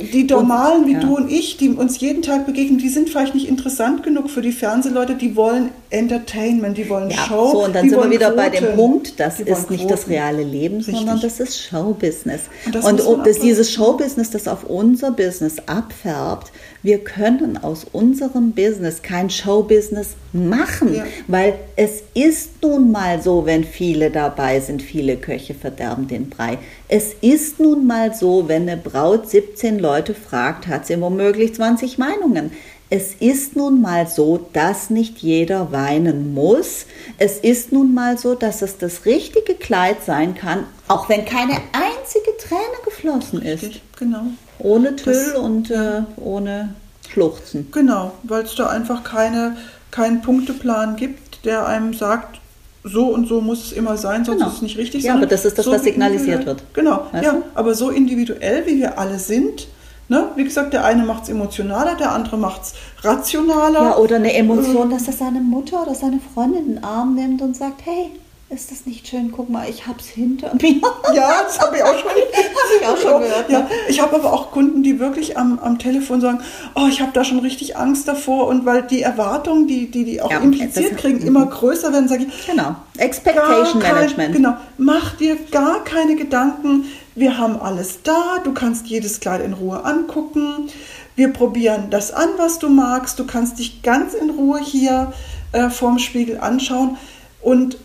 die 0.00 0.24
Normalen 0.24 0.86
wie 0.86 0.94
ja. 0.94 1.00
du 1.00 1.16
und 1.16 1.30
ich, 1.30 1.56
die 1.56 1.68
uns 1.70 2.00
jeden 2.00 2.22
Tag 2.22 2.46
begegnen, 2.46 2.78
die 2.78 2.88
sind 2.88 3.10
vielleicht 3.10 3.34
nicht 3.34 3.48
interessant 3.48 4.02
genug 4.02 4.30
für 4.30 4.42
die 4.42 4.52
Fernsehleute, 4.52 5.14
die 5.14 5.36
wollen 5.36 5.70
Entertainment, 5.90 6.78
die 6.78 6.88
wollen 6.88 7.10
Ja, 7.10 7.16
Show. 7.26 7.50
so 7.52 7.64
und 7.64 7.74
dann 7.74 7.84
die 7.84 7.90
sind 7.90 8.02
wir 8.02 8.10
wieder 8.10 8.30
bei 8.30 8.48
Quoten. 8.50 8.64
dem 8.66 8.76
Punkt, 8.76 9.20
das 9.20 9.40
ist 9.40 9.70
nicht 9.70 9.90
das 9.90 10.08
reale 10.08 10.42
Leben, 10.42 10.80
sondern 10.80 11.18
Richtig. 11.18 11.22
das 11.38 11.40
ist 11.40 11.58
Showbusiness. 11.62 12.42
Und 12.66 12.74
das 12.74 12.84
Und 12.84 13.06
ob 13.06 13.24
das, 13.24 13.38
dieses 13.38 13.70
Showbusiness, 13.72 14.30
das 14.30 14.48
auf 14.48 14.64
unser 14.64 15.10
Business 15.10 15.56
abfärbt, 15.66 16.52
wir 16.82 16.98
können 16.98 17.56
aus 17.62 17.84
unserem 17.92 18.52
Business 18.52 19.02
kein 19.02 19.30
Showbusiness 19.30 20.14
machen, 20.32 20.94
Ja. 20.94 21.04
weil 21.28 21.54
es 21.76 22.02
ist 22.14 22.62
nun 22.62 22.90
mal 22.90 23.22
so, 23.22 23.46
wenn 23.46 23.64
viele 23.64 24.10
dabei 24.10 24.60
sind, 24.60 24.82
viele 24.82 25.16
Köche 25.16 25.54
verderben 25.54 26.08
den 26.08 26.28
Brei. 26.28 26.58
Es 26.88 27.14
ist 27.20 27.60
nun 27.60 27.86
mal 27.86 28.14
so, 28.14 28.48
wenn 28.48 28.62
eine 28.68 28.76
Braut 28.76 29.28
17 29.30 29.78
Leute 29.78 30.14
fragt, 30.14 30.66
hat 30.66 30.86
sie 30.86 31.00
womöglich 31.00 31.54
20 31.54 31.98
Meinungen. 31.98 32.50
Es 32.94 33.14
ist 33.14 33.56
nun 33.56 33.80
mal 33.80 34.06
so, 34.06 34.48
dass 34.52 34.90
nicht 34.90 35.18
jeder 35.18 35.72
weinen 35.72 36.34
muss. 36.34 36.84
Es 37.16 37.38
ist 37.38 37.72
nun 37.72 37.94
mal 37.94 38.18
so, 38.18 38.34
dass 38.34 38.60
es 38.60 38.76
das 38.76 39.06
richtige 39.06 39.54
Kleid 39.54 40.04
sein 40.04 40.34
kann, 40.34 40.64
auch 40.88 41.08
wenn 41.08 41.24
keine 41.24 41.54
einzige 41.72 42.36
Träne 42.38 42.60
geflossen 42.84 43.40
ist. 43.40 43.62
Richtig, 43.62 43.82
genau. 43.98 44.24
Ohne 44.62 44.96
Tüll 44.96 45.12
Das- 45.14 45.34
und 45.34 45.70
äh, 45.70 46.02
ohne 46.16 46.74
Schluchzen. 47.08 47.68
Genau, 47.72 48.12
weil 48.22 48.44
es 48.44 48.54
da 48.54 48.68
einfach 48.68 49.02
keine, 49.04 49.56
keinen 49.90 50.22
Punkteplan 50.22 50.96
gibt, 50.96 51.44
der 51.44 51.66
einem 51.66 51.92
sagt, 51.94 52.40
so 52.84 53.06
und 53.06 53.28
so 53.28 53.40
muss 53.40 53.66
es 53.66 53.72
immer 53.72 53.96
sein, 53.96 54.24
sonst 54.24 54.38
Genau. 54.38 54.48
ist 54.50 54.56
es 54.56 54.62
nicht 54.62 54.78
richtig. 54.78 55.04
Ja, 55.04 55.14
aber 55.14 55.26
das 55.26 55.44
ist 55.44 55.56
das, 55.58 55.66
was 55.66 55.84
signalisiert 55.84 56.46
wird. 56.46 56.62
Genau, 56.74 57.06
Weißt 57.12 57.24
ja, 57.24 57.32
du? 57.32 57.42
aber 57.54 57.74
so 57.74 57.90
individuell, 57.90 58.66
wie 58.66 58.78
wir 58.78 58.98
alle 58.98 59.18
sind, 59.18 59.68
Ne? 60.08 60.26
Wie 60.36 60.44
gesagt, 60.44 60.74
der 60.74 60.84
eine 60.84 61.04
macht 61.04 61.22
es 61.22 61.28
emotionaler, 61.30 61.94
der 61.94 62.12
andere 62.12 62.36
macht 62.36 62.62
es 62.64 62.74
rationaler. 63.02 63.80
Ja, 63.82 63.96
oder 63.96 64.16
eine 64.16 64.34
Emotion, 64.34 64.90
dass 64.90 65.06
er 65.06 65.14
seine 65.14 65.40
Mutter 65.40 65.80
oder 65.82 65.94
seine 65.94 66.18
Freundin 66.34 66.66
in 66.66 66.74
den 66.74 66.84
Arm 66.84 67.14
nimmt 67.14 67.40
und 67.40 67.56
sagt, 67.56 67.82
hey, 67.86 68.10
ist 68.52 68.70
das 68.70 68.84
nicht 68.84 69.08
schön? 69.08 69.32
Guck 69.32 69.48
mal, 69.48 69.68
ich 69.68 69.86
hab's 69.86 70.06
hinter 70.06 70.52
mir. 70.60 70.80
Ja, 71.14 71.42
das 71.44 71.58
habe 71.58 71.76
ich 71.76 71.82
auch 71.82 71.98
schon, 71.98 72.10
hab 72.10 72.80
ich 72.80 72.86
auch 72.86 72.96
schon 72.96 73.22
gehört. 73.22 73.50
Ja. 73.50 73.68
Ich 73.88 74.00
habe 74.00 74.16
aber 74.16 74.32
auch 74.32 74.50
Kunden, 74.50 74.82
die 74.82 74.98
wirklich 74.98 75.36
am, 75.36 75.58
am 75.58 75.78
Telefon 75.78 76.20
sagen, 76.20 76.40
oh, 76.74 76.86
ich 76.88 77.00
habe 77.00 77.12
da 77.12 77.24
schon 77.24 77.38
richtig 77.38 77.76
Angst 77.76 78.06
davor 78.06 78.48
und 78.48 78.66
weil 78.66 78.82
die 78.82 79.02
Erwartungen, 79.02 79.66
die 79.66 79.90
die, 79.90 80.04
die 80.04 80.20
auch 80.20 80.30
ja, 80.30 80.38
impliziert 80.38 80.96
kriegen, 80.98 81.20
mhm. 81.20 81.26
immer 81.26 81.46
größer 81.46 81.92
werden, 81.92 82.08
sage 82.08 82.26
ich. 82.28 82.46
Genau, 82.46 82.76
Expectation 82.98 83.80
kein, 83.80 83.94
Management. 83.94 84.34
Genau, 84.34 84.56
mach 84.76 85.16
dir 85.16 85.36
gar 85.50 85.82
keine 85.84 86.16
Gedanken. 86.16 86.84
Wir 87.14 87.38
haben 87.38 87.60
alles 87.60 88.02
da, 88.02 88.38
du 88.44 88.52
kannst 88.52 88.86
jedes 88.86 89.20
Kleid 89.20 89.42
in 89.42 89.54
Ruhe 89.54 89.84
angucken. 89.84 90.68
Wir 91.14 91.28
probieren 91.28 91.88
das 91.90 92.10
an, 92.10 92.28
was 92.38 92.58
du 92.58 92.68
magst. 92.68 93.18
Du 93.18 93.26
kannst 93.26 93.58
dich 93.58 93.82
ganz 93.82 94.14
in 94.14 94.30
Ruhe 94.30 94.60
hier 94.60 95.12
äh, 95.52 95.68
vorm 95.68 95.98
Spiegel 95.98 96.38
anschauen 96.38 96.96
und 97.42 97.76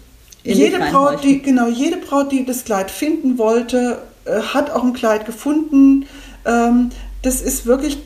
jede 0.53 0.79
Braut, 0.79 1.23
die, 1.23 1.41
genau, 1.41 1.67
jede 1.67 1.97
Braut, 1.97 2.31
die 2.31 2.45
das 2.45 2.63
Kleid 2.63 2.91
finden 2.91 3.38
wollte, 3.38 3.99
äh, 4.25 4.39
hat 4.41 4.71
auch 4.71 4.83
ein 4.83 4.93
Kleid 4.93 5.25
gefunden. 5.25 6.05
Ähm, 6.45 6.89
das 7.21 7.41
ist 7.41 7.65
wirklich, 7.65 7.97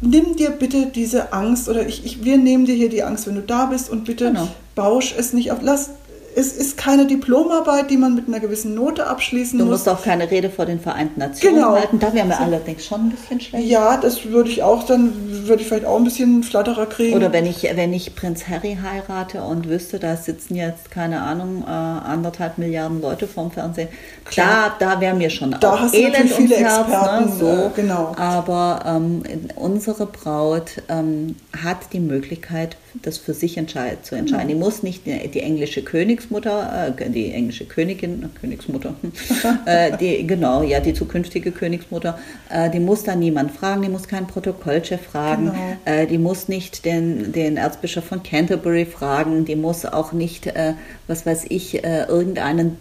nimm 0.00 0.36
dir 0.36 0.50
bitte 0.50 0.86
diese 0.86 1.32
Angst 1.32 1.68
oder 1.68 1.86
ich, 1.86 2.04
ich, 2.04 2.24
wir 2.24 2.38
nehmen 2.38 2.66
dir 2.66 2.74
hier 2.74 2.88
die 2.88 3.02
Angst, 3.02 3.26
wenn 3.26 3.34
du 3.34 3.42
da 3.42 3.66
bist 3.66 3.90
und 3.90 4.04
bitte 4.04 4.26
genau. 4.26 4.48
bausch 4.74 5.14
es 5.16 5.32
nicht 5.32 5.52
auf. 5.52 5.58
Lass 5.62 5.90
es 6.38 6.52
ist 6.52 6.76
keine 6.76 7.06
Diplomarbeit, 7.06 7.90
die 7.90 7.96
man 7.96 8.14
mit 8.14 8.28
einer 8.28 8.38
gewissen 8.38 8.72
Note 8.72 9.08
abschließen 9.08 9.58
du 9.58 9.64
muss. 9.64 9.82
Du 9.82 9.90
musst 9.90 10.00
auch 10.00 10.04
keine 10.04 10.30
Rede 10.30 10.50
vor 10.50 10.66
den 10.66 10.78
Vereinten 10.78 11.18
Nationen 11.18 11.56
genau. 11.56 11.74
halten. 11.74 11.98
Da 11.98 12.14
wären 12.14 12.28
wir 12.28 12.40
allerdings 12.40 12.86
schon 12.86 13.06
ein 13.06 13.10
bisschen 13.10 13.40
schlecht. 13.40 13.66
Ja, 13.66 13.96
das 13.96 14.24
würde 14.26 14.48
ich 14.48 14.62
auch, 14.62 14.84
dann 14.84 15.12
würde 15.48 15.62
ich 15.62 15.68
vielleicht 15.68 15.84
auch 15.84 15.96
ein 15.96 16.04
bisschen 16.04 16.44
Flatterer 16.44 16.86
kriegen. 16.86 17.16
Oder 17.16 17.32
wenn 17.32 17.44
ich, 17.44 17.64
wenn 17.64 17.92
ich 17.92 18.14
Prinz 18.14 18.46
Harry 18.46 18.78
heirate 18.80 19.42
und 19.42 19.68
wüsste, 19.68 19.98
da 19.98 20.16
sitzen 20.16 20.54
jetzt, 20.54 20.92
keine 20.92 21.22
Ahnung, 21.22 21.64
äh, 21.66 21.70
anderthalb 21.70 22.56
Milliarden 22.58 23.00
Leute 23.00 23.26
vorm 23.26 23.50
Fernsehen. 23.50 23.88
Klar, 24.24 24.76
da, 24.78 24.94
da 24.94 25.00
wäre 25.00 25.16
mir 25.16 25.30
schon 25.30 25.56
da 25.58 25.72
auch 25.72 25.80
hast 25.80 25.94
Elend 25.94 26.30
viele 26.30 26.54
Herz, 26.54 26.86
ne, 26.86 26.94
Experten, 26.94 27.24
ne? 27.24 27.36
so. 27.36 27.46
Äh, 27.48 27.70
genau. 27.74 28.14
Aber 28.16 28.84
ähm, 28.86 29.22
unsere 29.56 30.06
Braut 30.06 30.82
ähm, 30.88 31.34
hat 31.64 31.92
die 31.92 32.00
Möglichkeit, 32.00 32.76
das 33.02 33.18
für 33.18 33.34
sich 33.34 33.56
entscheid, 33.56 34.04
zu 34.04 34.14
entscheiden. 34.14 34.48
Genau. 34.48 34.58
Die 34.58 34.64
muss 34.64 34.82
nicht 34.82 35.06
die, 35.06 35.28
die 35.28 35.40
englische 35.40 35.82
Königsmutter, 35.82 36.94
äh, 36.98 37.10
die 37.10 37.32
englische 37.32 37.64
Königin, 37.64 38.22
äh, 38.22 38.38
Königsmutter, 38.38 38.94
äh, 39.66 39.96
die, 39.96 40.26
genau, 40.26 40.62
ja, 40.62 40.80
die 40.80 40.94
zukünftige 40.94 41.52
Königsmutter, 41.52 42.18
äh, 42.50 42.70
die 42.70 42.80
muss 42.80 43.04
dann 43.04 43.18
niemand 43.18 43.52
fragen, 43.52 43.82
die 43.82 43.88
muss 43.88 44.08
keinen 44.08 44.26
Protokollchef 44.26 45.00
fragen, 45.00 45.46
genau. 45.46 45.76
Äh, 45.84 46.06
die 46.06 46.18
muss 46.18 46.48
nicht 46.48 46.84
den, 46.84 47.32
den 47.32 47.56
Erzbischof 47.56 48.04
von 48.04 48.22
Canterbury 48.22 48.86
fragen, 48.86 49.44
die 49.44 49.56
muss 49.56 49.84
auch 49.84 50.12
nicht, 50.12 50.46
äh, 50.46 50.74
was 51.06 51.26
weiß 51.26 51.46
ich, 51.48 51.82
irgendeinen 51.82 52.76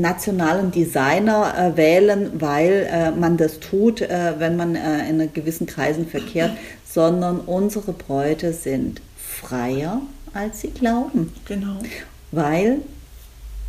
nationalen 0.00 0.70
Designer 0.70 1.72
wählen, 1.76 2.30
weil 2.34 3.12
man 3.18 3.36
das 3.36 3.60
tut, 3.60 4.00
wenn 4.00 4.56
man 4.56 4.76
in 4.76 5.32
gewissen 5.32 5.66
Kreisen 5.66 6.06
verkehrt, 6.06 6.52
sondern 6.84 7.40
unsere 7.40 7.92
Bräute 7.92 8.52
sind 8.52 9.00
freier, 9.40 10.02
als 10.32 10.60
sie 10.60 10.70
glauben. 10.70 11.32
Genau. 11.46 11.78
Weil 12.32 12.78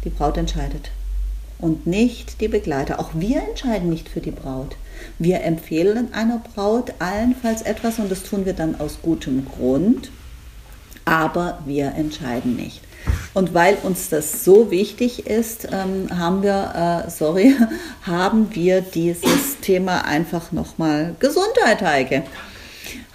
die 0.03 0.09
Braut 0.09 0.37
entscheidet 0.37 0.91
und 1.59 1.87
nicht 1.87 2.41
die 2.41 2.47
Begleiter. 2.47 2.99
Auch 2.99 3.11
wir 3.13 3.41
entscheiden 3.43 3.89
nicht 3.89 4.09
für 4.09 4.19
die 4.19 4.31
Braut. 4.31 4.75
Wir 5.19 5.43
empfehlen 5.43 6.13
einer 6.13 6.39
Braut 6.53 6.93
allenfalls 6.99 7.61
etwas 7.61 7.99
und 7.99 8.11
das 8.11 8.23
tun 8.23 8.45
wir 8.45 8.53
dann 8.53 8.79
aus 8.79 8.99
gutem 9.01 9.45
Grund, 9.45 10.11
aber 11.05 11.59
wir 11.65 11.93
entscheiden 11.95 12.55
nicht. 12.55 12.81
Und 13.33 13.53
weil 13.55 13.77
uns 13.81 14.09
das 14.09 14.43
so 14.43 14.69
wichtig 14.69 15.25
ist, 15.25 15.67
ähm, 15.71 16.07
haben 16.15 16.43
wir, 16.43 17.05
äh, 17.07 17.09
sorry, 17.09 17.55
haben 18.03 18.53
wir 18.53 18.81
dieses 18.81 19.59
Thema 19.61 20.05
einfach 20.05 20.51
nochmal 20.51 21.15
Gesundheit, 21.19 21.81
Heike 21.81 22.23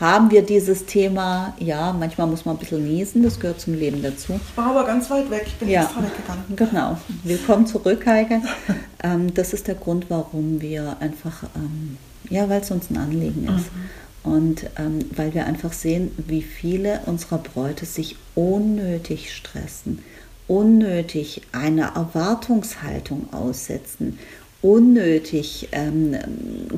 haben 0.00 0.30
wir 0.30 0.42
dieses 0.42 0.86
Thema, 0.86 1.54
ja, 1.58 1.92
manchmal 1.92 2.26
muss 2.26 2.44
man 2.44 2.56
ein 2.56 2.58
bisschen 2.58 2.86
niesen, 2.86 3.22
das 3.22 3.40
gehört 3.40 3.60
zum 3.60 3.74
Leben 3.74 4.02
dazu. 4.02 4.40
Ich 4.50 4.56
war 4.56 4.70
aber 4.70 4.84
ganz 4.84 5.10
weit 5.10 5.30
weg, 5.30 5.44
ich 5.46 5.54
bin 5.54 5.68
ja, 5.68 5.82
extra 5.82 6.02
weggegangen. 6.02 6.44
Genau. 6.54 6.98
Willkommen 7.24 7.66
zurück, 7.66 8.06
Heike. 8.06 8.42
ähm, 9.02 9.34
das 9.34 9.52
ist 9.52 9.68
der 9.68 9.74
Grund, 9.74 10.06
warum 10.08 10.60
wir 10.60 10.96
einfach, 11.00 11.44
ähm, 11.54 11.96
ja, 12.28 12.48
weil 12.48 12.60
es 12.60 12.70
uns 12.70 12.90
ein 12.90 12.96
Anliegen 12.96 13.44
ist. 13.44 13.72
Mhm. 13.72 14.32
Und 14.32 14.66
ähm, 14.76 15.04
weil 15.14 15.34
wir 15.34 15.46
einfach 15.46 15.72
sehen, 15.72 16.10
wie 16.16 16.42
viele 16.42 17.00
unserer 17.06 17.38
Bräute 17.38 17.86
sich 17.86 18.16
unnötig 18.34 19.32
stressen, 19.32 20.00
unnötig 20.48 21.42
eine 21.52 21.92
Erwartungshaltung 21.94 23.32
aussetzen, 23.32 24.18
unnötig 24.62 25.68
ähm, 25.72 26.16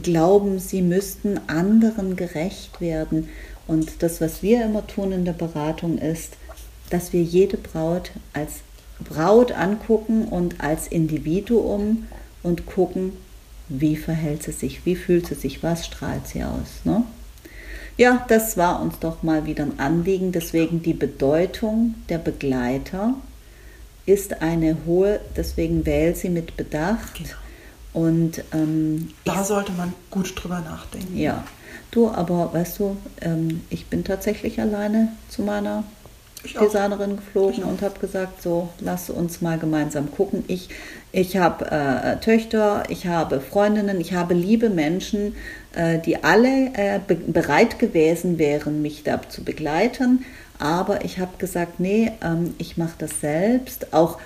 glauben, 0.03 0.59
sie 0.59 0.83
müssten 0.83 1.41
anderen 1.47 2.17
gerecht 2.17 2.81
werden. 2.81 3.29
Und 3.67 4.03
das, 4.03 4.21
was 4.21 4.43
wir 4.43 4.65
immer 4.65 4.87
tun 4.87 5.13
in 5.13 5.25
der 5.25 5.33
Beratung, 5.33 5.99
ist, 5.99 6.37
dass 6.91 7.13
wir 7.13 7.23
jede 7.23 7.57
Braut 7.57 8.11
als 8.33 8.61
Braut 9.01 9.53
angucken 9.53 10.25
und 10.25 10.61
als 10.61 10.89
Individuum 10.89 12.07
und 12.43 12.67
gucken, 12.67 13.13
wie 13.69 13.97
verhält 13.97 14.43
sie 14.43 14.53
sich, 14.53 14.85
wie 14.87 14.97
fühlt 14.97 15.27
sie 15.27 15.35
sich, 15.35 15.63
was 15.63 15.87
strahlt 15.87 16.27
sie 16.27 16.43
aus. 16.43 16.81
Ne? 16.85 17.05
Ja, 17.97 18.25
das 18.29 18.57
war 18.57 18.81
uns 18.81 18.99
doch 18.99 19.23
mal 19.23 19.47
wieder 19.47 19.65
ein 19.65 19.79
Anliegen. 19.79 20.33
Deswegen 20.33 20.83
die 20.83 20.95
Bedeutung 20.95 21.95
der 22.09 22.19
Begleiter 22.19 23.15
ist 24.07 24.41
eine 24.41 24.79
hohe, 24.87 25.21
deswegen 25.37 25.85
wähl 25.85 26.17
sie 26.17 26.31
mit 26.31 26.57
Bedacht. 26.57 27.17
Genau 27.17 27.35
und 27.99 28.45
ähm, 28.53 29.11
da 29.25 29.43
sollte 29.43 29.73
man 29.73 29.93
gut 30.09 30.33
drüber 30.37 30.61
nachdenken. 30.61 31.19
Ja, 31.19 31.43
du, 31.91 32.09
aber 32.09 32.53
weißt 32.53 32.79
du, 32.79 32.97
ähm, 33.21 33.63
ich 33.71 33.87
bin 33.87 34.05
tatsächlich 34.05 34.61
alleine 34.61 35.09
zu 35.29 35.43
meiner 35.43 35.83
Designerin 36.45 37.17
geflogen 37.17 37.65
und 37.65 37.83
habe 37.83 37.99
gesagt, 37.99 38.41
so, 38.41 38.69
lass 38.79 39.11
uns 39.11 39.41
mal 39.41 39.59
gemeinsam 39.59 40.13
gucken. 40.13 40.45
Ich, 40.47 40.69
ich 41.11 41.39
habe 41.39 41.73
äh, 41.73 42.19
Töchter, 42.21 42.85
ich 42.89 43.09
habe 43.09 43.41
Freundinnen, 43.41 44.01
ich 44.01 44.13
habe 44.13 44.33
liebe 44.33 44.71
Menschen, 44.71 45.35
äh, 45.75 45.99
die 45.99 46.23
alle 46.23 46.71
äh, 46.75 47.01
be 47.05 47.17
bereit 47.17 47.81
gewesen 47.81 48.39
wären, 48.39 48.81
mich 48.81 49.03
da 49.03 49.21
zu 49.29 49.43
begleiten. 49.43 50.25
Aber 50.61 51.05
ich 51.05 51.19
habe 51.19 51.37
gesagt, 51.39 51.81
nee, 51.81 52.13
ähm, 52.23 52.55
ich 52.59 52.77
mache 52.77 52.95
das 52.99 53.21
selbst. 53.21 53.93
Auch 53.93 54.19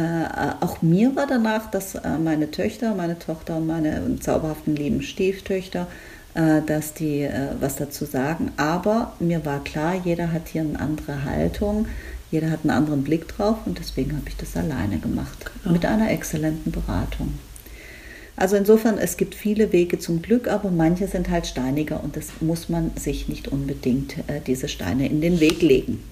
äh, 0.00 0.54
auch 0.60 0.82
mir 0.82 1.14
war 1.16 1.26
danach, 1.26 1.70
dass 1.70 1.94
äh, 1.94 2.18
meine 2.22 2.50
Töchter, 2.50 2.94
meine 2.94 3.18
Tochter 3.18 3.56
und 3.56 3.66
meine 3.66 4.18
zauberhaften 4.20 4.76
lieben 4.76 5.02
Stieftöchter, 5.02 5.86
äh, 6.34 6.62
dass 6.64 6.94
die 6.94 7.28
was 7.60 7.76
dazu 7.76 8.04
sagen. 8.04 8.52
Aber 8.56 9.12
mir 9.18 9.44
war 9.44 9.62
klar, 9.62 9.94
jeder 10.04 10.32
hat 10.32 10.48
hier 10.48 10.62
eine 10.62 10.78
andere 10.78 11.24
Haltung, 11.24 11.86
jeder 12.30 12.50
hat 12.50 12.60
einen 12.62 12.70
anderen 12.70 13.04
Blick 13.04 13.28
drauf 13.28 13.58
und 13.66 13.78
deswegen 13.78 14.12
habe 14.12 14.28
ich 14.28 14.36
das 14.36 14.56
alleine 14.56 14.98
gemacht. 14.98 15.50
Genau. 15.62 15.72
Mit 15.72 15.84
einer 15.84 16.10
exzellenten 16.10 16.72
Beratung. 16.72 17.34
Also 18.36 18.56
insofern, 18.56 18.96
es 18.96 19.18
gibt 19.18 19.34
viele 19.34 19.70
Wege 19.72 19.98
zum 19.98 20.22
Glück, 20.22 20.48
aber 20.48 20.70
manche 20.70 21.08
sind 21.08 21.28
halt 21.28 21.46
steiniger 21.46 22.02
und 22.02 22.16
das 22.16 22.28
muss 22.40 22.70
man 22.70 22.92
sich 22.96 23.28
nicht 23.28 23.48
unbedingt 23.48 24.16
äh, 24.28 24.40
diese 24.46 24.68
Steine 24.68 25.08
in 25.08 25.20
den 25.20 25.40
Weg 25.40 25.60
legen. 25.60 26.02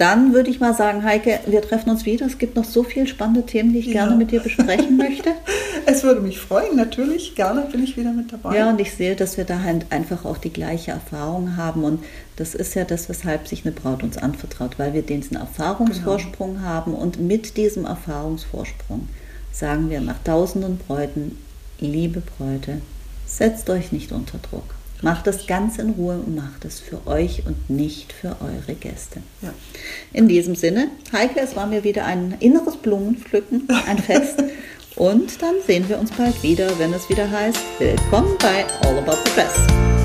Dann 0.00 0.32
würde 0.32 0.48
ich 0.48 0.60
mal 0.60 0.72
sagen, 0.72 1.04
Heike, 1.04 1.40
wir 1.44 1.60
treffen 1.60 1.90
uns 1.90 2.06
wieder. 2.06 2.24
Es 2.24 2.38
gibt 2.38 2.56
noch 2.56 2.64
so 2.64 2.82
viele 2.82 3.06
spannende 3.06 3.44
Themen, 3.44 3.74
die 3.74 3.80
ich 3.80 3.86
ja. 3.88 3.92
gerne 3.92 4.16
mit 4.16 4.30
dir 4.30 4.40
besprechen 4.40 4.96
möchte. 4.96 5.28
es 5.86 6.02
würde 6.02 6.22
mich 6.22 6.38
freuen, 6.38 6.74
natürlich. 6.74 7.34
Gerne 7.34 7.66
bin 7.70 7.84
ich 7.84 7.98
wieder 7.98 8.10
mit 8.10 8.32
dabei. 8.32 8.56
Ja, 8.56 8.70
und 8.70 8.80
ich 8.80 8.94
sehe, 8.94 9.14
dass 9.14 9.36
wir 9.36 9.44
da 9.44 9.60
halt 9.62 9.84
einfach 9.90 10.24
auch 10.24 10.38
die 10.38 10.54
gleiche 10.54 10.92
Erfahrung 10.92 11.58
haben. 11.58 11.84
Und 11.84 12.02
das 12.36 12.54
ist 12.54 12.74
ja 12.74 12.84
das, 12.84 13.10
weshalb 13.10 13.46
sich 13.46 13.66
eine 13.66 13.72
Braut 13.72 14.02
uns 14.02 14.16
anvertraut, 14.16 14.78
weil 14.78 14.94
wir 14.94 15.02
diesen 15.02 15.36
Erfahrungsvorsprung 15.36 16.54
genau. 16.54 16.64
haben. 16.66 16.94
Und 16.94 17.20
mit 17.20 17.58
diesem 17.58 17.84
Erfahrungsvorsprung 17.84 19.06
sagen 19.52 19.90
wir 19.90 20.00
nach 20.00 20.22
tausenden 20.24 20.78
Bräuten, 20.78 21.36
liebe 21.78 22.22
Bräute, 22.38 22.80
setzt 23.26 23.68
euch 23.68 23.92
nicht 23.92 24.12
unter 24.12 24.38
Druck. 24.38 24.79
Macht 25.02 25.26
das 25.26 25.46
ganz 25.46 25.78
in 25.78 25.90
Ruhe 25.90 26.14
und 26.14 26.36
macht 26.36 26.64
es 26.64 26.78
für 26.78 27.06
euch 27.06 27.46
und 27.46 27.70
nicht 27.70 28.12
für 28.12 28.36
eure 28.40 28.74
Gäste. 28.74 29.22
Ja. 29.40 29.52
In 30.12 30.28
diesem 30.28 30.54
Sinne, 30.54 30.88
Heike, 31.12 31.40
es 31.40 31.56
war 31.56 31.66
mir 31.66 31.84
wieder 31.84 32.04
ein 32.04 32.36
inneres 32.40 32.76
Blumenpflücken, 32.76 33.66
ein 33.86 33.98
Fest. 33.98 34.42
und 34.96 35.40
dann 35.40 35.54
sehen 35.66 35.88
wir 35.88 35.98
uns 35.98 36.10
bald 36.12 36.42
wieder, 36.42 36.78
wenn 36.78 36.92
es 36.92 37.08
wieder 37.08 37.30
heißt, 37.30 37.60
willkommen 37.78 38.36
bei 38.40 38.66
All 38.82 38.98
About 38.98 39.16
the 39.24 39.30
Dress. 39.34 39.99